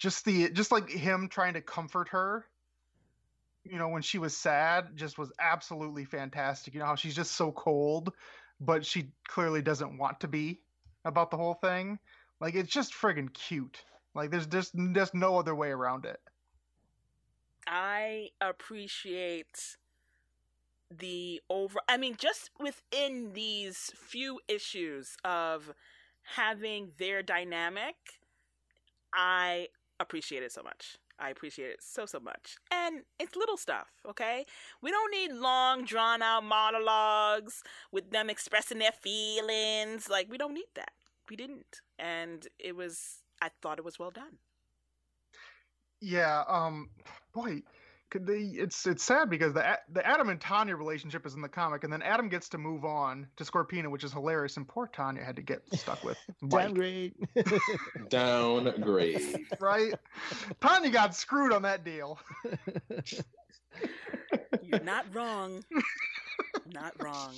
just 0.00 0.24
the 0.24 0.50
just 0.50 0.72
like 0.72 0.90
him 0.90 1.28
trying 1.28 1.54
to 1.54 1.60
comfort 1.60 2.08
her, 2.08 2.46
you 3.64 3.78
know, 3.78 3.90
when 3.90 4.02
she 4.02 4.18
was 4.18 4.36
sad, 4.36 4.96
just 4.96 5.18
was 5.18 5.30
absolutely 5.38 6.06
fantastic. 6.06 6.74
You 6.74 6.80
know 6.80 6.86
how 6.86 6.96
she's 6.96 7.14
just 7.14 7.32
so 7.32 7.52
cold, 7.52 8.12
but 8.60 8.84
she 8.84 9.12
clearly 9.28 9.62
doesn't 9.62 9.98
want 9.98 10.20
to 10.20 10.28
be 10.28 10.60
about 11.04 11.30
the 11.30 11.36
whole 11.36 11.54
thing. 11.54 11.98
Like 12.40 12.54
it's 12.54 12.72
just 12.72 12.94
friggin' 12.94 13.32
cute. 13.34 13.84
Like 14.14 14.30
there's 14.30 14.46
just 14.46 14.72
there's 14.74 15.14
no 15.14 15.38
other 15.38 15.54
way 15.54 15.68
around 15.68 16.06
it. 16.06 16.18
I 17.66 18.30
appreciate 18.40 19.76
the 20.90 21.42
over 21.50 21.78
I 21.88 21.98
mean 21.98 22.16
just 22.16 22.50
within 22.58 23.34
these 23.34 23.92
few 23.94 24.40
issues 24.48 25.16
of 25.24 25.74
having 26.22 26.92
their 26.98 27.22
dynamic 27.22 27.94
I 29.12 29.68
appreciate 30.00 30.42
it 30.42 30.52
so 30.52 30.62
much. 30.62 30.96
I 31.18 31.30
appreciate 31.30 31.70
it 31.70 31.82
so 31.82 32.06
so 32.06 32.18
much. 32.18 32.56
And 32.72 33.02
it's 33.18 33.36
little 33.36 33.56
stuff, 33.56 33.88
okay? 34.08 34.46
We 34.82 34.90
don't 34.90 35.12
need 35.12 35.32
long 35.32 35.84
drawn 35.84 36.22
out 36.22 36.44
monologues 36.44 37.62
with 37.92 38.10
them 38.10 38.30
expressing 38.30 38.78
their 38.78 38.92
feelings. 38.92 40.08
Like 40.08 40.28
we 40.30 40.38
don't 40.38 40.54
need 40.54 40.72
that. 40.74 40.92
We 41.28 41.36
didn't. 41.36 41.80
And 41.98 42.46
it 42.58 42.74
was 42.74 43.22
I 43.42 43.50
thought 43.62 43.78
it 43.78 43.84
was 43.84 43.98
well 43.98 44.10
done. 44.10 44.38
Yeah, 46.00 46.44
um, 46.48 46.88
boy, 47.34 47.62
they? 48.18 48.40
It's 48.60 48.86
it's 48.86 49.02
sad 49.02 49.30
because 49.30 49.52
the 49.52 49.78
the 49.92 50.06
Adam 50.06 50.28
and 50.28 50.40
Tanya 50.40 50.76
relationship 50.76 51.26
is 51.26 51.34
in 51.34 51.42
the 51.42 51.48
comic, 51.48 51.84
and 51.84 51.92
then 51.92 52.02
Adam 52.02 52.28
gets 52.28 52.48
to 52.50 52.58
move 52.58 52.84
on 52.84 53.26
to 53.36 53.44
Scorpina, 53.44 53.88
which 53.90 54.04
is 54.04 54.12
hilarious, 54.12 54.56
and 54.56 54.66
poor 54.66 54.86
Tanya 54.86 55.24
had 55.24 55.36
to 55.36 55.42
get 55.42 55.62
stuck 55.74 56.02
with 56.04 56.18
Mike, 56.40 56.50
Downgrade. 56.50 57.14
Downgrade. 58.08 59.46
right? 59.60 59.94
Tanya 60.60 60.90
got 60.90 61.14
screwed 61.14 61.52
on 61.52 61.62
that 61.62 61.84
deal. 61.84 62.18
You're 64.62 64.80
not 64.80 65.06
wrong. 65.14 65.64
not 66.72 66.92
wrong. 67.02 67.34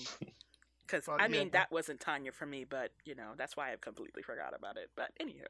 Because, 0.87 1.07
But, 1.07 1.21
I 1.21 1.25
yeah. 1.25 1.31
mean, 1.31 1.51
that 1.53 1.73
wasn't 1.73 2.01
Tanya 2.01 2.33
for 2.33 2.45
me, 2.45 2.65
but, 2.69 2.91
you 3.05 3.15
know, 3.15 3.31
that's 3.37 3.57
why 3.57 3.73
I've 3.73 3.81
completely 3.81 4.23
forgot 4.23 4.55
about 4.55 4.77
it. 4.77 4.91
But, 4.95 5.11
anywho. 5.21 5.49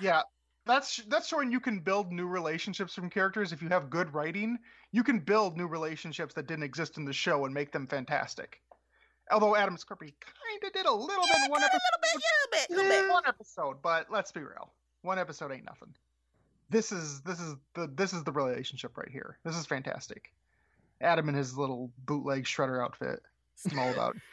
Yeah, 0.00 0.22
that's 0.68 0.98
that's 1.08 1.26
showing 1.26 1.50
you 1.50 1.58
can 1.60 1.80
build 1.80 2.12
new 2.12 2.26
relationships 2.26 2.94
from 2.94 3.10
characters 3.10 3.52
if 3.52 3.60
you 3.62 3.68
have 3.70 3.90
good 3.90 4.14
writing. 4.14 4.58
You 4.92 5.02
can 5.02 5.18
build 5.18 5.56
new 5.56 5.66
relationships 5.66 6.34
that 6.34 6.46
didn't 6.46 6.62
exist 6.62 6.96
in 6.98 7.04
the 7.04 7.12
show 7.12 7.44
and 7.46 7.52
make 7.52 7.72
them 7.72 7.86
fantastic. 7.88 8.60
Although 9.32 9.56
Adam 9.56 9.74
and 9.74 9.80
Scorpio 9.80 10.10
kind 10.20 10.64
of 10.64 10.72
did 10.72 10.86
a 10.86 10.92
little 10.92 11.24
bit 11.24 11.36
in 11.44 11.50
one 11.50 11.62
a 11.62 11.66
episode. 11.66 11.80
little 11.82 12.00
bit, 12.00 12.10
a 12.14 12.18
little 12.18 12.50
bit, 12.52 12.70
a 12.70 12.72
Eh, 12.72 12.76
little 12.96 13.06
bit. 13.06 13.12
one 13.12 13.22
episode, 13.26 13.82
but 13.82 14.06
let's 14.10 14.30
be 14.32 14.40
real. 14.40 14.70
One 15.02 15.18
episode 15.18 15.52
ain't 15.52 15.64
nothing. 15.66 15.94
This 16.70 16.92
is 16.92 17.20
this 17.22 17.40
is 17.40 17.54
the 17.74 17.88
this 17.94 18.12
is 18.12 18.24
the 18.24 18.32
relationship 18.32 18.96
right 18.96 19.10
here. 19.10 19.38
This 19.44 19.56
is 19.56 19.66
fantastic. 19.66 20.32
Adam 21.00 21.28
in 21.28 21.34
his 21.34 21.56
little 21.58 21.90
bootleg 22.06 22.44
shredder 22.44 22.82
outfit. 22.84 23.20
I'm 23.72 23.78
about. 23.92 24.16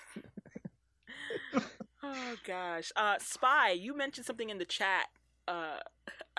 Oh, 2.08 2.36
gosh. 2.46 2.92
Uh, 2.96 3.16
Spy, 3.20 3.72
you 3.72 3.98
mentioned 3.98 4.28
something 4.28 4.52
in 4.52 4.60
the 4.60 4.66
chat 4.66 5.08
uh, 5.48 5.78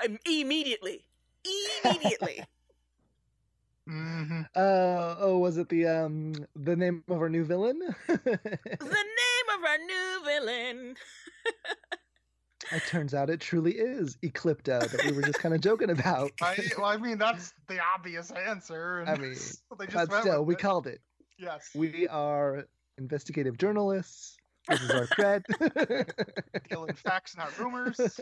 im- 0.05 0.19
immediately. 0.27 1.05
Immediately. 1.85 2.45
hmm 3.89 4.43
Uh, 4.55 5.15
oh, 5.21 5.39
was 5.39 5.59
it 5.59 5.69
the 5.69 5.87
um 5.87 6.35
the 6.57 6.75
name 6.77 7.05
of 7.09 7.21
our 7.21 7.29
new 7.29 7.45
villain? 7.45 7.79
the 8.09 8.19
name 8.33 9.49
of 9.59 9.65
our 9.65 9.79
new 9.79 10.25
villain. 10.25 10.95
It 12.73 12.83
turns 12.89 13.15
out 13.15 13.31
it 13.31 13.39
truly 13.41 13.73
is 13.73 14.17
Eclipta 14.25 14.91
that 14.91 15.05
we 15.05 15.13
were 15.13 15.23
just 15.23 15.39
kind 15.39 15.55
of 15.55 15.61
joking 15.61 15.91
about. 15.91 16.33
I, 16.43 16.57
well, 16.77 16.87
I 16.87 16.97
mean, 16.97 17.17
that's 17.17 17.53
the 17.69 17.79
obvious 17.95 18.33
answer. 18.33 19.01
and 19.01 19.11
I 19.11 19.17
mean, 19.17 19.37
they 19.79 19.87
just 19.87 20.11
but 20.11 20.21
still, 20.23 20.45
we 20.45 20.55
it. 20.55 20.59
called 20.61 20.89
it. 20.89 21.01
Yes. 21.39 21.71
We 21.77 22.09
are 22.09 22.65
investigative 22.99 23.57
journalists. 23.59 24.36
This 24.69 24.81
is 24.83 24.91
our 24.91 25.07
cred. 25.07 26.69
Dealing 26.69 26.95
facts, 27.05 27.37
not 27.37 27.57
rumors. 27.59 27.99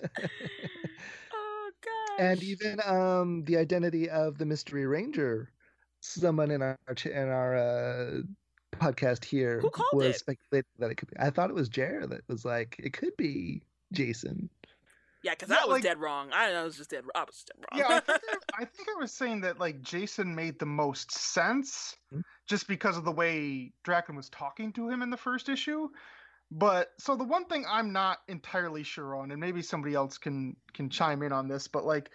oh 1.32 1.70
gosh. 1.82 2.18
and 2.18 2.42
even 2.42 2.80
um 2.84 3.44
the 3.44 3.56
identity 3.56 4.08
of 4.10 4.38
the 4.38 4.46
mystery 4.46 4.86
ranger 4.86 5.50
someone 6.00 6.50
in 6.50 6.62
our 6.62 6.78
in 7.06 7.28
our 7.28 7.56
uh 7.56 8.20
podcast 8.76 9.24
here 9.24 9.60
Who 9.60 9.70
called 9.70 9.88
was 9.94 10.06
it? 10.06 10.16
speculating 10.18 10.68
that 10.78 10.90
it 10.90 10.96
could 10.96 11.08
be 11.10 11.16
i 11.20 11.30
thought 11.30 11.48
it 11.48 11.54
was 11.54 11.68
Jer 11.68 12.06
that 12.08 12.22
was 12.28 12.44
like 12.44 12.76
it 12.78 12.92
could 12.92 13.16
be 13.16 13.62
jason 13.92 14.50
yeah, 15.22 15.30
because 15.32 15.48
Yeah, 15.48 15.56
I 15.62 15.64
was 15.64 15.72
like- 15.76 15.82
dead 15.84 15.98
wrong. 15.98 16.28
I, 16.34 16.52
I 16.52 16.62
was 16.64 16.76
just 16.76 16.90
dead. 16.90 17.02
I 17.14 17.20
was 17.24 17.46
dead 17.46 17.64
wrong. 17.72 17.78
yeah, 17.80 17.96
I 17.96 18.00
think 18.00 18.20
I, 18.58 18.62
I 18.62 18.64
think 18.66 18.88
I 18.94 19.00
was 19.00 19.10
saying 19.10 19.40
that 19.40 19.58
like 19.58 19.80
Jason 19.80 20.34
made 20.34 20.58
the 20.58 20.66
most 20.66 21.10
sense 21.12 21.96
Hmm. 22.12 22.20
just 22.46 22.68
because 22.68 22.98
of 22.98 23.06
the 23.06 23.10
way 23.10 23.72
Drakkon 23.86 24.16
was 24.16 24.28
talking 24.28 24.70
to 24.74 24.86
him 24.90 25.00
in 25.00 25.08
the 25.08 25.16
first 25.16 25.48
issue. 25.48 25.88
But 26.50 26.92
so 26.98 27.16
the 27.16 27.24
one 27.24 27.46
thing 27.46 27.64
I'm 27.68 27.92
not 27.92 28.18
entirely 28.28 28.82
sure 28.84 29.16
on, 29.16 29.30
and 29.30 29.40
maybe 29.40 29.62
somebody 29.62 29.94
else 29.94 30.18
can 30.18 30.56
can 30.72 30.88
chime 30.88 31.22
in 31.22 31.32
on 31.32 31.48
this, 31.48 31.68
but 31.68 31.84
like 31.84 32.10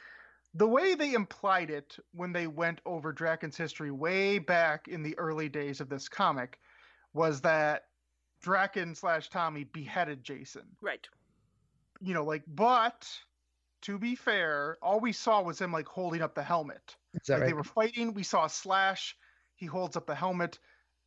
the 0.53 0.67
way 0.67 0.95
they 0.95 1.13
implied 1.13 1.69
it 1.69 1.97
when 2.13 2.33
they 2.33 2.47
went 2.47 2.81
over 2.85 3.13
Drakkon's 3.13 3.57
history 3.57 3.91
way 3.91 4.39
back 4.39 4.87
in 4.87 5.03
the 5.03 5.17
early 5.17 5.49
days 5.49 5.79
of 5.79 5.89
this 5.89 6.09
comic 6.09 6.59
was 7.13 7.41
that 7.41 7.83
Draken 8.41 8.95
slash 8.95 9.29
Tommy 9.29 9.65
beheaded 9.65 10.23
Jason 10.23 10.63
right. 10.81 11.07
you 11.99 12.13
know, 12.13 12.23
like, 12.23 12.43
but 12.47 13.07
to 13.81 13.97
be 13.97 14.15
fair, 14.15 14.77
all 14.81 14.99
we 14.99 15.11
saw 15.11 15.41
was 15.41 15.59
him 15.59 15.71
like 15.71 15.87
holding 15.87 16.21
up 16.21 16.35
the 16.35 16.43
helmet. 16.43 16.95
is 17.13 17.27
that 17.27 17.33
Like 17.33 17.41
right 17.41 17.47
they 17.47 17.53
were 17.53 17.63
fighting, 17.63 18.13
we 18.13 18.23
saw 18.23 18.45
a 18.45 18.49
slash, 18.49 19.15
he 19.55 19.65
holds 19.65 19.97
up 19.97 20.07
the 20.07 20.15
helmet. 20.15 20.59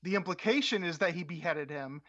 The 0.03 0.15
implication 0.15 0.85
is 0.85 0.99
that 0.99 1.15
he 1.15 1.25
beheaded 1.25 1.71
him. 1.71 2.03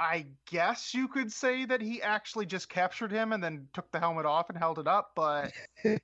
I 0.00 0.26
guess 0.50 0.94
you 0.94 1.08
could 1.08 1.32
say 1.32 1.64
that 1.64 1.80
he 1.80 2.00
actually 2.02 2.46
just 2.46 2.68
captured 2.68 3.10
him 3.10 3.32
and 3.32 3.42
then 3.42 3.66
took 3.74 3.90
the 3.90 3.98
helmet 3.98 4.26
off 4.26 4.48
and 4.48 4.56
held 4.56 4.78
it 4.78 4.86
up, 4.86 5.10
but 5.16 5.52
seems 5.84 6.00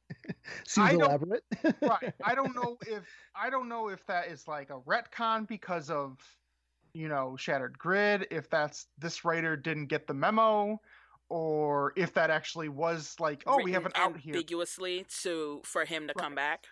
I 0.78 0.90
don't- 0.92 1.03
elaborate 1.03 1.45
right. 1.80 2.12
I 2.24 2.34
don't 2.34 2.55
know 2.61 2.76
if 2.86 3.05
I 3.36 3.51
don't 3.51 3.68
know 3.68 3.88
if 3.88 4.05
that 4.07 4.28
is 4.28 4.47
like 4.49 4.70
a 4.70 4.80
retcon 4.80 5.47
because 5.47 5.90
of 5.90 6.18
you 6.92 7.09
know 7.09 7.36
Shattered 7.36 7.78
Grid, 7.78 8.26
if 8.30 8.51
that's 8.51 8.86
this 8.99 9.24
writer 9.24 9.57
didn't 9.57 9.86
get 9.86 10.07
the 10.07 10.14
memo, 10.14 10.80
or 11.28 11.92
if 11.97 12.14
that 12.14 12.30
actually 12.30 12.68
was 12.68 13.14
like, 13.20 13.42
oh, 13.47 13.61
we 13.62 13.72
have 13.72 13.82
an 13.86 13.92
Written 13.97 14.03
out 14.14 14.16
here. 14.20 14.34
ambiguously 14.34 15.07
to 15.22 15.61
for 15.64 15.84
him 15.84 16.09
to 16.09 16.14
come 16.14 16.34
back. 16.34 16.66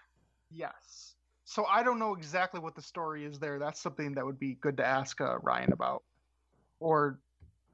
Yes. 0.50 1.14
So 1.44 1.64
I 1.66 1.82
don't 1.82 1.98
know 1.98 2.14
exactly 2.14 2.60
what 2.60 2.74
the 2.74 2.82
story 2.82 3.24
is 3.24 3.38
there. 3.38 3.58
That's 3.58 3.80
something 3.80 4.14
that 4.14 4.24
would 4.24 4.38
be 4.38 4.54
good 4.54 4.76
to 4.78 4.86
ask 4.86 5.20
uh, 5.20 5.38
Ryan 5.40 5.72
about, 5.72 6.02
or 6.83 7.18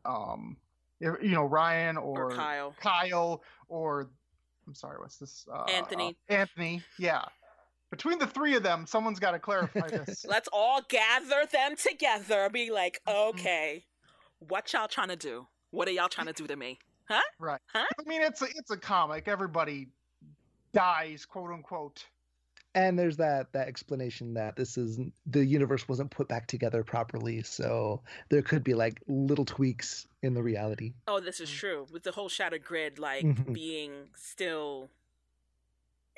um, 0.05 0.57
you 1.01 1.17
know 1.23 1.45
Ryan 1.45 1.97
or, 1.97 2.25
Or 2.25 2.31
Kyle. 2.37 2.75
Kyle 2.81 3.43
or 3.69 4.11
I'm 4.67 4.75
sorry, 4.75 4.99
what's 5.01 5.17
this? 5.17 5.47
Uh, 5.53 5.65
Anthony. 5.65 6.17
uh, 6.31 6.33
Anthony. 6.35 6.83
Yeah. 6.99 7.25
Between 7.91 8.19
the 8.19 8.27
three 8.27 8.55
of 8.55 8.63
them, 8.63 8.87
someone's 8.87 9.19
got 9.19 9.31
to 9.31 9.39
clarify 9.39 9.89
this. 10.05 10.27
Let's 10.29 10.49
all 10.53 10.83
gather 10.91 11.47
them 11.51 11.75
together. 11.77 12.51
Be 12.51 12.71
like, 12.71 13.01
Mm-hmm. 13.09 13.39
okay, 13.39 13.85
what 14.41 14.71
y'all 14.75 14.89
trying 14.89 15.09
to 15.09 15.17
do? 15.17 15.47
What 15.71 15.89
are 15.89 15.93
y'all 15.93 16.09
trying 16.09 16.27
to 16.27 16.33
do 16.35 16.47
to 16.47 16.57
me? 16.57 16.79
Huh 17.09 17.21
right. 17.39 17.61
Huh? 17.73 17.87
I 17.99 18.09
mean, 18.09 18.21
it's 18.21 18.43
a 18.43 18.47
it's 18.57 18.71
a 18.71 18.77
comic. 18.77 19.29
Everybody 19.29 19.89
dies, 20.75 21.25
quote 21.25 21.51
unquote. 21.51 22.05
And 22.75 22.99
there's 22.99 23.16
that 23.16 23.53
that 23.53 23.69
explanation 23.69 24.35
that 24.35 24.57
this 24.57 24.77
is 24.77 24.99
the 25.27 25.45
universe 25.45 25.89
wasn't 25.89 26.11
put 26.11 26.29
back 26.29 26.47
together 26.47 26.85
properly 26.85 27.43
so 27.43 28.03
there 28.29 28.43
could 28.43 28.62
be 28.62 28.75
like 28.75 29.01
little 29.07 29.45
tweaks 29.45 30.07
in 30.23 30.35
the 30.35 30.43
reality 30.43 30.93
Oh, 31.07 31.21
this 31.21 31.41
is 31.41 31.49
Mm. 31.51 31.55
true. 31.55 31.87
With 31.91 32.03
the 32.03 32.12
whole 32.12 32.29
Shattered 32.29 32.64
Grid, 32.64 32.99
like 32.99 33.25
Mhm. 33.25 33.53
being 33.55 34.09
still 34.14 34.91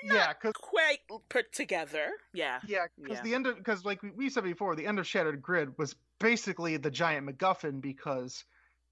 Yeah, 0.03 0.33
because 0.33 0.55
quite 0.55 1.01
put 1.29 1.53
together. 1.53 2.13
Yeah. 2.33 2.61
Yeah, 2.67 2.87
because 3.01 3.19
Yeah. 3.19 3.23
the 3.23 3.35
end 3.35 3.47
of 3.47 3.57
because 3.57 3.85
like 3.85 4.03
we, 4.03 4.11
we 4.11 4.31
said 4.31 4.45
before, 4.45 4.75
the 4.75 4.87
end 4.87 4.99
of 4.99 5.07
Shattered 5.07 5.43
Grid 5.43 5.77
was 5.79 5.95
basically 6.19 6.77
the 6.79 6.91
giant 6.91 7.27
MacGuffin 7.27 7.81
because 7.81 8.45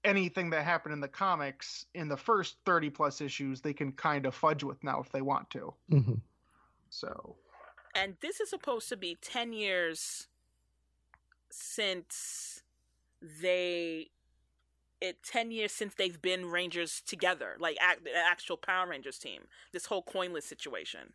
anything 0.03 0.51
that 0.51 0.63
happened 0.63 0.93
in 0.93 1.01
the 1.01 1.07
comics 1.07 1.85
in 1.93 2.07
the 2.07 2.17
first 2.17 2.57
thirty 2.63 2.89
plus 2.89 3.21
issues 3.21 3.59
they 3.61 3.73
can 3.73 3.91
kind 3.91 4.25
of 4.25 4.33
fudge 4.35 4.63
with 4.63 4.81
now 4.83 5.01
if 5.01 5.11
they 5.11 5.21
want 5.21 5.49
to. 5.51 5.73
hmm 5.89 6.13
So 6.89 7.35
And 7.95 8.15
this 8.21 8.39
is 8.39 8.49
supposed 8.49 8.89
to 8.89 8.97
be 8.97 9.17
10 9.21 9.53
years 9.53 10.27
since 11.49 12.63
they 13.21 14.11
it 15.01 15.23
10 15.23 15.51
years 15.51 15.71
since 15.71 15.95
they've 15.95 16.21
been 16.21 16.45
Rangers 16.47 17.01
together, 17.05 17.55
like 17.59 17.77
act, 17.81 18.03
the 18.03 18.11
actual 18.15 18.57
Power 18.57 18.87
Rangers 18.89 19.17
team. 19.17 19.43
This 19.71 19.85
whole 19.85 20.03
coinless 20.03 20.45
situation. 20.45 21.13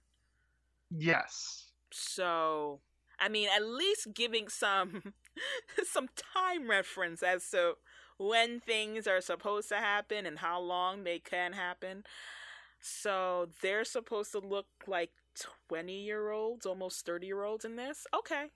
yes, 0.90 1.72
So, 1.92 2.80
I 3.20 3.28
mean, 3.28 3.48
at 3.54 3.64
least 3.64 4.14
giving 4.14 4.48
some 4.48 5.14
some 5.84 6.08
time 6.34 6.68
reference 6.68 7.22
as 7.22 7.48
to 7.50 7.74
when 8.18 8.60
things 8.60 9.06
are 9.06 9.20
supposed 9.20 9.68
to 9.70 9.76
happen 9.76 10.26
and 10.26 10.38
how 10.38 10.60
long 10.60 11.04
they 11.04 11.18
can 11.18 11.52
happen. 11.52 12.04
So, 12.80 13.48
they're 13.62 13.84
supposed 13.84 14.32
to 14.32 14.40
look 14.40 14.66
like 14.86 15.12
20-year-olds, 15.70 16.66
almost 16.66 17.06
30-year-olds 17.06 17.64
in 17.64 17.76
this. 17.76 18.06
Okay. 18.14 18.46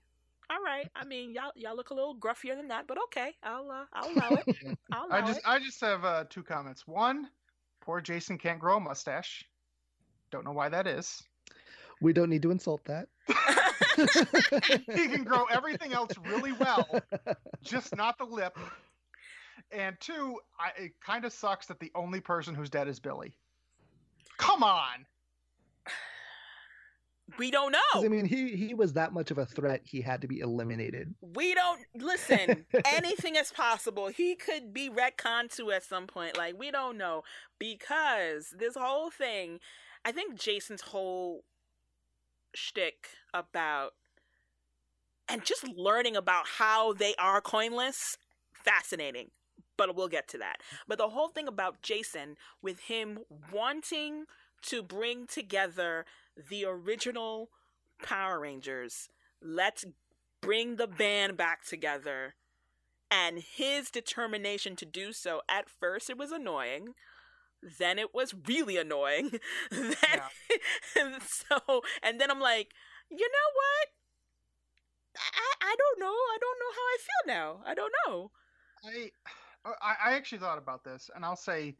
All 0.49 0.63
right. 0.63 0.89
I 0.95 1.05
mean, 1.05 1.31
y'all 1.31 1.51
y'all 1.55 1.75
look 1.75 1.91
a 1.91 1.93
little 1.93 2.15
gruffier 2.15 2.55
than 2.55 2.69
that, 2.69 2.87
but 2.87 2.97
okay. 3.05 3.35
I'll 3.43 3.69
uh, 3.69 3.85
I'll 3.93 4.11
allow 4.11 4.29
it. 4.47 4.57
I'll 4.91 5.05
allow 5.05 5.15
I 5.15 5.21
just 5.21 5.39
it. 5.39 5.43
I 5.45 5.59
just 5.59 5.81
have 5.81 6.03
uh, 6.03 6.23
two 6.27 6.41
comments. 6.41 6.87
One, 6.87 7.27
poor 7.81 8.01
Jason 8.01 8.37
can't 8.39 8.59
grow 8.59 8.77
a 8.77 8.79
mustache. 8.79 9.45
Don't 10.31 10.45
know 10.45 10.51
why 10.51 10.69
that 10.69 10.87
is. 10.87 11.21
we 12.01 12.13
don't 12.13 12.29
need 12.29 12.41
to 12.43 12.51
insult 12.51 12.81
that 12.85 13.07
he 14.95 15.07
can 15.07 15.23
grow 15.23 15.45
everything 15.45 15.93
else 15.93 16.11
really 16.25 16.53
well, 16.53 16.87
just 17.61 17.95
not 17.95 18.17
the 18.17 18.23
lip. 18.25 18.57
And 19.71 19.95
two, 19.99 20.39
I, 20.59 20.83
it 20.83 20.91
kind 21.05 21.25
of 21.25 21.33
sucks 21.33 21.67
that 21.67 21.79
the 21.79 21.91
only 21.95 22.21
person 22.21 22.55
who's 22.55 22.69
dead 22.69 22.87
is 22.87 22.99
Billy. 22.99 23.35
Come 24.37 24.63
on. 24.63 25.05
We 27.37 27.51
don't 27.51 27.71
know. 27.71 27.79
i 28.03 28.07
mean 28.07 28.25
he 28.25 28.55
he 28.55 28.73
was 28.73 28.93
that 28.93 29.13
much 29.13 29.29
of 29.31 29.37
a 29.37 29.45
threat 29.45 29.81
he 29.83 30.01
had 30.01 30.21
to 30.21 30.27
be 30.27 30.39
eliminated 30.39 31.13
We 31.21 31.53
don't 31.53 31.81
listen. 31.95 32.65
anything 32.85 33.35
is 33.35 33.51
possible. 33.51 34.07
He 34.07 34.35
could 34.35 34.73
be 34.73 34.89
retconned 34.89 35.55
to 35.57 35.71
at 35.71 35.83
some 35.83 36.07
point. 36.07 36.37
Like 36.37 36.57
we 36.57 36.71
don't 36.71 36.97
know 36.97 37.23
because 37.59 38.53
this 38.57 38.75
whole 38.75 39.09
thing. 39.11 39.59
I 40.05 40.11
think 40.13 40.39
Jason's 40.39 40.81
whole 40.81 41.43
shtick 42.55 43.07
about 43.33 43.91
and 45.27 45.43
just 45.45 45.67
learning 45.67 46.15
about 46.15 46.47
how 46.57 46.93
they 46.93 47.13
are 47.19 47.41
coinless, 47.41 48.17
fascinating. 48.53 49.29
But 49.77 49.95
we'll 49.95 50.07
get 50.07 50.27
to 50.29 50.37
that. 50.39 50.57
But 50.87 50.97
the 50.97 51.09
whole 51.09 51.29
thing 51.29 51.47
about 51.47 51.81
Jason 51.81 52.35
with 52.61 52.79
him 52.81 53.19
wanting 53.51 54.25
to 54.63 54.81
bring 54.83 55.25
together 55.27 56.05
the 56.49 56.65
original 56.65 57.49
Power 58.01 58.39
Rangers, 58.39 59.09
let's 59.41 59.85
bring 60.41 60.77
the 60.77 60.87
band 60.87 61.37
back 61.37 61.65
together. 61.65 62.35
And 63.11 63.39
his 63.39 63.89
determination 63.89 64.75
to 64.77 64.85
do 64.85 65.11
so 65.11 65.41
at 65.49 65.69
first 65.69 66.09
it 66.09 66.17
was 66.17 66.31
annoying 66.31 66.93
then 67.77 67.99
it 67.99 68.13
was 68.13 68.33
really 68.47 68.77
annoying. 68.77 69.31
Then 69.69 71.17
so 71.27 71.81
and 72.01 72.19
then 72.19 72.31
i'm 72.31 72.39
like 72.39 72.73
you 73.09 73.27
know 73.27 73.49
what? 73.53 73.87
I, 75.17 75.71
I 75.71 75.75
don't 75.75 75.99
know. 75.99 76.05
I 76.05 76.37
don't 76.39 76.59
know 76.59 76.71
how 76.75 76.81
i 76.81 76.97
feel 76.99 77.35
now. 77.35 77.61
I 77.65 77.73
don't 77.73 77.93
know. 78.05 78.31
I, 78.85 79.11
uh, 79.65 79.73
I 79.81 80.11
I 80.11 80.15
actually 80.15 80.37
thought 80.37 80.57
about 80.57 80.83
this, 80.83 81.09
and 81.15 81.25
I'll 81.25 81.35
say 81.35 81.75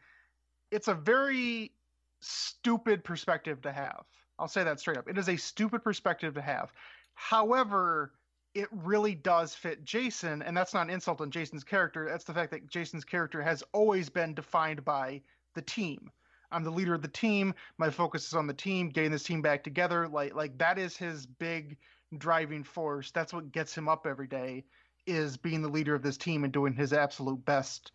it's 0.71 0.87
a 0.87 0.93
very 0.93 1.71
stupid 2.19 3.03
perspective 3.03 3.61
to 3.61 3.71
have. 3.71 4.03
I'll 4.39 4.47
say 4.47 4.63
that 4.63 4.79
straight 4.79 4.97
up. 4.97 5.07
It 5.07 5.17
is 5.17 5.29
a 5.29 5.35
stupid 5.37 5.83
perspective 5.83 6.33
to 6.35 6.41
have. 6.41 6.71
However, 7.13 8.13
it 8.55 8.67
really 8.71 9.13
does 9.13 9.53
fit 9.53 9.85
Jason, 9.85 10.41
and 10.41 10.55
that's 10.55 10.73
not 10.73 10.87
an 10.87 10.89
insult 10.89 11.21
on 11.21 11.29
Jason's 11.29 11.63
character. 11.63 12.07
That's 12.09 12.23
the 12.23 12.33
fact 12.33 12.51
that 12.51 12.67
Jason's 12.67 13.05
character 13.05 13.41
has 13.41 13.63
always 13.73 14.09
been 14.09 14.33
defined 14.33 14.83
by 14.83 15.21
the 15.53 15.61
team. 15.61 16.09
I'm 16.51 16.63
the 16.63 16.71
leader 16.71 16.95
of 16.95 17.01
the 17.01 17.07
team. 17.07 17.53
My 17.77 17.89
focus 17.89 18.27
is 18.27 18.33
on 18.33 18.47
the 18.47 18.53
team, 18.53 18.89
getting 18.89 19.11
this 19.11 19.23
team 19.23 19.41
back 19.41 19.63
together. 19.63 20.07
Like 20.07 20.33
like 20.33 20.57
that 20.57 20.79
is 20.79 20.97
his 20.97 21.25
big 21.25 21.77
driving 22.17 22.63
force. 22.63 23.11
That's 23.11 23.33
what 23.33 23.51
gets 23.51 23.77
him 23.77 23.87
up 23.87 24.07
every 24.07 24.27
day 24.27 24.63
is 25.05 25.37
being 25.37 25.61
the 25.61 25.69
leader 25.69 25.95
of 25.95 26.03
this 26.03 26.17
team 26.17 26.43
and 26.43 26.53
doing 26.53 26.73
his 26.73 26.93
absolute 26.93 27.43
best 27.45 27.91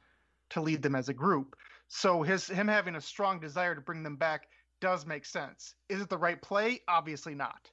to 0.50 0.60
lead 0.60 0.82
them 0.82 0.94
as 0.94 1.08
a 1.08 1.14
group. 1.14 1.56
So 1.88 2.22
his 2.22 2.46
him 2.46 2.68
having 2.68 2.94
a 2.94 3.00
strong 3.00 3.40
desire 3.40 3.74
to 3.74 3.80
bring 3.80 4.02
them 4.02 4.16
back 4.16 4.48
does 4.80 5.06
make 5.06 5.24
sense. 5.24 5.74
Is 5.88 6.00
it 6.00 6.08
the 6.08 6.18
right 6.18 6.40
play? 6.40 6.80
Obviously 6.88 7.34
not. 7.34 7.70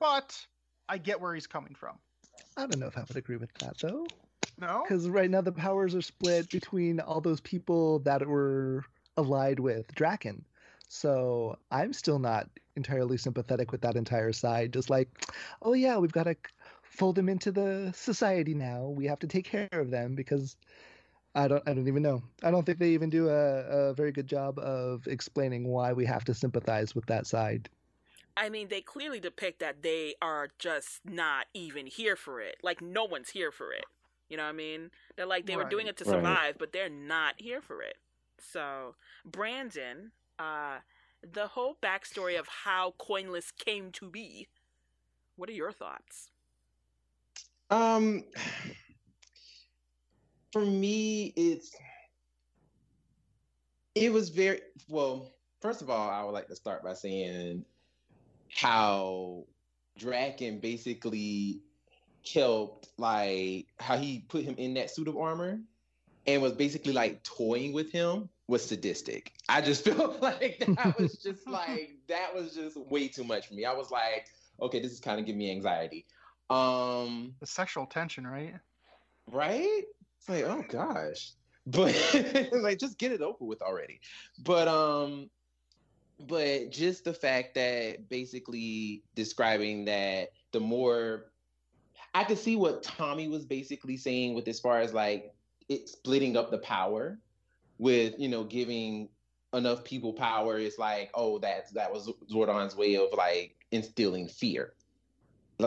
But 0.00 0.38
I 0.88 0.98
get 0.98 1.20
where 1.20 1.34
he's 1.34 1.46
coming 1.46 1.74
from. 1.74 1.98
I 2.56 2.62
don't 2.66 2.78
know 2.78 2.86
if 2.86 2.96
I 2.96 3.02
would 3.06 3.16
agree 3.16 3.36
with 3.36 3.52
that 3.54 3.78
though, 3.78 4.06
No? 4.60 4.82
because 4.82 5.08
right 5.08 5.30
now 5.30 5.40
the 5.40 5.52
powers 5.52 5.94
are 5.94 6.02
split 6.02 6.50
between 6.50 7.00
all 7.00 7.20
those 7.20 7.40
people 7.40 8.00
that 8.00 8.26
were 8.26 8.84
allied 9.16 9.60
with 9.60 9.94
Drakkon. 9.94 10.42
So 10.88 11.58
I'm 11.70 11.92
still 11.92 12.18
not 12.18 12.48
entirely 12.76 13.18
sympathetic 13.18 13.70
with 13.72 13.82
that 13.82 13.96
entire 13.96 14.32
side. 14.32 14.72
Just 14.72 14.88
like, 14.88 15.08
oh 15.62 15.74
yeah, 15.74 15.98
we've 15.98 16.12
got 16.12 16.24
to 16.24 16.36
fold 16.82 17.16
them 17.16 17.28
into 17.28 17.52
the 17.52 17.92
society 17.94 18.54
now. 18.54 18.86
We 18.88 19.06
have 19.06 19.18
to 19.20 19.26
take 19.26 19.44
care 19.44 19.68
of 19.72 19.90
them 19.90 20.14
because 20.14 20.56
I 21.34 21.48
don't 21.48 21.62
I 21.68 21.74
don't 21.74 21.88
even 21.88 22.02
know. 22.02 22.22
I 22.42 22.50
don't 22.50 22.64
think 22.64 22.78
they 22.78 22.90
even 22.90 23.10
do 23.10 23.28
a, 23.28 23.90
a 23.90 23.94
very 23.94 24.12
good 24.12 24.26
job 24.26 24.58
of 24.58 25.06
explaining 25.06 25.68
why 25.68 25.92
we 25.92 26.04
have 26.06 26.24
to 26.24 26.34
sympathize 26.34 26.94
with 26.94 27.06
that 27.06 27.26
side. 27.26 27.68
I 28.36 28.48
mean, 28.50 28.68
they 28.68 28.80
clearly 28.80 29.20
depict 29.20 29.60
that 29.60 29.82
they 29.82 30.14
are 30.22 30.48
just 30.58 31.00
not 31.04 31.46
even 31.54 31.86
here 31.86 32.16
for 32.16 32.40
it. 32.40 32.56
Like 32.62 32.80
no 32.80 33.04
one's 33.04 33.30
here 33.30 33.50
for 33.50 33.72
it. 33.72 33.84
You 34.28 34.36
know 34.36 34.44
what 34.44 34.50
I 34.50 34.52
mean? 34.52 34.90
They're 35.16 35.26
like 35.26 35.46
they 35.46 35.56
were 35.56 35.64
doing 35.64 35.86
it 35.86 35.96
to 35.98 36.04
Right. 36.04 36.14
survive, 36.24 36.56
but 36.58 36.72
they're 36.72 36.88
not 36.88 37.34
here 37.38 37.60
for 37.60 37.82
it. 37.82 37.96
So 38.38 38.94
Brandon, 39.24 40.12
uh, 40.38 40.78
the 41.22 41.48
whole 41.48 41.76
backstory 41.82 42.38
of 42.38 42.46
how 42.64 42.94
Coinless 42.98 43.50
came 43.52 43.90
to 43.92 44.08
be. 44.10 44.48
What 45.36 45.48
are 45.48 45.54
your 45.54 45.72
thoughts? 45.72 46.30
Um, 47.70 48.24
for 50.52 50.64
me, 50.64 51.32
it's 51.36 51.74
it 53.94 54.12
was 54.12 54.28
very 54.28 54.60
well. 54.88 55.32
First 55.60 55.82
of 55.82 55.90
all, 55.90 56.08
I 56.08 56.22
would 56.22 56.32
like 56.32 56.48
to 56.48 56.56
start 56.56 56.84
by 56.84 56.94
saying 56.94 57.64
how 58.48 59.44
Drakkon 59.98 60.60
basically 60.60 61.60
helped, 62.32 62.88
like 62.96 63.66
how 63.78 63.96
he 63.96 64.24
put 64.28 64.44
him 64.44 64.54
in 64.56 64.74
that 64.74 64.90
suit 64.90 65.08
of 65.08 65.16
armor 65.16 65.60
and 66.26 66.42
was 66.42 66.52
basically 66.52 66.92
like 66.92 67.22
toying 67.24 67.72
with 67.72 67.90
him 67.90 68.28
was 68.46 68.64
sadistic. 68.64 69.32
I 69.48 69.60
just 69.60 69.84
felt 69.88 70.22
like 70.22 70.64
that 70.76 70.98
was 70.98 71.16
just 71.16 71.46
like 71.48 71.96
that 72.08 72.34
was 72.34 72.54
just 72.54 72.76
way 72.76 73.08
too 73.08 73.24
much 73.24 73.48
for 73.48 73.54
me. 73.54 73.64
I 73.64 73.74
was 73.74 73.90
like, 73.90 74.26
okay, 74.60 74.80
this 74.80 74.92
is 74.92 75.00
kind 75.00 75.18
of 75.18 75.26
giving 75.26 75.38
me 75.38 75.50
anxiety. 75.50 76.06
Um, 76.50 77.34
The 77.40 77.46
sexual 77.46 77.86
tension, 77.86 78.26
right? 78.26 78.54
right? 79.30 79.82
It's 80.28 80.42
like, 80.42 80.44
oh 80.44 80.64
gosh. 80.68 81.32
But 81.70 81.94
like 82.52 82.78
just 82.78 82.98
get 82.98 83.12
it 83.12 83.20
over 83.20 83.44
with 83.44 83.60
already. 83.60 84.00
But 84.38 84.68
um 84.68 85.28
but 86.18 86.70
just 86.70 87.04
the 87.04 87.12
fact 87.12 87.54
that 87.56 88.08
basically 88.08 89.02
describing 89.14 89.84
that 89.84 90.30
the 90.52 90.60
more 90.60 91.26
I 92.14 92.24
could 92.24 92.38
see 92.38 92.56
what 92.56 92.82
Tommy 92.82 93.28
was 93.28 93.44
basically 93.44 93.98
saying 93.98 94.34
with 94.34 94.48
as 94.48 94.60
far 94.60 94.80
as 94.80 94.94
like 94.94 95.34
it 95.68 95.90
splitting 95.90 96.38
up 96.38 96.50
the 96.50 96.58
power 96.58 97.18
with, 97.76 98.14
you 98.18 98.28
know, 98.28 98.44
giving 98.44 99.10
enough 99.52 99.84
people 99.84 100.14
power 100.14 100.58
is 100.58 100.78
like, 100.78 101.10
oh, 101.12 101.38
that 101.40 101.72
that 101.74 101.92
was 101.92 102.10
Zordon's 102.32 102.76
way 102.76 102.96
of 102.96 103.08
like 103.14 103.56
instilling 103.72 104.26
fear. 104.26 104.72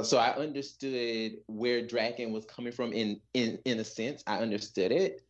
So 0.03 0.17
I 0.17 0.33
understood 0.35 1.33
where 1.47 1.85
Drakkon 1.85 2.31
was 2.31 2.45
coming 2.45 2.71
from 2.71 2.93
in 2.93 3.19
in 3.33 3.59
in 3.65 3.79
a 3.79 3.83
sense. 3.83 4.23
I 4.25 4.37
understood 4.37 4.91
it. 4.91 5.21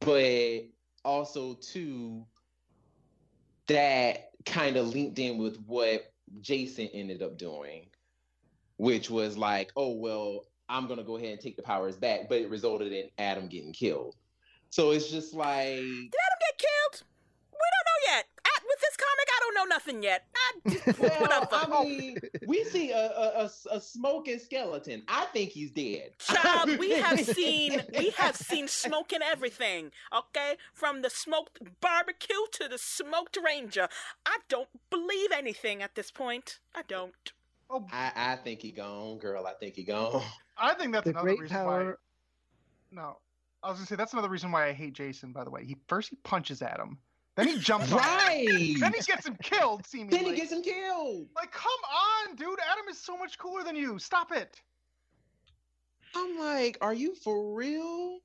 But 0.00 0.66
also 1.04 1.54
too 1.54 2.26
that 3.68 4.30
kind 4.44 4.76
of 4.76 4.88
linked 4.88 5.18
in 5.18 5.38
with 5.38 5.56
what 5.66 6.12
Jason 6.40 6.88
ended 6.92 7.22
up 7.22 7.38
doing, 7.38 7.86
which 8.76 9.08
was 9.08 9.38
like, 9.38 9.70
oh 9.76 9.92
well, 9.92 10.46
I'm 10.68 10.88
gonna 10.88 11.04
go 11.04 11.16
ahead 11.16 11.30
and 11.30 11.40
take 11.40 11.56
the 11.56 11.62
powers 11.62 11.96
back, 11.96 12.28
but 12.28 12.38
it 12.38 12.50
resulted 12.50 12.92
in 12.92 13.08
Adam 13.18 13.48
getting 13.48 13.72
killed. 13.72 14.16
So 14.70 14.90
it's 14.90 15.10
just 15.10 15.32
like 15.32 15.76
Did 15.76 15.80
Adam 15.80 16.38
get 16.40 16.58
killed? 16.58 17.02
We 17.52 17.66
don't 17.72 17.86
know 17.86 18.16
yet. 18.16 18.26
I, 18.44 18.50
with 18.66 18.80
this 18.80 18.96
comic, 18.96 19.28
I 19.30 19.38
don't 19.40 19.54
know 19.54 19.55
nothing 19.68 20.02
yet. 20.02 20.24
I 20.34 20.70
just 20.70 20.98
well, 20.98 21.20
whatever. 21.20 21.48
I 21.52 21.84
mean, 21.84 22.18
we 22.46 22.64
see 22.64 22.90
a, 22.90 23.10
a, 23.10 23.44
a, 23.44 23.76
a 23.76 23.80
smoking 23.80 24.38
skeleton. 24.38 25.02
I 25.08 25.26
think 25.26 25.50
he's 25.50 25.70
dead. 25.70 26.12
Child, 26.18 26.78
we 26.78 26.90
have 27.00 27.20
seen 27.20 27.82
we 27.98 28.10
have 28.10 28.36
seen 28.36 28.68
smoking 28.68 29.20
everything. 29.24 29.90
Okay, 30.16 30.56
from 30.72 31.02
the 31.02 31.10
smoked 31.10 31.60
barbecue 31.80 32.46
to 32.52 32.68
the 32.68 32.78
smoked 32.78 33.38
ranger. 33.44 33.88
I 34.24 34.38
don't 34.48 34.68
believe 34.90 35.30
anything 35.32 35.82
at 35.82 35.94
this 35.94 36.10
point. 36.10 36.58
I 36.74 36.82
don't. 36.86 37.32
Oh, 37.68 37.86
I, 37.92 38.12
I 38.14 38.36
think 38.36 38.60
he 38.62 38.70
gone, 38.70 39.18
girl. 39.18 39.46
I 39.46 39.52
think 39.54 39.74
he 39.74 39.82
gone. 39.82 40.22
I 40.56 40.74
think 40.74 40.92
that's 40.92 41.04
The 41.04 41.10
another 41.10 41.24
great 41.24 41.40
reason 41.40 41.64
why. 41.64 41.92
No, 42.92 43.18
I 43.62 43.68
was 43.70 43.78
gonna 43.78 43.86
say 43.86 43.96
that's 43.96 44.12
another 44.12 44.28
reason 44.28 44.52
why 44.52 44.68
I 44.68 44.72
hate 44.72 44.92
Jason. 44.92 45.32
By 45.32 45.44
the 45.44 45.50
way, 45.50 45.64
he 45.64 45.76
first 45.88 46.10
he 46.10 46.16
punches 46.22 46.62
at 46.62 46.78
him, 46.78 46.98
then 47.36 47.48
he 47.48 47.58
jumps 47.58 47.92
on 47.92 47.98
him, 47.98 48.04
Right. 48.06 48.76
then 48.80 48.92
he 48.94 49.00
gets 49.02 49.26
him 49.26 49.36
killed. 49.42 49.86
Seemingly, 49.86 50.16
Then 50.18 50.26
he 50.26 50.34
gets 50.40 50.52
him 50.52 50.62
killed. 50.62 51.28
like, 51.36 51.52
come 51.52 51.70
on, 52.28 52.34
dude. 52.36 52.58
Adam 52.70 52.86
is 52.90 52.98
so 53.00 53.16
much 53.16 53.38
cooler 53.38 53.62
than 53.62 53.76
you. 53.76 53.98
Stop 53.98 54.32
it. 54.32 54.60
I'm 56.14 56.38
like, 56.38 56.78
are 56.80 56.94
you 56.94 57.14
for 57.14 57.54
real? 57.54 58.18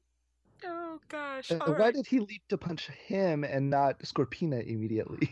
Oh 0.64 1.00
gosh. 1.10 1.52
Uh, 1.52 1.58
All 1.62 1.74
Why 1.74 1.80
right. 1.80 1.94
did 1.94 2.06
he 2.06 2.20
leap 2.20 2.44
to 2.50 2.58
punch 2.58 2.88
him 3.08 3.44
and 3.44 3.70
not 3.72 4.00
Scorpina 4.04 4.64
immediately? 4.66 5.28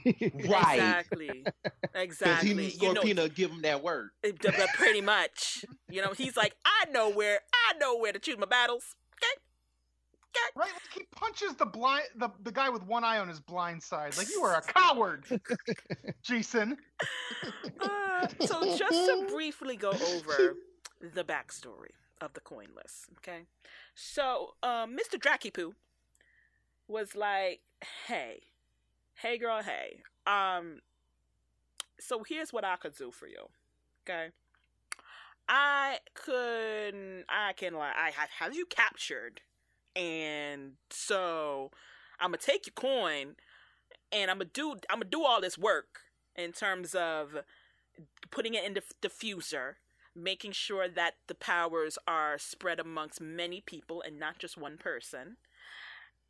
Right. 0.50 0.80
Exactly. 0.80 1.44
Because 1.64 1.72
Exactly. 1.94 2.50
he 2.50 2.54
knew 2.56 2.88
You 3.08 3.14
know, 3.14 3.28
give 3.30 3.52
him 3.52 3.62
that 3.62 3.84
word. 3.84 4.10
D- 4.24 4.34
but 4.42 4.70
pretty 4.74 5.02
much. 5.02 5.64
You 5.90 6.02
know, 6.02 6.14
he's 6.14 6.36
like, 6.36 6.56
I 6.66 6.90
know 6.92 7.10
where 7.12 7.40
I 7.54 7.78
know 7.78 7.96
where 7.98 8.12
to 8.12 8.20
choose 8.20 8.38
my 8.40 8.48
battles. 8.48 8.96
Okay. 10.36 10.60
Right? 10.60 10.72
Like 10.72 10.94
he 10.94 11.04
punches 11.16 11.56
the 11.56 11.66
blind 11.66 12.04
the, 12.16 12.30
the 12.44 12.52
guy 12.52 12.70
with 12.70 12.84
one 12.84 13.04
eye 13.04 13.18
on 13.18 13.28
his 13.28 13.40
blind 13.40 13.82
side. 13.82 14.18
Like 14.18 14.30
you 14.30 14.42
are 14.44 14.56
a 14.56 14.62
coward, 14.74 15.26
Jason. 16.22 16.78
Uh, 17.80 18.28
so 18.46 18.78
just 18.78 18.94
to 18.94 19.26
briefly 19.30 19.76
go 19.76 19.90
over 19.90 20.56
the 21.02 21.24
backstory 21.24 21.92
of 22.22 22.34
the 22.34 22.42
coinless, 22.42 23.08
okay? 23.18 23.44
So, 23.96 24.56
um, 24.62 24.96
Mr. 24.98 25.18
Drakipoo 25.18 25.74
was 26.88 27.16
like, 27.16 27.62
"Hey, 28.08 28.42
hey, 29.16 29.38
girl, 29.38 29.62
hey. 29.64 30.02
Um, 30.28 30.82
so 32.00 32.24
here's 32.28 32.52
what 32.54 32.64
I 32.66 32.76
could 32.76 32.96
do 32.96 33.12
for 33.12 33.28
you, 33.28 33.48
okay? 34.04 34.30
I 35.48 35.98
could, 36.14 37.24
I 37.28 37.54
can 37.54 37.74
like, 37.74 37.96
I 37.96 38.12
have 38.12 38.30
have 38.40 38.56
you 38.56 38.66
captured, 38.68 39.42
and 40.00 40.74
so 40.90 41.72
I'm 42.20 42.30
gonna 42.30 42.38
take 42.38 42.68
your 42.68 42.74
coin, 42.74 43.36
and 44.12 44.32
I'm 44.32 44.38
gonna 44.38 44.50
do, 44.54 44.72
I'm 44.90 45.00
gonna 45.00 45.06
do 45.06 45.26
all 45.26 45.42
this 45.42 45.58
work." 45.58 46.02
in 46.40 46.54
terms 46.54 46.96
of 46.96 47.44
putting 48.32 48.54
it 48.54 48.64
in 48.64 48.74
the 48.74 48.82
diffuser, 49.02 49.76
making 50.16 50.54
sure 50.54 50.88
that 50.88 51.16
the 51.28 51.36
powers 51.36 51.98
are 52.08 52.38
spread 52.38 52.80
amongst 52.80 53.22
many 53.22 53.62
people 53.62 54.02
and 54.06 54.20
not 54.20 54.40
just 54.40 54.58
one 54.58 54.78
person. 54.78 55.38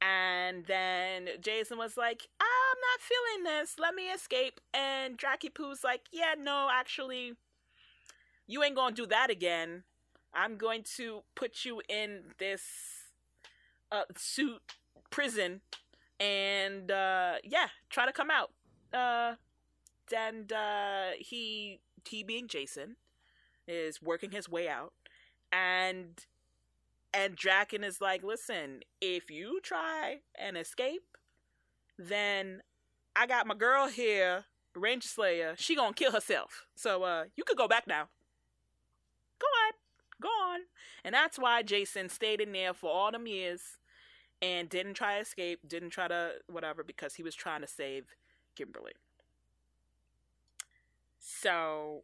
And 0.02 0.66
then 0.66 1.28
Jason 1.42 1.78
was 1.78 1.98
like, 1.98 2.28
I'm 2.40 2.78
not 2.80 3.02
feeling 3.02 3.44
this. 3.44 3.76
Let 3.78 3.94
me 3.94 4.10
escape. 4.12 4.62
And 4.74 5.18
Dracky 5.18 5.54
Poo's 5.54 5.84
like, 5.84 6.04
Yeah, 6.12 6.36
no, 6.38 6.70
actually, 6.72 7.34
you 8.48 8.64
ain't 8.64 8.76
gonna 8.76 8.96
do 8.96 9.06
that 9.08 9.30
again. 9.30 9.84
I'm 10.34 10.58
going 10.58 10.84
to 10.96 11.24
put 11.36 11.66
you 11.66 11.82
in 11.90 12.22
this 12.38 12.62
uh, 13.92 14.04
suit 14.16 14.62
prison 15.10 15.62
and 16.20 16.92
uh, 16.92 17.36
yeah, 17.44 17.68
try 17.90 18.06
to 18.06 18.12
come 18.12 18.30
out. 18.30 18.52
Uh, 18.94 19.36
and 20.16 20.52
uh, 20.52 21.12
he 21.18 21.80
he 22.08 22.24
being 22.24 22.48
Jason 22.48 22.96
is 23.68 24.02
working 24.02 24.32
his 24.32 24.50
way 24.50 24.68
out, 24.68 24.94
and 25.52 26.26
and 27.14 27.38
Drakkon 27.38 27.84
is 27.84 28.02
like, 28.02 28.24
listen, 28.24 28.82
if 29.02 29.30
you 29.30 29.60
try 29.62 30.20
and 30.36 30.58
escape, 30.58 31.18
then 31.98 32.62
I 33.16 33.28
got 33.28 33.48
my 33.48 33.56
girl 33.56 33.88
here, 33.88 34.46
Ranger 34.76 35.08
Slayer. 35.08 35.56
She 35.58 35.76
gonna 35.76 35.94
kill 35.94 36.12
herself. 36.12 36.66
So 36.76 37.04
uh, 37.04 37.26
you 37.36 37.44
could 37.44 37.58
go 37.58 37.68
back 37.68 37.88
now. 37.88 38.10
On. 40.60 40.66
And 41.04 41.14
that's 41.16 41.40
why 41.40 41.64
Jason 41.64 42.10
stayed 42.10 42.42
in 42.42 42.52
there 42.52 42.74
for 42.74 42.90
all 42.90 43.12
them 43.12 43.28
years 43.28 43.78
and 44.42 44.70
didn't 44.70 44.94
try 44.94 45.16
to 45.16 45.22
escape, 45.22 45.68
didn't 45.68 45.90
try 45.90 46.08
to 46.08 46.34
whatever 46.48 46.84
because 46.84 47.16
he 47.16 47.24
was 47.24 47.36
trying 47.36 47.62
to 47.62 47.68
save 47.68 48.16
Kimberly. 48.56 48.94
So, 51.20 52.04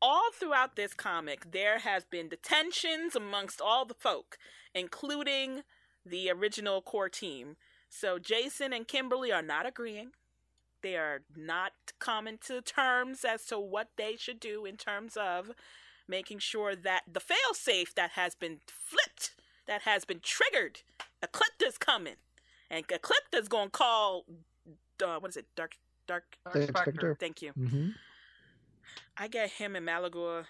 all 0.00 0.30
throughout 0.32 0.76
this 0.76 0.94
comic, 0.94 1.52
there 1.52 1.78
has 1.78 2.04
been 2.04 2.28
detentions 2.28 3.14
amongst 3.14 3.60
all 3.60 3.84
the 3.84 3.94
folk, 3.94 4.36
including 4.74 5.62
the 6.04 6.30
original 6.30 6.82
core 6.82 7.08
team. 7.08 7.56
So 7.88 8.18
Jason 8.18 8.72
and 8.72 8.86
Kimberly 8.86 9.32
are 9.32 9.42
not 9.42 9.66
agreeing. 9.66 10.10
They 10.82 10.96
are 10.96 11.22
not 11.34 11.72
coming 11.98 12.38
to 12.46 12.60
terms 12.60 13.24
as 13.24 13.46
to 13.46 13.58
what 13.58 13.88
they 13.96 14.16
should 14.16 14.40
do 14.40 14.66
in 14.66 14.76
terms 14.76 15.16
of 15.16 15.52
making 16.08 16.38
sure 16.38 16.74
that 16.76 17.02
the 17.10 17.20
failsafe 17.20 17.94
that 17.94 18.10
has 18.12 18.34
been 18.34 18.60
flipped, 18.68 19.32
that 19.66 19.82
has 19.82 20.04
been 20.04 20.20
triggered, 20.20 20.80
Eclipta's 21.22 21.78
coming. 21.78 22.16
And 22.70 22.84
Eclipta's 22.90 23.48
going 23.48 23.66
to 23.68 23.70
call, 23.70 24.24
uh, 25.04 25.18
what 25.18 25.30
is 25.30 25.36
it, 25.36 25.46
Dark, 25.56 25.72
Dark, 26.06 26.24
Dark 26.44 26.54
The 26.54 26.62
Spectre. 26.62 26.82
Spectre. 26.82 27.16
thank 27.18 27.42
you. 27.42 27.50
hmm 27.52 27.88
I 29.16 29.28
get 29.28 29.50
him 29.50 29.76
and 29.76 29.86
Maligore. 29.86 30.44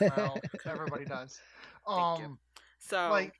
Well, 0.00 0.40
everybody 0.66 1.04
does. 1.06 1.40
Thank 1.88 2.18
you. 2.18 2.24
Um, 2.26 2.38
So, 2.78 3.08
like, 3.10 3.34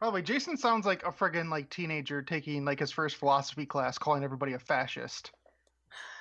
by 0.00 0.06
the 0.06 0.12
way, 0.12 0.22
Jason 0.22 0.56
sounds 0.56 0.86
like 0.86 1.02
a 1.04 1.10
friggin' 1.10 1.50
like 1.50 1.68
teenager 1.68 2.22
taking 2.22 2.64
like 2.64 2.78
his 2.78 2.92
first 2.92 3.16
philosophy 3.16 3.66
class, 3.66 3.98
calling 3.98 4.22
everybody 4.22 4.52
a 4.52 4.58
fascist. 4.58 5.32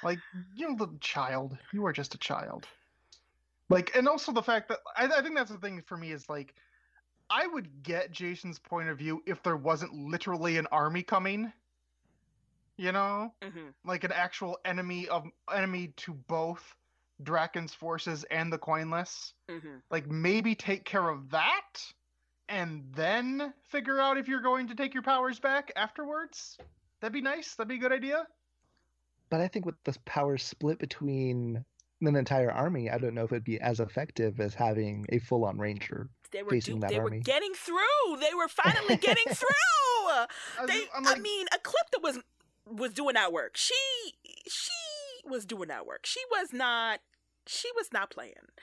Like, 0.03 0.19
you 0.55 0.71
little 0.71 0.97
child, 1.01 1.57
you 1.71 1.85
are 1.85 1.93
just 1.93 2.15
a 2.15 2.17
child. 2.17 2.67
Like, 3.69 3.95
and 3.95 4.07
also 4.07 4.31
the 4.31 4.41
fact 4.41 4.69
that 4.69 4.79
I, 4.97 5.05
I 5.05 5.21
think 5.21 5.35
that's 5.35 5.51
the 5.51 5.57
thing 5.57 5.81
for 5.85 5.95
me 5.97 6.11
is 6.11 6.27
like, 6.27 6.55
I 7.29 7.45
would 7.45 7.83
get 7.83 8.11
Jason's 8.11 8.57
point 8.59 8.89
of 8.89 8.97
view 8.97 9.21
if 9.27 9.43
there 9.43 9.57
wasn't 9.57 9.93
literally 9.93 10.57
an 10.57 10.67
army 10.71 11.03
coming. 11.03 11.53
You 12.77 12.93
know, 12.93 13.33
mhm. 13.41 13.73
like 13.83 14.05
an 14.05 14.13
actual 14.13 14.57
enemy 14.63 15.07
of 15.09 15.25
enemy 15.53 15.89
to 15.97 16.13
both 16.13 16.63
Drakkon's 17.21 17.73
forces 17.73 18.23
and 18.31 18.51
the 18.53 18.57
Coinless 18.57 19.33
Mhm. 19.49 19.81
like 19.91 20.07
maybe 20.07 20.55
take 20.55 20.85
care 20.85 21.09
of 21.09 21.29
that 21.31 21.93
and 22.47 22.85
then 22.93 23.53
figure 23.63 23.99
out 23.99 24.17
if 24.17 24.29
you're 24.29 24.41
going 24.41 24.69
to 24.69 24.75
take 24.75 24.93
your 24.93 25.03
powers 25.03 25.39
back 25.41 25.73
afterwards 25.75 26.57
that'd 27.01 27.11
be 27.11 27.19
nice 27.19 27.55
that'd 27.55 27.67
be 27.67 27.75
a 27.75 27.79
good 27.79 27.91
idea 27.91 28.25
But 29.29 29.41
I 29.41 29.49
think 29.49 29.65
with 29.65 29.75
the 29.83 29.97
power 30.05 30.37
split 30.37 30.79
between 30.79 31.65
an 32.01 32.15
entire 32.15 32.51
army, 32.51 32.89
I 32.89 32.97
don't 32.97 33.13
know 33.13 33.23
if 33.25 33.31
it'd 33.31 33.43
be 33.43 33.59
as 33.59 33.79
effective 33.79 34.39
as 34.39 34.53
having 34.53 35.05
a 35.09 35.19
full-on 35.19 35.57
ranger. 35.57 36.09
they 36.31 36.43
were 36.43 36.51
facing 36.51 36.75
do- 36.75 36.79
that 36.81 36.89
they 36.91 36.99
were 36.99 37.09
getting 37.09 37.53
through. 37.53 38.17
They 38.19 38.33
were 38.35 38.47
finally 38.47 38.95
getting 38.97 39.25
through. 39.33 39.47
I 40.09 40.25
was 40.61 40.67
They, 40.69 40.79
just- 40.79 40.89
I'm 40.95 41.07
I 41.07 41.15
mean, 41.19 41.47
Eclipta 41.47 42.01
was 42.01 42.19
was 42.65 42.93
doing 42.93 43.15
that 43.15 43.33
work. 43.33 43.57
She 43.57 43.73
she 44.47 44.71
was 45.27 45.45
doing 45.45 45.67
that 45.69 45.85
work. 45.85 46.05
She 46.05 46.19
was 46.31 46.53
not 46.53 46.99
she 47.49 47.69
was 47.75 47.91
not 47.91 48.11
playing. 48.11 48.53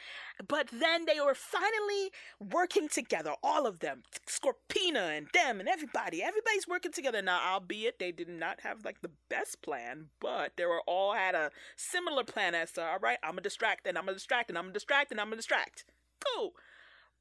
But 0.46 0.68
then 0.72 1.06
they 1.06 1.20
were 1.20 1.34
finally 1.34 2.12
working 2.38 2.88
together, 2.88 3.32
all 3.42 3.66
of 3.66 3.80
them. 3.80 4.02
Scorpina 4.28 5.16
and 5.16 5.26
them 5.32 5.58
and 5.58 5.68
everybody. 5.68 6.22
Everybody's 6.22 6.68
working 6.68 6.92
together 6.92 7.20
now, 7.20 7.40
albeit 7.44 7.98
they 7.98 8.12
did 8.12 8.28
not 8.28 8.60
have 8.60 8.84
like 8.84 9.00
the 9.02 9.10
best 9.28 9.60
plan, 9.60 10.06
but 10.20 10.52
they 10.56 10.66
were 10.66 10.82
all 10.86 11.14
had 11.14 11.34
a 11.34 11.50
similar 11.74 12.22
plan 12.22 12.54
as 12.54 12.70
to, 12.72 12.82
all 12.82 12.98
right, 13.00 13.18
I'm 13.24 13.32
gonna 13.32 13.42
distract 13.42 13.86
and 13.86 13.98
I'm 13.98 14.04
gonna 14.04 14.14
distract 14.14 14.50
and 14.50 14.56
I'm 14.56 14.64
gonna 14.64 14.74
distract 14.74 15.10
and 15.10 15.20
I'm 15.20 15.26
gonna 15.26 15.36
distract. 15.36 15.84
Cool. 16.24 16.52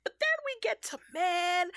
But 0.03 0.13
then 0.19 0.37
we 0.45 0.59
get 0.61 0.83
to 0.83 0.99
man, 1.13 1.69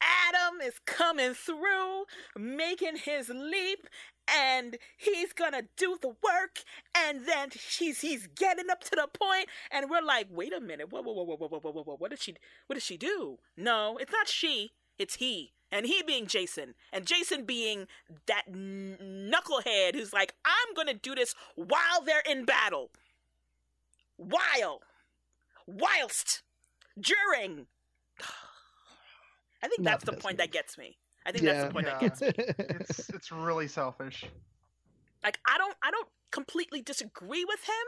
Adam 0.00 0.60
is 0.62 0.78
coming 0.86 1.34
through, 1.34 2.04
making 2.38 2.96
his 2.96 3.28
leap, 3.28 3.86
and 4.28 4.76
he's 4.96 5.32
gonna 5.32 5.62
do 5.76 5.98
the 6.00 6.08
work 6.08 6.62
and 6.96 7.26
then 7.26 7.50
she's 7.50 8.00
he's 8.00 8.26
getting 8.26 8.70
up 8.70 8.82
to 8.82 8.90
the 8.90 9.08
point 9.12 9.46
and 9.70 9.90
we're 9.90 10.02
like 10.02 10.26
wait 10.30 10.52
a 10.52 10.60
minute 10.60 10.90
whoa 10.90 11.02
whoa 11.02 11.12
whoa 11.12 11.24
whoa 11.24 11.36
whoa 11.36 11.58
whoa 11.58 11.70
whoa, 11.70 11.82
whoa. 11.82 11.96
what 11.96 12.10
did 12.10 12.20
she 12.20 12.34
what 12.66 12.74
did 12.74 12.82
she 12.82 12.96
do 12.96 13.38
no 13.56 13.96
it's 14.00 14.12
not 14.12 14.28
she 14.28 14.72
it's 14.98 15.16
he 15.16 15.52
and 15.72 15.86
he 15.86 16.02
being 16.06 16.26
Jason, 16.26 16.74
and 16.92 17.06
Jason 17.06 17.44
being 17.44 17.88
that 18.26 18.44
knucklehead 18.50 19.94
who's 19.94 20.12
like, 20.12 20.34
I'm 20.44 20.74
gonna 20.74 20.94
do 20.94 21.14
this 21.14 21.34
while 21.56 22.02
they're 22.04 22.22
in 22.28 22.44
battle. 22.44 22.90
While. 24.16 24.82
Whilst. 25.66 26.42
During. 26.98 27.66
I 29.62 29.68
think 29.68 29.82
that's 29.82 30.04
the 30.04 30.12
point 30.12 30.38
that 30.38 30.52
gets 30.52 30.78
me. 30.78 30.98
I 31.26 31.32
think 31.32 31.44
that's 31.46 31.60
the 31.60 31.66
Yeah. 31.66 31.68
point 31.68 31.86
that 31.86 31.98
gets 31.98 32.24
me. 32.24 32.34
it's 32.70 33.10
it's 33.10 33.32
really 33.32 33.68
selfish 33.68 34.24
Like 35.24 35.38
I 35.48 35.58
don't 35.58 35.76
I 35.82 35.90
don't 35.90 36.08
completely 36.32 36.82
disagree 36.82 37.44
with 37.44 37.64
him, 37.64 37.86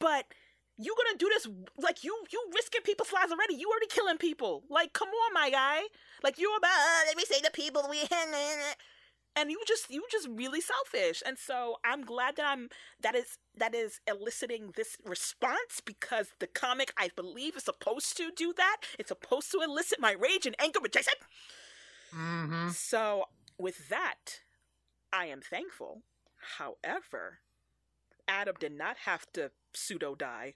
but 0.00 0.26
you're 0.78 0.96
gonna 0.96 1.18
do 1.18 1.28
this 1.28 1.46
like 1.78 2.04
you 2.04 2.16
you 2.32 2.50
risking 2.54 2.82
people's 2.82 3.12
lives 3.12 3.32
already. 3.32 3.54
You 3.54 3.68
already 3.70 3.86
killing 3.88 4.18
people. 4.18 4.64
Like 4.70 4.92
come 4.92 5.08
on, 5.08 5.34
my 5.34 5.50
guy. 5.50 5.82
Like 6.22 6.38
you're 6.38 6.56
about 6.56 6.70
uh, 6.70 7.02
let 7.06 7.16
me 7.16 7.24
say 7.24 7.40
the 7.42 7.50
people 7.52 7.86
we 7.90 8.02
and 9.36 9.50
you 9.50 9.60
just 9.66 9.90
you 9.90 10.04
just 10.10 10.28
really 10.30 10.60
selfish. 10.60 11.22
And 11.26 11.38
so 11.38 11.76
I'm 11.84 12.02
glad 12.02 12.36
that 12.36 12.46
I'm 12.46 12.68
that 13.00 13.14
is 13.14 13.38
that 13.56 13.74
is 13.74 14.00
eliciting 14.08 14.72
this 14.76 14.96
response 15.04 15.80
because 15.84 16.28
the 16.40 16.46
comic 16.46 16.92
I 16.98 17.10
believe 17.16 17.56
is 17.56 17.64
supposed 17.64 18.16
to 18.18 18.30
do 18.36 18.52
that. 18.56 18.78
It's 18.98 19.08
supposed 19.08 19.50
to 19.52 19.60
elicit 19.62 20.00
my 20.00 20.12
rage 20.12 20.46
and 20.46 20.56
anger 20.60 20.80
with 20.82 20.92
Jason. 20.92 21.14
Mm-hmm. 22.14 22.68
So, 22.70 23.24
with 23.58 23.88
that, 23.88 24.40
I 25.12 25.26
am 25.26 25.40
thankful. 25.40 26.02
However, 26.58 27.40
Adam 28.28 28.56
did 28.58 28.72
not 28.72 28.96
have 29.04 29.26
to 29.32 29.50
pseudo 29.74 30.14
die 30.14 30.54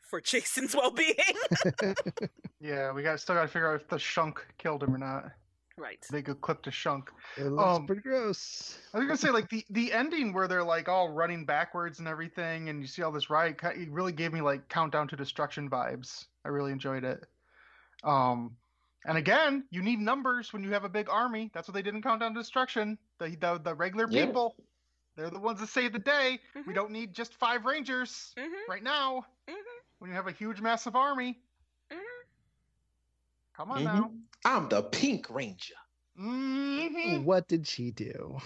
for 0.00 0.20
Jason's 0.22 0.74
well 0.74 0.90
being. 0.90 1.14
yeah 2.60 2.92
we 2.92 3.02
got 3.02 3.20
still 3.20 3.34
got 3.34 3.42
to 3.42 3.48
figure 3.48 3.72
out 3.72 3.80
if 3.80 3.88
the 3.88 3.98
shunk 3.98 4.44
killed 4.58 4.82
him 4.82 4.94
or 4.94 4.98
not 4.98 5.32
right. 5.76 6.04
they 6.10 6.22
could 6.22 6.40
clip 6.40 6.62
the 6.62 6.70
shunk 6.70 7.10
it 7.36 7.44
looks 7.44 7.78
Um, 7.78 7.86
pretty 7.86 8.02
gross. 8.02 8.78
I 8.94 8.98
was 8.98 9.06
gonna 9.06 9.16
say 9.16 9.30
like 9.30 9.48
the 9.48 9.64
the 9.70 9.92
ending 9.92 10.32
where 10.32 10.46
they're 10.46 10.62
like 10.62 10.88
all 10.88 11.10
running 11.10 11.44
backwards 11.44 11.98
and 11.98 12.06
everything, 12.06 12.68
and 12.68 12.80
you 12.80 12.86
see 12.86 13.02
all 13.02 13.12
this 13.12 13.30
riot. 13.30 13.58
It 13.62 13.90
really 13.90 14.12
gave 14.12 14.32
me 14.32 14.40
like 14.42 14.68
countdown 14.68 15.08
to 15.08 15.16
destruction 15.16 15.70
vibes. 15.70 16.26
I 16.44 16.48
really 16.48 16.72
enjoyed 16.72 17.04
it. 17.04 17.24
Um, 18.04 18.56
and 19.06 19.18
again, 19.18 19.64
you 19.70 19.82
need 19.82 19.98
numbers 19.98 20.52
when 20.52 20.62
you 20.62 20.70
have 20.72 20.84
a 20.84 20.88
big 20.88 21.08
army. 21.08 21.50
That's 21.54 21.66
what 21.68 21.74
they 21.74 21.82
did 21.82 21.94
in 21.94 22.02
Countdown 22.02 22.34
to 22.34 22.40
Destruction. 22.40 22.98
The 23.18 23.30
the, 23.36 23.58
the 23.58 23.74
regular 23.74 24.06
Yeah. 24.08 24.26
people, 24.26 24.56
they're 25.16 25.30
the 25.30 25.38
ones 25.40 25.60
that 25.60 25.68
save 25.68 25.92
the 25.92 25.98
day. 25.98 26.40
We 26.54 26.62
Mhm. 26.62 26.74
don't 26.74 26.90
need 26.90 27.12
just 27.14 27.34
five 27.34 27.64
rangers 27.64 28.34
Mm-hmm. 28.36 28.70
right 28.70 28.82
now. 28.82 29.26
Mhm. 29.48 29.56
When 29.98 30.10
you 30.10 30.16
have 30.16 30.26
a 30.28 30.32
huge, 30.32 30.60
massive 30.60 30.96
army, 30.96 31.40
Mhm. 31.90 32.00
come 33.54 33.70
on 33.70 33.80
Mhm. 33.80 33.84
now. 33.84 34.12
I'm 34.44 34.68
the 34.68 34.82
Pink 34.82 35.28
Ranger. 35.30 35.74
Mhm. 36.18 37.24
What 37.24 37.48
did 37.48 37.66
she 37.66 37.90
do? 37.90 38.36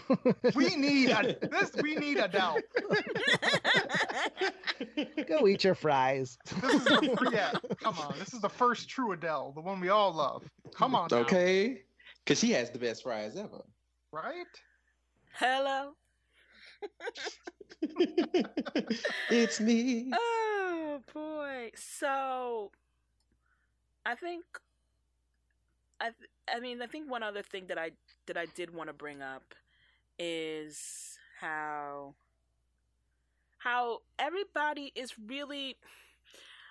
We 0.54 0.76
need 0.76 1.10
a 1.10 1.36
this. 1.48 1.72
We 1.82 1.96
need 1.96 2.16
Adele. 2.18 2.58
Go 5.28 5.46
eat 5.48 5.64
your 5.64 5.74
fries. 5.74 6.38
This 6.60 6.74
is 6.74 6.84
the, 6.84 7.30
yeah, 7.32 7.52
come 7.82 7.98
on. 7.98 8.14
This 8.18 8.32
is 8.34 8.40
the 8.40 8.48
first 8.48 8.88
true 8.88 9.12
Adele, 9.12 9.52
the 9.54 9.60
one 9.60 9.80
we 9.80 9.88
all 9.88 10.12
love. 10.12 10.44
Come 10.74 10.94
on, 10.94 11.08
now, 11.10 11.18
Okay, 11.18 11.82
because 12.24 12.38
she 12.38 12.52
has 12.52 12.70
the 12.70 12.78
best 12.78 13.02
fries 13.02 13.36
ever. 13.36 13.64
right? 14.12 14.46
Hello. 15.32 15.92
it's 19.30 19.60
me. 19.60 20.12
Oh 20.14 21.00
boy. 21.12 21.70
So, 21.74 22.70
I 24.04 24.14
think. 24.14 24.44
I 26.00 26.04
th- 26.10 26.30
I 26.52 26.60
mean 26.60 26.80
I 26.82 26.86
think 26.86 27.10
one 27.10 27.22
other 27.22 27.42
thing 27.42 27.66
that 27.68 27.78
I 27.78 27.92
that 28.26 28.36
I 28.36 28.46
did 28.46 28.74
want 28.74 28.88
to 28.88 28.94
bring 28.94 29.22
up 29.22 29.54
is 30.18 31.18
how 31.40 32.14
how 33.58 33.98
everybody 34.18 34.92
is 34.94 35.12
really 35.18 35.76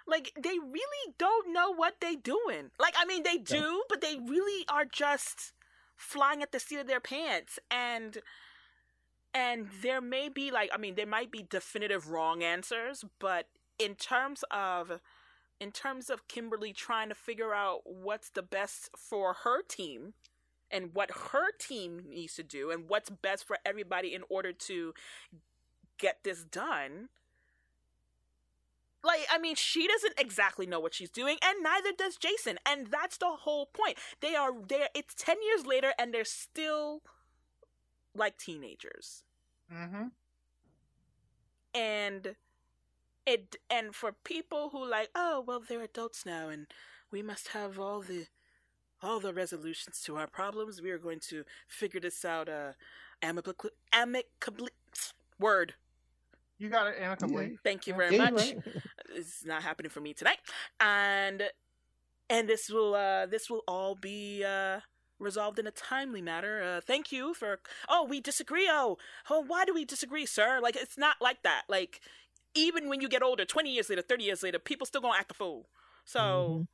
like 0.07 0.31
they 0.41 0.57
really 0.59 1.13
don't 1.17 1.51
know 1.51 1.73
what 1.73 1.95
they 1.99 2.15
doing. 2.15 2.71
Like 2.79 2.95
I 2.97 3.05
mean 3.05 3.23
they 3.23 3.37
do, 3.37 3.83
but 3.89 4.01
they 4.01 4.17
really 4.17 4.65
are 4.69 4.85
just 4.85 5.53
flying 5.95 6.41
at 6.41 6.51
the 6.51 6.59
seat 6.59 6.79
of 6.79 6.87
their 6.87 6.99
pants 6.99 7.57
and 7.71 8.19
and 9.33 9.67
there 9.81 10.01
may 10.01 10.29
be 10.29 10.51
like 10.51 10.69
I 10.73 10.77
mean 10.77 10.95
there 10.95 11.05
might 11.05 11.31
be 11.31 11.45
definitive 11.49 12.09
wrong 12.09 12.43
answers, 12.43 13.03
but 13.19 13.47
in 13.77 13.95
terms 13.95 14.43
of 14.51 14.99
in 15.59 15.71
terms 15.71 16.09
of 16.09 16.27
Kimberly 16.27 16.73
trying 16.73 17.09
to 17.09 17.15
figure 17.15 17.53
out 17.53 17.81
what's 17.85 18.29
the 18.29 18.41
best 18.41 18.89
for 18.97 19.33
her 19.43 19.61
team 19.61 20.13
and 20.71 20.93
what 20.93 21.11
her 21.31 21.51
team 21.57 22.03
needs 22.09 22.35
to 22.35 22.43
do 22.43 22.71
and 22.71 22.89
what's 22.89 23.09
best 23.09 23.45
for 23.45 23.57
everybody 23.65 24.13
in 24.13 24.23
order 24.29 24.51
to 24.51 24.93
get 25.97 26.19
this 26.23 26.43
done. 26.43 27.09
Like, 29.03 29.27
I 29.31 29.37
mean, 29.37 29.55
she 29.55 29.87
doesn't 29.87 30.19
exactly 30.19 30.65
know 30.65 30.79
what 30.79 30.95
she's 30.95 31.11
doing, 31.11 31.37
and 31.43 31.61
neither 31.61 31.91
does 31.95 32.17
Jason. 32.17 32.57
And 32.65 32.87
that's 32.87 33.17
the 33.17 33.27
whole 33.27 33.67
point. 33.67 33.97
They 34.19 34.35
are 34.35 34.51
there. 34.67 34.89
It's 34.95 35.13
10 35.13 35.37
years 35.45 35.65
later, 35.65 35.93
and 35.99 36.11
they're 36.11 36.25
still 36.25 37.01
like 38.15 38.37
teenagers. 38.37 39.23
Mm-hmm. 39.73 40.05
and 41.73 42.35
it 43.25 43.55
and 43.69 43.95
for 43.95 44.11
people 44.11 44.69
who 44.69 44.85
like 44.87 45.09
oh 45.15 45.43
well 45.45 45.59
they're 45.67 45.81
adults 45.81 46.25
now 46.25 46.49
and 46.49 46.67
we 47.11 47.21
must 47.21 47.49
have 47.49 47.79
all 47.79 48.01
the 48.01 48.27
all 49.01 49.19
the 49.19 49.33
resolutions 49.33 50.01
to 50.01 50.15
our 50.17 50.27
problems. 50.27 50.81
We 50.81 50.91
are 50.91 50.97
going 50.97 51.19
to 51.29 51.43
figure 51.67 51.99
this 51.99 52.25
out 52.25 52.49
uh, 52.49 52.73
amicably. 53.21 53.71
Amicably. 53.93 54.71
Word. 55.39 55.75
You 56.57 56.69
got 56.69 56.87
it 56.87 56.95
amicably. 56.99 57.57
Thank 57.63 57.87
you 57.87 57.93
very 57.93 58.15
Yeah, 58.15 58.29
much. 58.31 58.53
right. 58.55 58.57
It's 59.15 59.45
not 59.45 59.63
happening 59.63 59.89
for 59.89 60.01
me 60.01 60.13
tonight, 60.13 60.39
and 60.79 61.43
and 62.29 62.49
this 62.49 62.69
will 62.69 62.95
uh 62.95 63.25
this 63.27 63.49
will 63.49 63.63
all 63.67 63.95
be 63.95 64.43
uh 64.43 64.79
resolved 65.19 65.59
in 65.59 65.67
a 65.67 65.71
timely 65.71 66.21
manner. 66.21 66.61
Uh, 66.61 66.81
thank 66.81 67.11
you 67.11 67.33
for. 67.33 67.59
Oh, 67.87 68.05
we 68.05 68.19
disagree. 68.19 68.67
Oh, 68.69 68.97
oh, 69.29 69.43
why 69.45 69.65
do 69.65 69.73
we 69.73 69.85
disagree, 69.85 70.25
sir? 70.25 70.59
Like 70.61 70.75
it's 70.75 70.97
not 70.97 71.17
like 71.21 71.43
that. 71.43 71.63
Like 71.69 72.01
even 72.55 72.89
when 72.89 73.01
you 73.01 73.07
get 73.09 73.21
older, 73.21 73.45
twenty 73.45 73.71
years 73.73 73.89
later, 73.89 74.01
thirty 74.01 74.23
years 74.23 74.41
later, 74.43 74.59
people 74.59 74.85
still 74.87 75.01
gonna 75.01 75.17
act 75.19 75.31
a 75.31 75.35
fool. 75.35 75.69
So. 76.05 76.19
Mhm. 76.63 76.67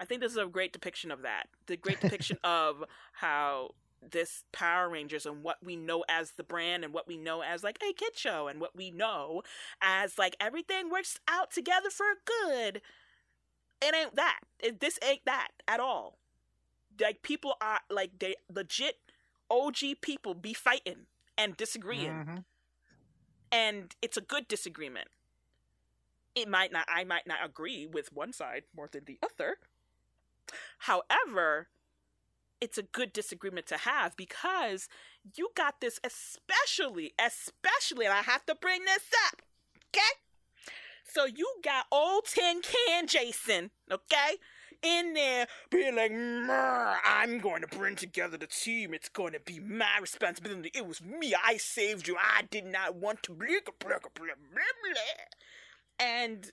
I 0.00 0.04
think 0.04 0.20
this 0.20 0.30
is 0.30 0.38
a 0.38 0.46
great 0.46 0.72
depiction 0.72 1.10
of 1.10 1.22
that. 1.22 1.48
The 1.66 1.76
great 1.76 2.00
depiction 2.00 2.38
of 2.44 2.84
how 3.14 3.74
this 4.00 4.44
Power 4.52 4.88
Rangers 4.88 5.26
and 5.26 5.42
what 5.42 5.60
we 5.60 5.74
know 5.74 6.04
as 6.08 6.30
the 6.36 6.44
brand 6.44 6.84
and 6.84 6.94
what 6.94 7.08
we 7.08 7.16
know 7.16 7.40
as 7.42 7.64
like 7.64 7.80
a 7.82 7.92
kid 7.92 8.16
show 8.16 8.46
and 8.46 8.60
what 8.60 8.76
we 8.76 8.92
know 8.92 9.42
as 9.82 10.16
like 10.16 10.36
everything 10.38 10.88
works 10.88 11.18
out 11.26 11.50
together 11.50 11.90
for 11.90 12.06
good. 12.24 12.80
It 13.82 13.92
ain't 13.92 14.14
that. 14.14 14.38
It, 14.60 14.78
this 14.78 15.00
ain't 15.02 15.24
that 15.24 15.48
at 15.66 15.80
all. 15.80 16.18
Like 17.00 17.22
people 17.22 17.54
are 17.60 17.80
like 17.90 18.20
they 18.20 18.36
legit 18.48 18.98
OG 19.50 20.00
people 20.00 20.32
be 20.34 20.54
fighting 20.54 21.06
and 21.36 21.56
disagreeing 21.56 22.12
Mhm. 22.24 22.44
and 23.50 23.96
it's 24.00 24.16
a 24.16 24.20
good 24.20 24.46
disagreement. 24.46 25.08
It 26.42 26.48
might 26.48 26.72
not 26.72 26.86
I 26.88 27.04
might 27.04 27.26
not 27.26 27.44
agree 27.44 27.86
with 27.86 28.12
one 28.12 28.32
side 28.32 28.64
more 28.76 28.88
than 28.90 29.04
the 29.06 29.18
other. 29.22 29.56
However, 30.78 31.68
it's 32.60 32.78
a 32.78 32.82
good 32.82 33.12
disagreement 33.12 33.66
to 33.66 33.76
have 33.78 34.16
because 34.16 34.88
you 35.36 35.50
got 35.54 35.80
this 35.80 36.00
especially 36.04 37.12
especially 37.18 38.06
and 38.06 38.14
I 38.14 38.22
have 38.22 38.46
to 38.46 38.54
bring 38.54 38.84
this 38.84 39.04
up. 39.28 39.42
Okay? 39.88 40.18
So 41.04 41.24
you 41.24 41.46
got 41.64 41.86
old 41.90 42.26
tin 42.26 42.60
can 42.62 43.06
Jason, 43.06 43.70
okay? 43.90 44.36
In 44.82 45.14
there 45.14 45.48
being 45.70 45.96
like, 45.96 46.12
"Mer, 46.12 46.98
I'm 47.04 47.40
going 47.40 47.62
to 47.62 47.66
bring 47.66 47.96
together 47.96 48.36
the 48.36 48.46
team. 48.46 48.94
It's 48.94 49.08
going 49.08 49.32
to 49.32 49.40
be 49.40 49.58
my 49.58 49.98
responsibility. 50.00 50.70
It 50.72 50.86
was 50.86 51.02
me. 51.02 51.34
I 51.34 51.56
saved 51.56 52.06
you. 52.06 52.16
I 52.16 52.42
did 52.42 52.64
not 52.64 52.94
want 52.94 53.24
to. 53.24 53.32
Blah, 53.32 53.46
blah, 53.64 53.72
blah, 53.80 53.98
blah, 54.14 54.34
blah. 54.54 54.94
And 55.98 56.50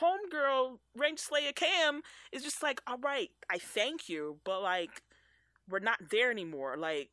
homegirl 0.00 0.78
Range 0.96 1.18
Slayer 1.18 1.52
Cam 1.52 2.02
is 2.32 2.42
just 2.42 2.62
like, 2.62 2.80
all 2.86 2.98
right, 2.98 3.30
I 3.50 3.58
thank 3.58 4.08
you, 4.08 4.38
but 4.44 4.62
like, 4.62 5.02
we're 5.68 5.78
not 5.78 6.10
there 6.10 6.30
anymore. 6.30 6.76
Like, 6.76 7.10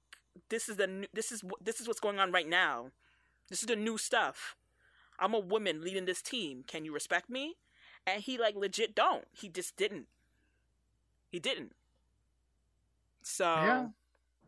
this 0.49 0.69
is 0.69 0.77
the 0.77 1.07
this 1.13 1.31
is 1.31 1.43
this 1.63 1.79
is 1.79 1.87
what's 1.87 1.99
going 1.99 2.19
on 2.19 2.31
right 2.31 2.47
now. 2.47 2.91
This 3.49 3.61
is 3.61 3.67
the 3.67 3.75
new 3.75 3.97
stuff. 3.97 4.55
I'm 5.19 5.33
a 5.33 5.39
woman 5.39 5.81
leading 5.81 6.05
this 6.05 6.21
team. 6.21 6.63
Can 6.67 6.85
you 6.85 6.93
respect 6.93 7.29
me? 7.29 7.55
And 8.05 8.21
he 8.21 8.37
like 8.37 8.55
legit 8.55 8.95
don't. 8.95 9.25
He 9.31 9.49
just 9.49 9.75
didn't. 9.77 10.07
He 11.29 11.39
didn't. 11.39 11.73
So 13.21 13.45
Yeah. 13.45 13.87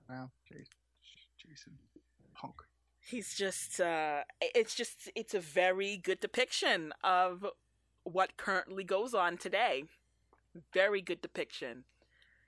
Wow, 0.10 0.32
Jason. 0.48 1.78
He's 3.10 3.34
just 3.34 3.80
uh 3.82 4.22
it's 4.42 4.76
just 4.76 5.10
it's 5.16 5.34
a 5.34 5.40
very 5.40 5.98
good 5.98 6.20
depiction 6.20 6.94
of 7.04 7.46
what 8.04 8.38
currently 8.38 8.84
goes 8.84 9.14
on 9.14 9.38
today. 9.38 9.84
Very 10.74 11.02
good 11.02 11.22
depiction. 11.22 11.84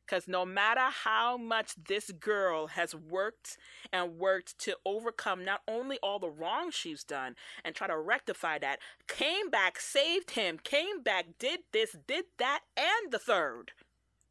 Because 0.05 0.27
no 0.27 0.45
matter 0.45 0.87
how 1.03 1.37
much 1.37 1.75
this 1.87 2.11
girl 2.11 2.67
has 2.67 2.93
worked 2.93 3.57
and 3.93 4.17
worked 4.17 4.57
to 4.59 4.75
overcome 4.85 5.45
not 5.45 5.61
only 5.67 5.97
all 6.01 6.19
the 6.19 6.29
wrong 6.29 6.69
she's 6.71 7.03
done 7.03 7.35
and 7.63 7.75
try 7.75 7.87
to 7.87 7.97
rectify 7.97 8.57
that 8.59 8.79
came 9.07 9.49
back 9.49 9.79
saved 9.79 10.31
him 10.31 10.57
came 10.61 11.01
back 11.01 11.25
did 11.39 11.61
this 11.71 11.95
did 12.07 12.25
that 12.39 12.61
and 12.75 13.11
the 13.11 13.19
third 13.19 13.71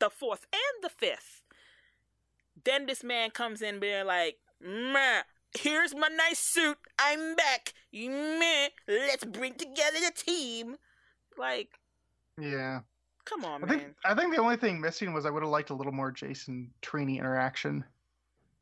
the 0.00 0.10
fourth 0.10 0.46
and 0.52 0.82
the 0.82 0.88
fifth. 0.88 1.42
Then 2.64 2.86
this 2.86 3.04
man 3.04 3.30
comes 3.30 3.62
in 3.62 3.78
being 3.78 4.06
like 4.06 4.38
Meh, 4.60 5.22
here's 5.56 5.94
my 5.94 6.08
nice 6.08 6.38
suit. 6.38 6.78
I'm 6.98 7.34
back. 7.36 7.72
Meh, 7.92 8.68
let's 8.88 9.24
bring 9.24 9.54
together 9.54 9.98
the 10.00 10.12
team. 10.14 10.76
Like, 11.36 11.78
Yeah. 12.38 12.80
come 13.24 13.44
on, 13.44 13.62
I 13.64 13.66
man. 13.66 13.78
think 13.78 13.96
I 14.04 14.14
think 14.14 14.34
the 14.34 14.40
only 14.40 14.56
thing 14.56 14.80
missing 14.80 15.12
was 15.12 15.26
I 15.26 15.30
would 15.30 15.42
have 15.42 15.50
liked 15.50 15.70
a 15.70 15.74
little 15.74 15.92
more 15.92 16.10
Jason 16.10 16.72
Trini 16.82 17.18
interaction. 17.18 17.84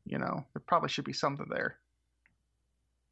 You 0.05 0.17
know, 0.17 0.45
there 0.53 0.61
probably 0.65 0.89
should 0.89 1.05
be 1.05 1.13
something 1.13 1.47
there. 1.49 1.77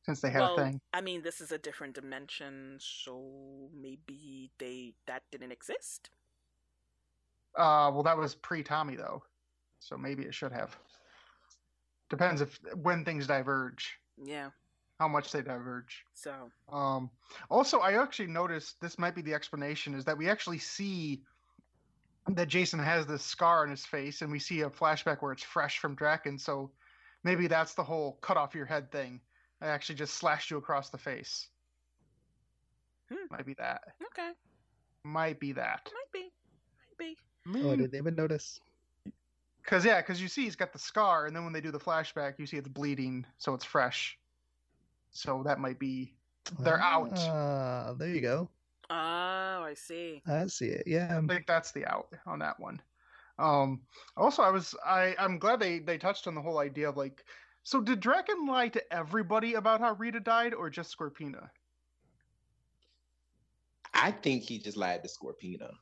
Since 0.04 0.22
they 0.22 0.30
had 0.30 0.40
well, 0.42 0.56
a 0.56 0.64
thing. 0.64 0.82
I 0.94 1.02
mean, 1.02 1.22
this 1.22 1.42
is 1.42 1.52
a 1.52 1.58
different 1.58 1.94
dimension, 1.94 2.78
so 2.80 3.70
maybe 3.76 4.52
they 4.58 4.94
that 5.06 5.24
didn't 5.32 5.52
exist. 5.52 6.10
Uh 7.56 7.92
well 7.94 8.04
that 8.04 8.18
was 8.18 8.36
pre 8.36 8.64
Tommy 8.64 8.96
though. 8.96 9.24
So 9.80 9.98
maybe 9.98 10.24
it 10.24 10.34
should 10.34 10.52
have. 10.54 10.78
Depends 12.10 12.42
if 12.42 12.60
when 12.76 13.04
things 13.04 13.28
diverge, 13.28 14.00
Yeah. 14.18 14.50
how 15.00 15.08
much 15.08 15.32
they 15.32 15.42
diverge. 15.42 16.06
So 16.14 16.52
Um, 16.70 17.10
also, 17.50 17.80
I 17.80 18.02
actually 18.02 18.28
noticed 18.28 18.80
this 18.82 18.98
might 18.98 19.16
be 19.16 19.22
the 19.22 19.34
explanation 19.34 19.94
is 19.94 20.06
that 20.06 20.18
we 20.18 20.30
actually 20.30 20.60
see 20.60 21.24
that 22.30 22.48
Jason 22.48 22.80
has 22.80 23.06
this 23.06 23.24
scar 23.24 23.64
on 23.64 23.70
his 23.70 23.86
face, 23.86 24.22
and 24.22 24.32
we 24.32 24.40
see 24.40 24.62
a 24.62 24.70
flashback 24.70 25.22
where 25.22 25.32
it's 25.32 25.44
fresh 25.44 25.80
from 25.80 25.96
Drakkon. 25.96 26.40
So 26.40 26.72
maybe 27.24 27.48
that's 27.48 27.74
the 27.74 27.84
whole 27.84 28.14
cut 28.22 28.38
off 28.38 28.56
your 28.56 28.66
head 28.66 28.92
thing. 28.92 29.22
I 29.62 29.68
actually 29.68 29.96
just 29.96 30.16
slashed 30.16 30.52
you 30.52 30.58
across 30.58 30.90
the 30.90 30.98
face. 30.98 31.50
Hmm. 33.10 33.28
Might 33.32 33.46
be 33.46 33.54
that. 33.56 33.82
okay, 34.08 34.32
Might 35.04 35.40
be 35.40 35.54
that. 35.54 35.90
might 35.94 36.12
be, 36.12 36.32
might 36.90 36.98
be. 36.98 37.18
Oh, 37.66 37.72
I 37.72 37.76
didn't 37.78 37.96
even 37.96 38.16
notice. 38.16 38.60
Because 39.68 39.84
yeah, 39.84 40.00
because 40.00 40.22
you 40.22 40.30
see 40.30 40.46
he's 40.46 40.56
got 40.56 40.72
the 40.72 40.80
scar, 40.80 41.26
and 41.26 41.36
then 41.36 41.44
when 41.44 41.52
they 41.52 41.60
do 41.60 41.72
the 41.72 41.80
flashback, 41.80 42.40
you 42.40 42.46
see 42.46 42.56
it's 42.56 42.70
bleeding, 42.70 43.26
so 43.38 43.54
it's 43.54 43.66
fresh. 43.66 44.18
So 45.12 45.44
that 45.44 45.60
might 45.60 45.78
be 45.78 46.14
they're 46.60 46.80
out. 46.80 47.12
Ah, 47.18 47.94
there 47.98 48.08
you 48.08 48.22
go. 48.22 48.48
Oh, 48.90 48.96
I 48.96 49.74
see. 49.76 50.22
I 50.26 50.48
see 50.48 50.68
it. 50.68 50.84
Yeah. 50.88 51.20
I 51.22 51.28
think 51.28 51.48
that's 51.48 51.74
the 51.74 51.86
out 51.86 52.08
on 52.26 52.40
that 52.40 52.58
one. 52.62 52.82
Um, 53.40 53.82
also, 54.16 54.42
I 54.42 54.52
was 54.52 54.74
I 54.86 55.14
I'm 55.20 55.38
glad 55.38 55.60
they 55.60 55.80
they 55.80 55.98
touched 55.98 56.28
on 56.28 56.36
the 56.36 56.42
whole 56.42 56.60
idea 56.60 56.88
of 56.88 56.96
like, 56.96 57.26
so 57.64 57.82
did 57.82 58.00
Drakkon 58.00 58.48
lie 58.48 58.70
to 58.70 58.94
everybody 58.94 59.56
about 59.56 59.82
how 59.82 59.96
Rita 59.96 60.22
died, 60.22 60.54
or 60.54 60.70
just 60.70 60.98
Scorpina? 60.98 61.50
I 63.94 64.12
think 64.12 64.44
he 64.44 64.60
just 64.60 64.78
lied 64.78 65.04
to 65.04 65.10
Scorpina. 65.10 65.74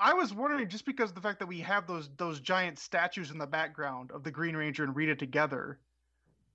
I 0.00 0.14
was 0.14 0.32
wondering 0.32 0.68
just 0.68 0.84
because 0.84 1.10
of 1.10 1.16
the 1.16 1.20
fact 1.20 1.40
that 1.40 1.46
we 1.46 1.60
have 1.60 1.86
those 1.86 2.08
those 2.16 2.40
giant 2.40 2.78
statues 2.78 3.30
in 3.30 3.38
the 3.38 3.46
background 3.46 4.10
of 4.12 4.22
the 4.22 4.30
Green 4.30 4.56
Ranger 4.56 4.84
and 4.84 4.94
Rita 4.94 5.16
together, 5.16 5.80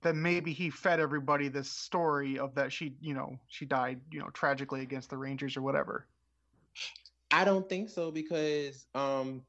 that 0.02 0.14
maybe 0.14 0.52
he 0.52 0.70
fed 0.70 1.00
everybody 1.00 1.48
this 1.48 1.70
story 1.70 2.38
of 2.38 2.54
that 2.54 2.72
she 2.72 2.94
you 3.00 3.14
know 3.14 3.38
she 3.48 3.66
died 3.66 4.00
you 4.10 4.20
know 4.20 4.30
tragically 4.30 4.80
against 4.80 5.10
the 5.10 5.18
Rangers 5.18 5.56
or 5.56 5.62
whatever. 5.62 6.06
I 7.30 7.44
don't 7.44 7.68
think 7.68 7.90
so 7.90 8.10
because 8.10 8.86
um 8.94 9.42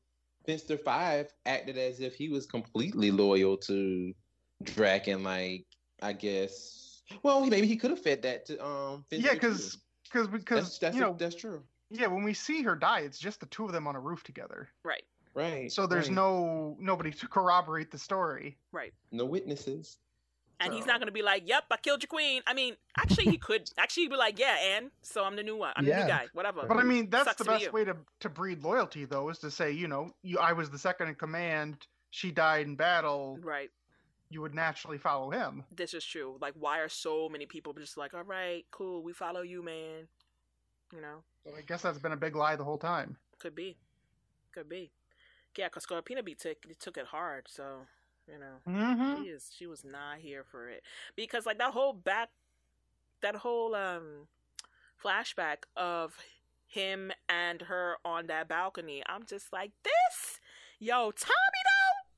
Finster 0.46 0.78
Five 0.78 1.34
acted 1.46 1.78
as 1.78 2.00
if 2.02 2.16
he 2.16 2.30
was 2.30 2.46
completely 2.46 3.12
loyal 3.12 3.58
to 3.58 4.14
Drakkon. 4.64 5.24
Like 5.24 5.66
I 6.02 6.14
guess, 6.14 7.02
well, 7.24 7.46
maybe 7.46 7.68
he 7.68 7.78
could 7.78 7.92
have 7.92 8.02
fed 8.02 8.22
that 8.24 8.46
to 8.48 8.66
um. 8.66 9.06
Finster 9.10 9.30
Yeah, 9.30 9.34
because 9.34 9.78
because 10.04 10.28
because 10.28 10.64
that's 10.64 10.80
that's, 10.80 10.96
you 10.96 11.02
know 11.02 11.16
that's 11.18 11.36
true. 11.36 11.64
Yeah 11.90 12.08
when 12.08 12.24
we 12.24 12.34
see 12.34 12.62
her 12.64 12.76
die, 12.76 13.02
it's 13.02 13.20
just 13.20 13.40
the 13.40 13.46
two 13.48 13.66
of 13.66 13.72
them 13.72 13.88
on 13.88 13.96
a 13.96 14.00
roof 14.00 14.24
together. 14.24 14.70
Right, 14.84 15.04
Right. 15.34 15.72
So 15.72 15.86
there's 15.86 16.08
right. 16.08 16.16
no 16.16 16.78
nobody 16.80 17.12
to 17.12 17.28
corroborate 17.28 17.92
the 17.92 17.98
story. 18.00 18.58
right. 18.72 18.94
no 19.12 19.26
witnesses. 19.26 19.98
And 20.62 20.74
he's 20.74 20.86
not 20.86 21.00
gonna 21.00 21.12
be 21.12 21.22
like, 21.22 21.44
"Yep, 21.46 21.66
I 21.70 21.76
killed 21.76 22.02
your 22.02 22.08
queen." 22.08 22.42
I 22.48 22.54
mean, 22.54 22.78
actually, 22.98 23.26
he 23.26 23.38
could 23.38 23.70
actually 23.78 24.04
he'd 24.04 24.12
be 24.12 24.16
like, 24.16 24.40
"Yeah, 24.40 24.56
and 24.78 24.90
so 25.02 25.26
I'm 25.26 25.36
the 25.36 25.44
new 25.44 25.58
one. 25.58 25.74
I'm 25.76 25.84
the 25.84 25.92
new 25.92 26.08
guy. 26.08 26.28
Whatever." 26.32 26.66
But 26.66 26.78
I 26.78 26.84
mean, 26.84 27.10
that's 27.10 27.26
Sucks 27.26 27.40
the 27.40 27.44
to 27.44 27.52
be 27.52 27.58
best 27.66 27.74
way 27.74 27.84
to 27.84 27.98
to 28.22 28.30
breed 28.30 28.64
loyalty, 28.64 29.04
though, 29.04 29.28
is 29.30 29.40
to 29.40 29.52
say, 29.52 29.72
you 29.72 29.90
know, 29.90 30.12
you 30.24 30.40
I 30.40 30.54
was 30.54 30.70
the 30.70 30.80
second 30.80 31.10
in 31.10 31.16
command. 31.16 31.86
She 32.12 32.32
died 32.32 32.68
in 32.68 32.78
battle. 32.78 33.38
right. 33.42 33.70
You 34.30 34.42
would 34.42 34.56
naturally 34.56 34.98
follow 34.98 35.30
him. 35.30 35.66
this 35.76 35.94
is 35.94 36.04
true. 36.06 36.38
Like, 36.42 36.54
why 36.58 36.80
are 36.80 36.90
so 36.90 37.28
many 37.30 37.46
people 37.46 37.74
just 37.74 37.96
like, 37.98 38.14
all 38.14 38.24
right, 38.24 38.66
cool, 38.72 39.04
we 39.04 39.12
follow 39.12 39.42
you, 39.42 39.62
man? 39.62 40.08
You 40.94 41.02
know, 41.02 41.24
So 41.46 41.56
I 41.58 41.62
guess 41.62 41.82
that's 41.84 42.00
been 42.00 42.12
a 42.12 42.18
big 42.18 42.36
lie 42.36 42.58
the 42.58 42.66
whole 42.66 42.78
time. 42.78 43.18
could 43.40 43.56
be, 43.56 43.78
could 44.54 44.70
be. 44.70 44.92
Yeah, 45.58 45.70
cause 45.70 45.86
Scorpina 45.86 46.24
B 46.24 46.36
took 46.36 46.58
took 46.80 46.98
it 46.98 47.08
hard, 47.08 47.48
so 47.50 47.88
you 48.28 48.40
know 48.40 48.58
Mm-hmm. 48.68 49.24
she 49.24 49.30
is 49.30 49.52
she 49.58 49.68
was 49.68 49.84
not 49.86 50.18
here 50.20 50.44
for 50.44 50.70
it 50.70 50.84
because 51.16 51.46
like 51.46 51.60
that 51.60 51.72
whole 51.72 51.94
back, 51.94 52.30
that 53.22 53.38
whole 53.38 53.76
um 53.76 54.28
flashback 55.04 55.64
of 55.78 56.18
him 56.68 57.12
and 57.30 57.64
her 57.64 57.98
on 58.04 58.28
that 58.28 58.48
balcony. 58.50 59.04
I'm 59.08 59.26
just 59.26 59.54
like 59.54 59.72
this, 59.84 60.40
yo, 60.80 61.12
Tommy 61.12 61.62
though. 61.66 62.10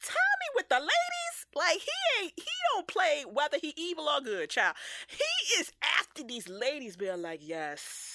Tommy 0.00 0.48
with 0.54 0.68
the 0.68 0.76
ladies, 0.76 1.46
like 1.54 1.78
he 1.80 2.24
ain't 2.24 2.32
he 2.36 2.44
don't 2.74 2.86
play 2.86 3.24
whether 3.30 3.58
he 3.60 3.72
evil 3.76 4.08
or 4.08 4.20
good, 4.20 4.50
child. 4.50 4.76
He 5.08 5.60
is 5.60 5.72
after 5.98 6.22
these 6.22 6.48
ladies 6.48 6.96
being 6.96 7.22
like, 7.22 7.40
Yes, 7.42 8.07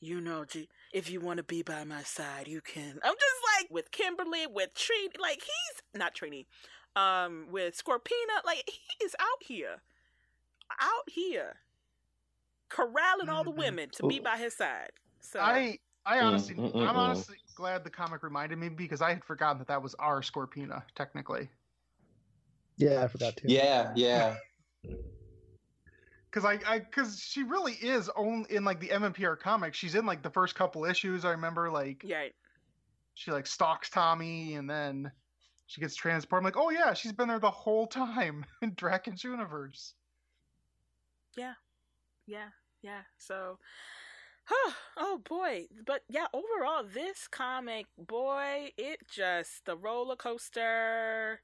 you 0.00 0.20
know, 0.20 0.44
if 0.92 1.10
you 1.10 1.20
want 1.20 1.36
to 1.36 1.42
be 1.42 1.62
by 1.62 1.84
my 1.84 2.02
side, 2.02 2.48
you 2.48 2.60
can. 2.60 2.98
I'm 3.02 3.14
just 3.14 3.40
like 3.58 3.70
with 3.70 3.90
Kimberly, 3.90 4.46
with 4.46 4.74
Trini, 4.74 5.18
like 5.20 5.42
he's 5.42 5.82
not 6.00 6.14
Trini, 6.14 6.46
um, 6.96 7.46
with 7.50 7.76
Scorpina, 7.76 8.44
like 8.44 8.64
he 8.66 9.04
is 9.04 9.14
out 9.20 9.42
here, 9.42 9.82
out 10.80 11.08
here, 11.08 11.56
corralling 12.70 13.28
all 13.28 13.44
the 13.44 13.50
Mhm. 13.50 13.58
women 13.58 13.90
to 13.90 14.02
be 14.04 14.18
by 14.20 14.38
his 14.38 14.54
side. 14.56 14.90
So 15.20 15.40
I 15.40 15.78
I 16.06 16.20
honestly, 16.20 16.54
Mm, 16.54 16.72
mm, 16.72 16.72
mm, 16.72 16.88
I'm 16.88 16.96
mm. 16.96 16.98
honestly 16.98 17.36
glad 17.54 17.84
the 17.84 17.90
comic 17.90 18.22
reminded 18.22 18.58
me 18.58 18.70
because 18.70 19.02
I 19.02 19.10
had 19.12 19.24
forgotten 19.24 19.58
that 19.58 19.68
that 19.68 19.82
was 19.82 19.94
our 19.96 20.22
Scorpina 20.22 20.82
technically. 20.94 21.50
Yeah, 22.78 23.04
I 23.04 23.08
forgot 23.08 23.36
to. 23.36 23.52
Yeah, 23.52 23.92
yeah. 23.94 24.36
Because 26.30 26.44
I, 26.44 26.60
I, 26.66 26.78
because 26.78 27.20
she 27.20 27.42
really 27.42 27.72
is 27.72 28.08
only 28.16 28.52
in 28.52 28.64
like 28.64 28.78
the 28.80 28.88
MMPR 28.88 29.38
comic. 29.38 29.74
She's 29.74 29.94
in 29.94 30.06
like 30.06 30.22
the 30.22 30.30
first 30.30 30.54
couple 30.54 30.84
issues. 30.84 31.24
I 31.24 31.30
remember 31.32 31.70
like 31.70 32.02
yeah, 32.04 32.26
she 33.14 33.32
like 33.32 33.46
stalks 33.46 33.90
Tommy 33.90 34.54
and 34.54 34.70
then 34.70 35.10
she 35.66 35.80
gets 35.80 35.96
transported. 35.96 36.42
I'm 36.42 36.44
like, 36.44 36.56
oh 36.56 36.70
yeah, 36.70 36.94
she's 36.94 37.12
been 37.12 37.28
there 37.28 37.38
the 37.40 37.50
whole 37.50 37.86
time 37.86 38.44
in 38.62 38.72
Drakkon's 38.74 39.24
universe. 39.24 39.94
yeah, 41.36 41.54
yeah. 42.26 42.48
Yeah. 42.82 43.02
So, 43.18 43.58
oh 44.96 45.20
boy, 45.28 45.66
but 45.84 46.02
yeah, 46.08 46.26
overall, 46.32 46.84
this 46.84 47.28
comic, 47.28 47.86
boy, 47.98 48.70
it 48.76 49.00
just 49.10 49.66
the 49.66 49.76
roller 49.76 50.16
coaster 50.16 51.40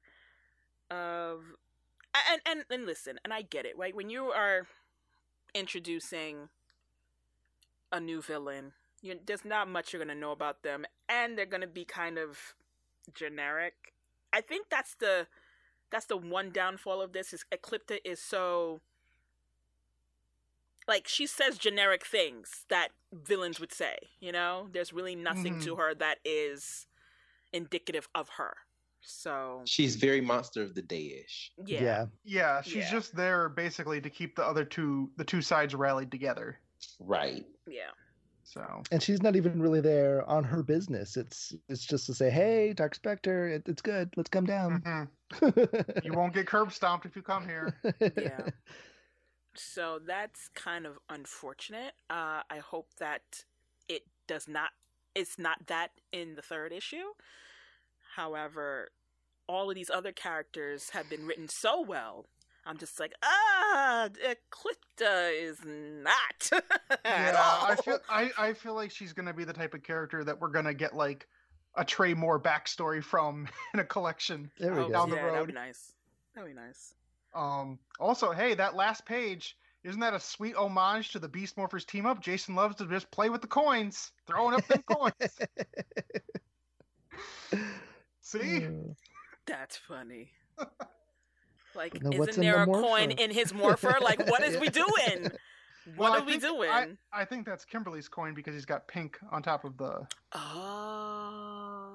of, 0.89 1.41
and 2.13 2.41
and 2.45 2.63
and 2.69 2.85
listen, 2.85 3.19
and 3.23 3.33
I 3.33 3.41
get 3.41 3.65
it, 3.65 3.77
right? 3.77 3.95
When 3.95 4.09
you 4.09 4.25
are 4.25 4.67
introducing 5.53 6.49
a 7.91 7.99
new 7.99 8.21
villain, 8.21 8.73
you, 9.01 9.19
there's 9.25 9.45
not 9.45 9.67
much 9.67 9.93
you're 9.93 10.03
gonna 10.03 10.19
know 10.19 10.31
about 10.31 10.63
them, 10.63 10.85
and 11.07 11.37
they're 11.37 11.45
gonna 11.45 11.67
be 11.67 11.85
kind 11.85 12.17
of 12.17 12.55
generic. 13.13 13.93
I 14.33 14.41
think 14.41 14.67
that's 14.69 14.95
the 14.95 15.27
that's 15.89 16.05
the 16.05 16.17
one 16.17 16.51
downfall 16.51 17.01
of 17.01 17.13
this 17.13 17.33
is 17.33 17.45
Eclipta 17.51 17.99
is 18.03 18.19
so 18.21 18.81
like 20.87 21.07
she 21.07 21.27
says 21.27 21.57
generic 21.57 22.05
things 22.05 22.65
that 22.69 22.89
villains 23.13 23.59
would 23.59 23.73
say 23.73 23.97
you 24.19 24.31
know 24.31 24.67
there's 24.71 24.93
really 24.93 25.15
nothing 25.15 25.59
to 25.59 25.71
mm-hmm. 25.71 25.81
her 25.81 25.95
that 25.95 26.17
is 26.25 26.87
indicative 27.53 28.07
of 28.13 28.29
her 28.37 28.57
so 29.09 29.61
She's 29.65 29.95
very 29.95 30.19
monster 30.21 30.61
of 30.61 30.75
the 30.75 30.81
day 30.81 31.23
ish. 31.23 31.51
yeah 31.65 31.81
yeah. 31.81 32.05
Yeah, 32.25 32.61
she's 32.61 32.75
Yeah. 32.75 32.91
just 32.91 33.15
there 33.15 33.47
basically 33.49 34.01
to 34.01 34.09
keep 34.09 34.35
the 34.35 34.43
other 34.45 34.65
two, 34.65 35.09
the 35.15 35.23
two 35.23 35.41
sides 35.41 35.73
rallied 35.73 36.11
together. 36.11 36.59
Right. 36.99 37.45
yeah 37.67 37.91
So 38.43 38.83
And 38.91 39.01
she's 39.01 39.21
not 39.21 39.35
even 39.37 39.61
really 39.61 39.79
there 39.81 40.27
on 40.29 40.43
her 40.43 40.61
business. 40.61 41.15
It's 41.17 41.55
it's 41.69 41.85
just 41.85 42.05
to 42.07 42.13
say, 42.13 42.29
hey, 42.29 42.73
Dark 42.73 42.95
Spectre, 42.95 43.47
it, 43.47 43.63
it's 43.67 43.81
good. 43.81 44.09
Let's 44.17 44.29
come 44.29 44.45
down. 44.45 44.81
mhm. 44.81 46.03
you 46.05 46.11
won't 46.13 46.33
get 46.33 46.45
curb 46.47 46.71
stomped 46.73 47.05
if 47.05 47.15
you 47.15 47.21
come 47.21 47.45
here. 47.47 47.79
Yeah. 48.17 48.49
so 49.55 49.99
that's 50.05 50.49
kind 50.53 50.85
of 50.85 50.99
unfortunate 51.09 51.93
uh 52.11 52.41
i 52.49 52.59
hope 52.59 52.89
that 52.99 53.43
it 53.89 54.03
does 54.27 54.47
not 54.47 54.69
it's 55.15 55.39
not 55.39 55.57
that 55.65 55.89
in 56.11 56.35
the 56.35 56.43
third 56.43 56.71
issue 56.71 57.07
however 58.17 58.89
all 59.47 59.69
of 59.69 59.75
these 59.75 59.89
other 59.89 60.11
characters 60.11 60.89
have 60.89 61.09
been 61.09 61.25
written 61.25 61.47
so 61.47 61.81
well 61.81 62.25
i'm 62.65 62.77
just 62.77 62.99
like 62.99 63.13
ah 63.23 64.09
eclipta 64.25 65.31
is 65.41 65.59
not 65.63 66.49
at 66.91 66.99
Yeah, 67.05 67.35
I 67.61 67.75
feel 67.75 67.99
I, 68.09 68.31
I 68.37 68.53
feel 68.53 68.73
like 68.73 68.91
she's 68.91 69.13
gonna 69.13 69.33
be 69.33 69.45
the 69.45 69.53
type 69.53 69.73
of 69.73 69.83
character 69.83 70.23
that 70.25 70.41
we're 70.41 70.49
gonna 70.49 70.73
get 70.73 70.93
like 70.95 71.27
a 71.75 71.85
Trey 71.85 72.13
Moore 72.15 72.39
backstory 72.41 73.03
from 73.03 73.47
in 73.75 73.79
a 73.79 73.83
collection. 73.85 74.49
There 74.59 74.73
we 74.73 74.79
Oh, 74.79 74.87
go. 74.87 74.93
down 74.93 75.09
the 75.11 75.15
yeah, 75.17 75.31
that'd 75.31 75.47
be 75.47 75.53
nice 75.53 75.93
that'd 76.33 76.49
be 76.49 76.59
nice 76.59 76.95
Um, 77.35 77.77
also, 77.99 78.31
hey, 78.31 78.55
that 78.55 78.75
last 78.75 79.05
page 79.05 79.55
isn't 79.83 80.01
that 80.01 80.15
a 80.15 80.19
sweet 80.19 80.55
homage 80.55 81.11
to 81.11 81.19
the 81.19 81.29
Beast 81.29 81.55
Morphers 81.55 81.85
team 81.85 82.05
up? 82.07 82.19
Jason 82.19 82.55
loves 82.55 82.75
to 82.77 82.87
just 82.87 83.09
play 83.11 83.29
with 83.29 83.41
the 83.41 83.47
coins, 83.47 84.11
throwing 84.25 84.55
up 84.55 84.67
the 84.67 84.79
coins. 84.91 85.37
See, 88.27 88.65
Uh, 88.65 88.69
That's 89.45 89.77
funny. 89.77 90.31
Like, 91.75 92.01
Now 92.01 92.09
what's 92.17 92.31
isn't 92.31 92.43
in 92.43 92.49
there 92.51 92.63
a 92.63 92.65
the 92.65 92.71
coin 92.71 93.11
in 93.11 93.29
his 93.29 93.53
morpher? 93.53 93.95
Like, 94.01 94.27
what 94.31 94.41
is 94.41 94.57
we 94.59 94.67
doing? 94.83 95.29
What 95.95 95.97
Well, 95.97 96.13
I 96.13 96.17
are 96.17 96.23
we 96.25 96.37
doing? 96.39 96.69
I, 96.71 96.87
I 97.13 97.23
think 97.23 97.45
that's 97.45 97.65
Kimberly's 97.65 98.09
coin 98.09 98.33
because 98.33 98.55
he's 98.55 98.65
got 98.65 98.87
pink 98.87 99.19
on 99.31 99.43
top 99.43 99.63
of 99.63 99.77
the. 99.77 100.07
Oh. 100.33 101.93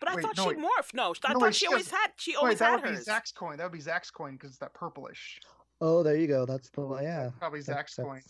But 0.00 0.08
I 0.08 0.14
Wait, 0.16 0.22
thought 0.24 0.36
no, 0.36 0.42
she 0.42 0.48
wait. 0.48 0.58
morphed. 0.58 0.94
No, 0.94 1.02
I 1.24 1.32
No, 1.32 1.38
thought 1.38 1.42
wait, 1.42 1.54
she 1.54 1.60
she 1.60 1.66
always 1.68 1.90
had. 1.92 2.08
She 2.16 2.34
always 2.34 2.58
Wait, 2.60 2.66
always 2.66 2.80
that 2.82 2.86
had 2.86 2.90
would 2.90 2.98
be. 2.98 3.04
Zach's 3.04 3.30
coin. 3.30 3.56
That 3.58 3.64
would 3.64 3.72
be 3.72 3.80
Zach's 3.80 4.10
coin 4.10 4.32
because 4.32 4.50
it's 4.50 4.58
that 4.58 4.74
purplish. 4.74 5.38
oh, 5.80 6.02
there 6.02 6.16
you 6.16 6.26
go. 6.26 6.44
That's 6.44 6.70
the 6.70 6.98
yeah. 7.00 7.30
Probably 7.38 7.60
That- 7.60 7.66
Zach's 7.66 7.94
that's- 7.94 8.10
coin. 8.12 8.22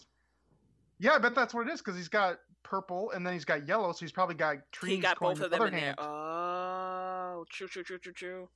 Yeah, 0.98 1.12
I 1.12 1.18
bet 1.18 1.34
that's 1.34 1.54
what 1.54 1.66
it 1.66 1.72
is 1.72 1.80
because 1.80 1.96
he's 1.96 2.08
got 2.08 2.36
purple 2.62 3.10
and 3.12 3.26
then 3.26 3.32
he's 3.34 3.44
got 3.44 3.66
yellow, 3.66 3.92
so 3.92 4.00
he's 4.00 4.12
probably 4.12 4.34
got 4.34 4.56
trees. 4.72 4.96
He 4.96 5.00
got 5.00 5.18
both 5.18 5.40
of 5.40 5.50
the 5.50 5.58
them 5.58 5.66
in 5.68 5.72
there. 5.72 5.80
hand. 5.80 5.96
Oh, 5.98 7.44
true, 7.50 7.68
true, 7.68 7.82
true, 7.82 7.98
true, 7.98 8.12
true. 8.12 8.48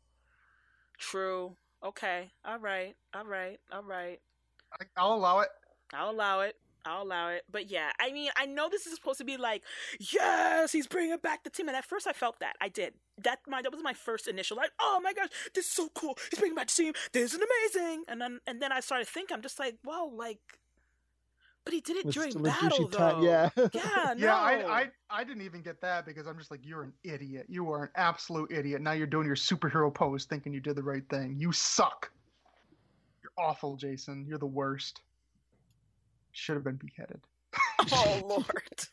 True. 0.98 1.56
Okay. 1.84 2.30
All 2.44 2.58
right. 2.58 2.94
All 3.14 3.24
right. 3.24 3.58
All 3.72 3.82
right. 3.82 4.20
I, 4.72 4.84
I'll 4.96 5.14
allow 5.14 5.40
it. 5.40 5.48
I'll 5.92 6.10
allow 6.10 6.40
it. 6.40 6.56
I'll 6.86 7.02
allow 7.02 7.30
it. 7.30 7.42
But 7.50 7.68
yeah, 7.70 7.90
I 8.00 8.12
mean, 8.12 8.30
I 8.36 8.46
know 8.46 8.68
this 8.70 8.86
is 8.86 8.94
supposed 8.94 9.18
to 9.18 9.24
be 9.24 9.36
like, 9.36 9.62
yes, 9.98 10.72
he's 10.72 10.86
bringing 10.86 11.16
back 11.18 11.42
the 11.42 11.50
team. 11.50 11.68
And 11.68 11.76
at 11.76 11.84
first, 11.84 12.06
I 12.06 12.12
felt 12.12 12.38
that. 12.40 12.54
I 12.60 12.68
did. 12.68 12.94
That 13.22 13.40
my 13.48 13.60
that 13.62 13.72
was 13.72 13.82
my 13.82 13.92
first 13.92 14.28
initial 14.28 14.56
like, 14.56 14.70
oh 14.80 15.00
my 15.02 15.12
gosh, 15.12 15.28
this 15.54 15.66
is 15.66 15.72
so 15.72 15.88
cool. 15.94 16.16
He's 16.30 16.38
bringing 16.38 16.54
back 16.54 16.68
the 16.68 16.82
team. 16.82 16.92
This 17.12 17.34
is 17.34 17.40
amazing. 17.40 18.04
And 18.08 18.20
then 18.20 18.38
and 18.46 18.62
then 18.62 18.72
I 18.72 18.80
started 18.80 19.08
thinking, 19.08 19.34
I'm 19.34 19.42
just 19.42 19.58
like, 19.58 19.76
whoa, 19.84 20.06
like, 20.06 20.38
but 21.66 21.74
he 21.74 21.80
did 21.80 21.96
it 21.96 22.06
Was 22.06 22.14
during 22.14 22.30
still 22.30 22.42
battle 22.42 22.88
douchey 22.88 22.92
though. 22.92 22.98
time, 22.98 23.22
Yeah. 23.22 23.50
Yeah. 23.74 24.14
No. 24.16 24.26
Yeah, 24.26 24.36
I, 24.36 24.80
I 24.82 24.90
I 25.10 25.24
didn't 25.24 25.42
even 25.42 25.62
get 25.62 25.80
that 25.80 26.06
because 26.06 26.28
I'm 26.28 26.38
just 26.38 26.50
like, 26.52 26.60
you're 26.64 26.84
an 26.84 26.92
idiot. 27.02 27.46
You 27.48 27.70
are 27.72 27.82
an 27.84 27.90
absolute 27.96 28.52
idiot. 28.52 28.80
Now 28.80 28.92
you're 28.92 29.08
doing 29.08 29.26
your 29.26 29.34
superhero 29.36 29.92
pose 29.92 30.26
thinking 30.26 30.54
you 30.54 30.60
did 30.60 30.76
the 30.76 30.82
right 30.84 31.02
thing. 31.10 31.34
You 31.36 31.50
suck. 31.52 32.10
You're 33.22 33.32
awful, 33.46 33.76
Jason. 33.76 34.24
You're 34.28 34.38
the 34.38 34.46
worst. 34.46 35.00
Should 36.30 36.54
have 36.54 36.64
been 36.64 36.76
beheaded. 36.78 37.20
oh 37.92 38.20
Lord. 38.28 38.86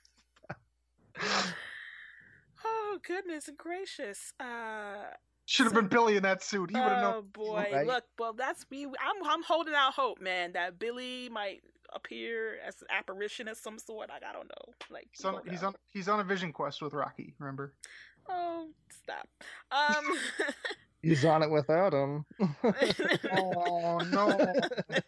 oh 2.66 3.00
goodness 3.06 3.50
gracious. 3.56 4.34
Uh 4.40 5.12
Should 5.46 5.66
have 5.66 5.74
been 5.76 5.88
Billy 5.90 6.16
in 6.18 6.24
that 6.24 6.42
suit. 6.42 6.72
He 6.72 6.76
would 6.80 6.84
have 6.92 7.04
oh 7.04 7.12
known. 7.12 7.28
boy, 7.34 7.70
right? 7.72 7.86
look, 7.86 8.06
well 8.18 8.34
that's 8.34 8.66
me. 8.72 8.86
I'm 8.86 9.24
I'm 9.30 9.44
holding 9.44 9.76
out 9.76 9.94
hope, 9.94 10.20
man, 10.22 10.54
that 10.54 10.80
Billy 10.80 11.30
might 11.30 11.62
appear 11.96 12.58
as 12.66 12.82
an 12.82 12.88
apparition 12.90 13.48
of 13.48 13.58
some 13.58 13.80
sort. 13.80 14.10
Like 14.10 14.24
I 14.28 14.34
don't 14.34 14.48
know, 14.48 14.74
like 14.92 15.08
He's 15.12 15.26
on, 15.26 15.42
he's 15.50 15.64
on 15.64 15.76
he's 15.92 16.10
on 16.10 16.20
a 16.20 16.24
vision 16.24 16.52
quest 16.52 16.82
with 16.82 16.94
Rocky. 16.94 17.34
Remember? 17.40 17.74
Oh, 18.30 18.68
stop. 18.90 19.28
Um. 19.72 20.06
He's 21.04 21.26
on 21.26 21.44
it 21.44 21.50
without 21.52 21.94
him. 21.94 22.24
Oh 23.34 24.00
no! 24.10 24.30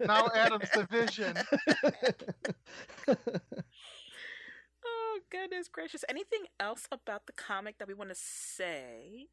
now 0.05 0.27
Adam's 0.35 0.69
the 0.71 0.85
vision. 0.91 1.37
oh 4.85 5.19
goodness 5.31 5.69
gracious! 5.69 6.03
Anything 6.09 6.47
else 6.59 6.85
about 6.91 7.27
the 7.27 7.31
comic 7.31 7.77
that 7.77 7.87
we 7.87 7.93
want 7.93 8.09
to 8.09 8.15
say 8.15 9.27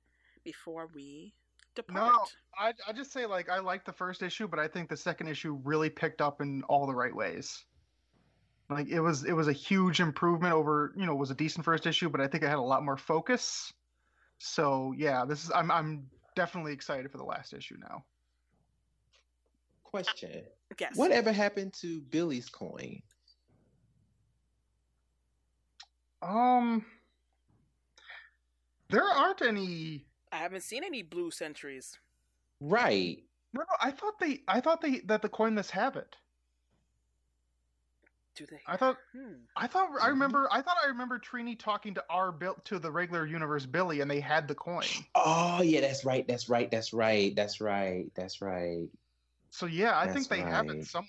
before 0.44 0.88
we 0.94 1.34
depart? 1.74 2.12
No, 2.12 2.24
I 2.58 2.72
I 2.86 2.92
just 2.92 3.12
say 3.12 3.26
like 3.26 3.48
I 3.48 3.58
like 3.60 3.84
the 3.84 3.92
first 3.92 4.22
issue, 4.22 4.48
but 4.48 4.58
I 4.58 4.68
think 4.68 4.88
the 4.88 4.96
second 4.96 5.28
issue 5.28 5.58
really 5.64 5.90
picked 5.90 6.20
up 6.20 6.40
in 6.40 6.62
all 6.64 6.86
the 6.86 6.94
right 6.94 7.14
ways. 7.14 7.64
Like 8.70 8.88
it 8.88 9.00
was 9.00 9.24
it 9.24 9.32
was 9.32 9.48
a 9.48 9.52
huge 9.52 10.00
improvement 10.00 10.54
over 10.54 10.92
you 10.96 11.06
know 11.06 11.12
it 11.12 11.18
was 11.18 11.30
a 11.30 11.34
decent 11.34 11.64
first 11.64 11.86
issue, 11.86 12.08
but 12.08 12.20
I 12.20 12.26
think 12.26 12.42
it 12.44 12.48
had 12.48 12.58
a 12.58 12.62
lot 12.62 12.84
more 12.84 12.96
focus. 12.96 13.72
So 14.38 14.94
yeah, 14.96 15.24
this 15.24 15.44
is 15.44 15.52
I'm 15.54 15.70
I'm 15.70 16.06
definitely 16.34 16.72
excited 16.72 17.10
for 17.10 17.18
the 17.18 17.24
last 17.24 17.52
issue 17.52 17.76
now. 17.80 18.04
Question. 19.84 20.42
Yes. 20.80 20.96
Whatever 20.96 21.32
happened 21.32 21.74
to 21.74 22.00
Billy's 22.00 22.48
coin? 22.48 23.02
Um, 26.22 26.84
there 28.88 29.04
aren't 29.04 29.42
any. 29.42 30.06
I 30.32 30.36
haven't 30.36 30.62
seen 30.62 30.82
any 30.82 31.02
blue 31.02 31.30
sentries. 31.30 31.98
Right. 32.60 33.18
No, 33.52 33.60
no, 33.60 33.76
I 33.80 33.90
thought 33.90 34.18
they 34.18 34.40
I 34.48 34.60
thought 34.60 34.80
they 34.80 35.00
that 35.00 35.20
the 35.22 35.28
Coinless 35.28 35.70
have 35.70 35.96
it. 35.96 36.16
Do 38.34 38.46
they? 38.50 38.60
I 38.66 38.78
thought 38.78 38.96
Hmm. 39.14 39.34
I 39.56 39.66
thought 39.66 39.90
I 40.00 40.08
remember 40.08 40.48
I 40.50 40.62
thought 40.62 40.78
I 40.82 40.88
remember 40.88 41.18
Trini 41.18 41.58
talking 41.58 41.92
to 41.94 42.04
our 42.08 42.32
Bill 42.32 42.56
to 42.64 42.78
the 42.78 42.90
regular 42.90 43.26
universe 43.26 43.66
Billy 43.66 44.00
and 44.00 44.10
they 44.10 44.20
had 44.20 44.48
the 44.48 44.54
coin. 44.54 44.86
Oh 45.14 45.60
yeah, 45.60 45.82
that's 45.82 46.04
right. 46.06 46.26
That's 46.26 46.48
right. 46.48 46.70
That's 46.70 46.94
right. 46.94 47.36
That's 47.36 47.60
right. 47.60 48.06
That's 48.14 48.40
right. 48.40 48.88
So 49.50 49.66
yeah, 49.66 49.98
I 49.98 50.04
think 50.04 50.28
That's 50.28 50.28
they 50.28 50.38
have 50.40 50.66
right. 50.68 50.78
it 50.78 50.86
some 50.86 51.06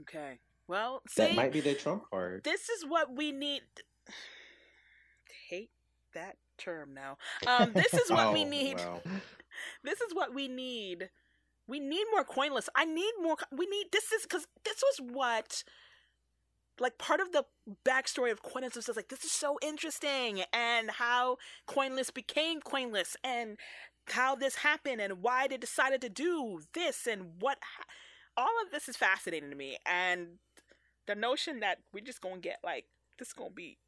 Okay. 0.00 0.38
Well, 0.66 1.02
see, 1.08 1.22
That 1.22 1.34
might 1.34 1.52
be 1.52 1.60
their 1.60 1.74
trump 1.74 2.04
card. 2.10 2.42
this 2.44 2.70
is 2.70 2.84
what 2.86 3.14
we 3.14 3.32
need. 3.32 3.62
Hate 5.48 5.70
that 6.14 6.36
term 6.58 6.94
now. 6.94 7.18
Um, 7.46 7.72
this 7.72 7.92
is 7.94 8.10
what 8.10 8.32
we 8.32 8.44
Oh, 8.44 8.48
need. 8.48 8.76
well. 8.78 9.02
This 9.82 10.00
is 10.02 10.14
what 10.14 10.34
we 10.34 10.48
need. 10.48 11.08
We 11.66 11.80
need 11.80 12.04
more 12.12 12.24
coinless. 12.24 12.68
I 12.76 12.84
need 12.84 13.12
more. 13.22 13.36
We 13.50 13.66
need 13.66 13.86
this 13.92 14.12
is 14.12 14.22
because 14.22 14.46
this 14.64 14.82
was 14.82 15.10
what. 15.12 15.64
Like 16.78 16.98
part 16.98 17.20
of 17.20 17.32
the 17.32 17.44
backstory 17.86 18.30
of 18.30 18.42
Coinless 18.42 18.76
was 18.76 18.96
like 18.96 19.08
this 19.08 19.24
is 19.24 19.32
so 19.32 19.58
interesting 19.62 20.42
and 20.52 20.90
how 20.90 21.38
Coinless 21.66 22.10
became 22.12 22.60
Coinless 22.60 23.16
and 23.24 23.56
how 24.08 24.34
this 24.34 24.56
happened 24.56 25.00
and 25.00 25.22
why 25.22 25.48
they 25.48 25.56
decided 25.56 26.02
to 26.02 26.10
do 26.10 26.60
this 26.74 27.06
and 27.06 27.40
what 27.40 27.56
all 28.36 28.52
of 28.62 28.70
this 28.72 28.90
is 28.90 28.96
fascinating 28.96 29.48
to 29.48 29.56
me 29.56 29.78
and 29.86 30.38
the 31.06 31.14
notion 31.14 31.60
that 31.60 31.78
we're 31.94 32.04
just 32.04 32.20
gonna 32.20 32.38
get 32.38 32.58
like 32.62 32.84
this 33.18 33.28
is 33.28 33.34
gonna 33.34 33.48
be 33.50 33.78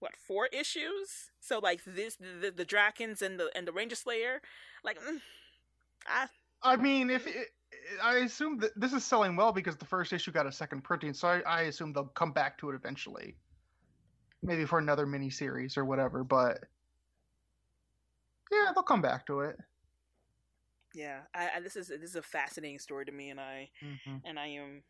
what 0.00 0.12
four 0.16 0.46
issues 0.46 1.30
so 1.40 1.58
like 1.58 1.82
this 1.84 2.16
the, 2.16 2.50
the 2.54 2.64
Drakkons 2.64 3.22
and 3.22 3.38
the 3.40 3.50
and 3.54 3.66
the 3.66 3.72
Ranger 3.72 3.96
Slayer 3.96 4.40
like 4.84 4.98
mm, 5.00 5.20
I 6.06 6.26
I 6.62 6.76
mean, 6.76 7.10
if 7.10 7.26
it, 7.26 7.48
I 8.02 8.18
assume 8.18 8.58
that 8.58 8.72
this 8.78 8.92
is 8.92 9.04
selling 9.04 9.36
well 9.36 9.52
because 9.52 9.76
the 9.76 9.84
first 9.84 10.12
issue 10.12 10.32
got 10.32 10.46
a 10.46 10.52
second 10.52 10.82
printing, 10.82 11.14
so 11.14 11.28
I, 11.28 11.40
I 11.40 11.62
assume 11.62 11.92
they'll 11.92 12.04
come 12.06 12.32
back 12.32 12.58
to 12.58 12.70
it 12.70 12.74
eventually, 12.74 13.36
maybe 14.42 14.64
for 14.64 14.78
another 14.78 15.06
mini 15.06 15.30
series 15.30 15.76
or 15.76 15.84
whatever. 15.84 16.24
But 16.24 16.64
yeah, 18.50 18.72
they'll 18.74 18.82
come 18.82 19.02
back 19.02 19.26
to 19.26 19.40
it. 19.40 19.56
yeah 20.94 21.20
I, 21.34 21.50
I 21.56 21.60
this 21.60 21.76
is 21.76 21.88
this 21.88 22.02
is 22.10 22.16
a 22.16 22.22
fascinating 22.22 22.78
story 22.78 23.04
to 23.06 23.12
me 23.12 23.30
and 23.30 23.40
I 23.40 23.70
Mhm. 23.82 24.22
and 24.24 24.38
I 24.38 24.48
am 24.48 24.82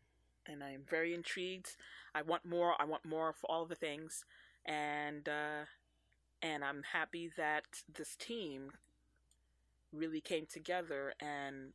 and 0.47 0.63
I 0.63 0.71
am 0.71 0.83
very 0.89 1.13
intrigued. 1.13 1.75
I 2.15 2.21
want 2.21 2.45
more. 2.45 2.73
I 2.81 2.85
want 2.85 3.03
more 3.03 3.33
for 3.33 3.51
all 3.51 3.63
of 3.63 3.69
the 3.69 3.75
things, 3.75 4.23
and 4.67 5.27
uh, 5.27 5.65
and 6.41 6.63
I'm 6.63 6.83
happy 6.93 7.31
that 7.37 7.63
this 7.93 8.15
team 8.15 8.71
really 9.93 10.21
came 10.21 10.45
together 10.45 11.13
and 11.19 11.71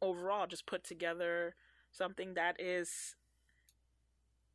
overall 0.00 0.46
just 0.46 0.66
put 0.66 0.84
together 0.84 1.54
something 1.92 2.34
that 2.34 2.56
is 2.58 3.14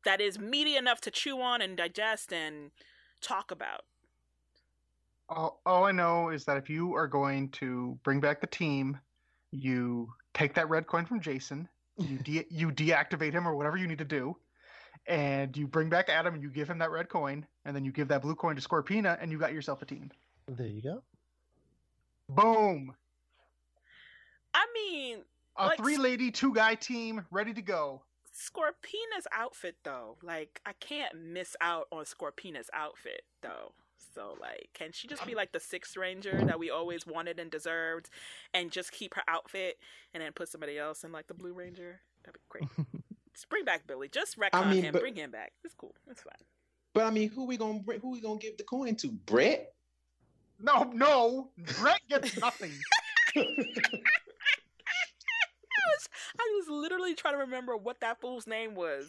that 0.04 0.20
is 0.20 0.38
meaty 0.38 0.76
enough 0.76 1.00
to 1.02 1.10
chew 1.10 1.40
on 1.40 1.60
and 1.60 1.76
digest 1.76 2.32
and 2.32 2.70
talk 3.20 3.50
about. 3.50 3.82
All, 5.28 5.60
all 5.64 5.84
I 5.84 5.92
know 5.92 6.30
is 6.30 6.44
that 6.46 6.56
if 6.56 6.68
you 6.68 6.94
are 6.94 7.06
going 7.06 7.50
to 7.50 7.98
bring 8.02 8.18
back 8.18 8.40
the 8.40 8.46
team, 8.46 8.98
you 9.52 10.12
take 10.34 10.54
that 10.54 10.68
red 10.68 10.86
coin 10.86 11.04
from 11.04 11.20
Jason, 11.20 11.68
you 11.98 12.18
de- 12.18 12.46
you 12.50 12.70
deactivate 12.70 13.32
him 13.32 13.46
or 13.46 13.54
whatever 13.54 13.76
you 13.76 13.86
need 13.86 13.98
to 13.98 14.04
do, 14.04 14.36
and 15.06 15.56
you 15.56 15.66
bring 15.66 15.88
back 15.88 16.08
Adam 16.08 16.34
and 16.34 16.42
you 16.42 16.50
give 16.50 16.68
him 16.68 16.78
that 16.78 16.90
red 16.90 17.08
coin, 17.08 17.46
and 17.64 17.74
then 17.74 17.84
you 17.84 17.92
give 17.92 18.08
that 18.08 18.22
blue 18.22 18.34
coin 18.34 18.56
to 18.56 18.62
Scorpina, 18.62 19.18
and 19.20 19.30
you 19.32 19.38
got 19.38 19.52
yourself 19.52 19.82
a 19.82 19.86
team. 19.86 20.10
There 20.48 20.66
you 20.66 20.82
go. 20.82 21.02
Boom! 22.28 22.94
I 24.54 24.66
mean, 24.74 25.24
A 25.56 25.66
Like- 25.66 25.78
three 25.78 25.96
lady, 25.98 26.30
two 26.30 26.54
guy 26.54 26.74
team 26.74 27.26
ready 27.30 27.52
to 27.54 27.62
go. 27.62 28.02
Scorpina's 28.32 29.26
outfit 29.32 29.76
though, 29.84 30.16
like 30.22 30.60
I 30.64 30.72
can't 30.74 31.14
miss 31.14 31.56
out 31.60 31.88
on 31.92 32.04
Scorpina's 32.06 32.70
outfit 32.72 33.22
though. 33.42 33.72
So 34.14 34.36
like, 34.40 34.70
can 34.74 34.92
she 34.92 35.06
just 35.08 35.26
be 35.26 35.34
like 35.34 35.52
the 35.52 35.60
sixth 35.60 35.96
ranger 35.96 36.40
that 36.46 36.58
we 36.58 36.70
always 36.70 37.06
wanted 37.06 37.38
and 37.38 37.50
deserved, 37.50 38.08
and 38.54 38.70
just 38.70 38.92
keep 38.92 39.14
her 39.14 39.22
outfit 39.28 39.78
and 40.14 40.22
then 40.22 40.32
put 40.32 40.48
somebody 40.48 40.78
else 40.78 41.04
in 41.04 41.12
like 41.12 41.26
the 41.26 41.34
blue 41.34 41.52
ranger? 41.52 42.00
That'd 42.24 42.40
be 42.40 42.46
great. 42.48 42.86
just 43.34 43.48
bring 43.48 43.64
back 43.64 43.86
Billy. 43.86 44.08
Just 44.08 44.38
retcon 44.38 44.70
mean, 44.70 44.82
him. 44.84 44.92
but- 44.92 45.02
Bring 45.02 45.14
him 45.14 45.30
back. 45.30 45.52
It's 45.64 45.74
cool. 45.74 45.94
It's 46.10 46.22
fine. 46.22 46.32
But 46.92 47.04
I 47.04 47.10
mean, 47.10 47.30
who 47.30 47.44
we 47.46 47.56
gonna 47.56 47.78
bring, 47.78 48.00
who 48.00 48.10
we 48.10 48.20
gonna 48.20 48.38
give 48.38 48.56
the 48.56 48.64
coin 48.64 48.96
to? 48.96 49.08
Brett? 49.08 49.72
No, 50.58 50.82
no, 50.92 51.50
Brett 51.78 52.00
gets 52.08 52.36
nothing. 52.38 52.72
I 53.36 53.40
was, 55.94 56.08
I 56.38 56.58
was 56.58 56.68
literally 56.68 57.14
trying 57.14 57.34
to 57.34 57.38
remember 57.38 57.76
what 57.76 58.00
that 58.00 58.20
fool's 58.20 58.46
name 58.46 58.74
was, 58.74 59.08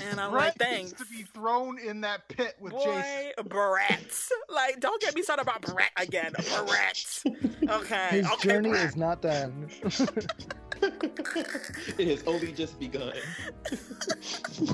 and 0.00 0.20
I'm 0.20 0.30
Brett 0.30 0.44
like, 0.44 0.54
thanks. 0.56 0.92
to 0.92 1.04
be 1.06 1.22
thrown 1.22 1.78
in 1.78 2.02
that 2.02 2.28
pit 2.28 2.54
with 2.60 2.72
Boy, 2.72 2.84
Jason. 2.84 3.48
Brett. 3.48 4.20
Like, 4.48 4.78
don't 4.80 5.00
get 5.00 5.14
me 5.14 5.22
started 5.22 5.42
about 5.42 5.62
Brett 5.62 5.90
again. 5.96 6.32
Brett. 6.66 7.22
Okay. 7.66 8.08
His 8.10 8.26
okay, 8.26 8.48
journey 8.48 8.68
Brett. 8.70 8.84
is 8.84 8.94
not 8.96 9.22
done. 9.22 9.70
it 11.98 12.08
has 12.08 12.22
only 12.26 12.52
just 12.52 12.78
begun. 12.78 13.12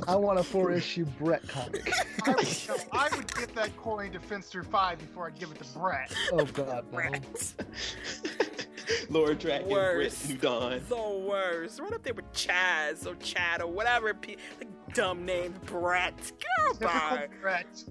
I 0.09 0.17
want 0.17 0.39
a 0.39 0.43
four 0.43 0.73
issue 0.73 1.05
Brett 1.19 1.47
comic. 1.49 1.93
I 2.27 2.31
would, 2.33 2.47
no, 2.69 2.77
I 2.93 3.09
would 3.17 3.35
give 3.35 3.55
that 3.55 3.77
coin 3.77 4.13
to 4.13 4.21
Finster 4.21 4.63
Five 4.63 4.99
before 4.99 5.27
I'd 5.29 5.39
give 5.39 5.51
it 5.51 5.59
to 5.63 5.79
Brett. 5.79 6.13
Oh 6.33 6.45
god. 6.47 6.91
Brett. 6.91 7.55
Lord 9.09 9.39
Drakkon, 9.39 9.63
Brett, 9.63 9.67
Worst. 9.69 10.29
New 10.29 10.37
Dawn. 10.37 10.81
The 10.89 10.97
worst. 11.27 11.79
Right 11.81 11.93
up 11.93 12.03
there 12.03 12.15
with 12.15 12.33
Chaz 12.33 13.07
or 13.07 13.15
Chad 13.17 13.63
or 13.63 13.69
whatever. 13.69 14.15
Pe- 14.15 14.37
like, 14.59 14.95
dumb 14.95 15.25
name, 15.25 15.55
Brett. 15.67 16.33
Goodbye. 16.69 17.29
Typical 17.29 17.29
Brett. 17.41 17.85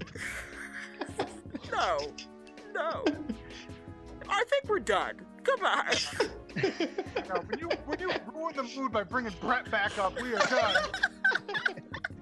no. 1.72 2.00
No. 2.74 3.04
I 4.30 4.44
think 4.50 4.66
we're 4.68 4.80
done. 4.80 5.16
Goodbye. 5.50 5.96
No, 7.30 7.36
when 7.48 7.60
you 7.60 7.70
when 7.86 8.00
you 8.00 8.12
ruin 8.34 8.56
the 8.56 8.64
mood 8.76 8.92
by 8.92 9.04
bringing 9.04 9.32
Brett 9.40 9.70
back 9.72 9.98
up, 9.98 10.20
we 10.22 10.34
are 10.34 10.40
done. 10.40 10.84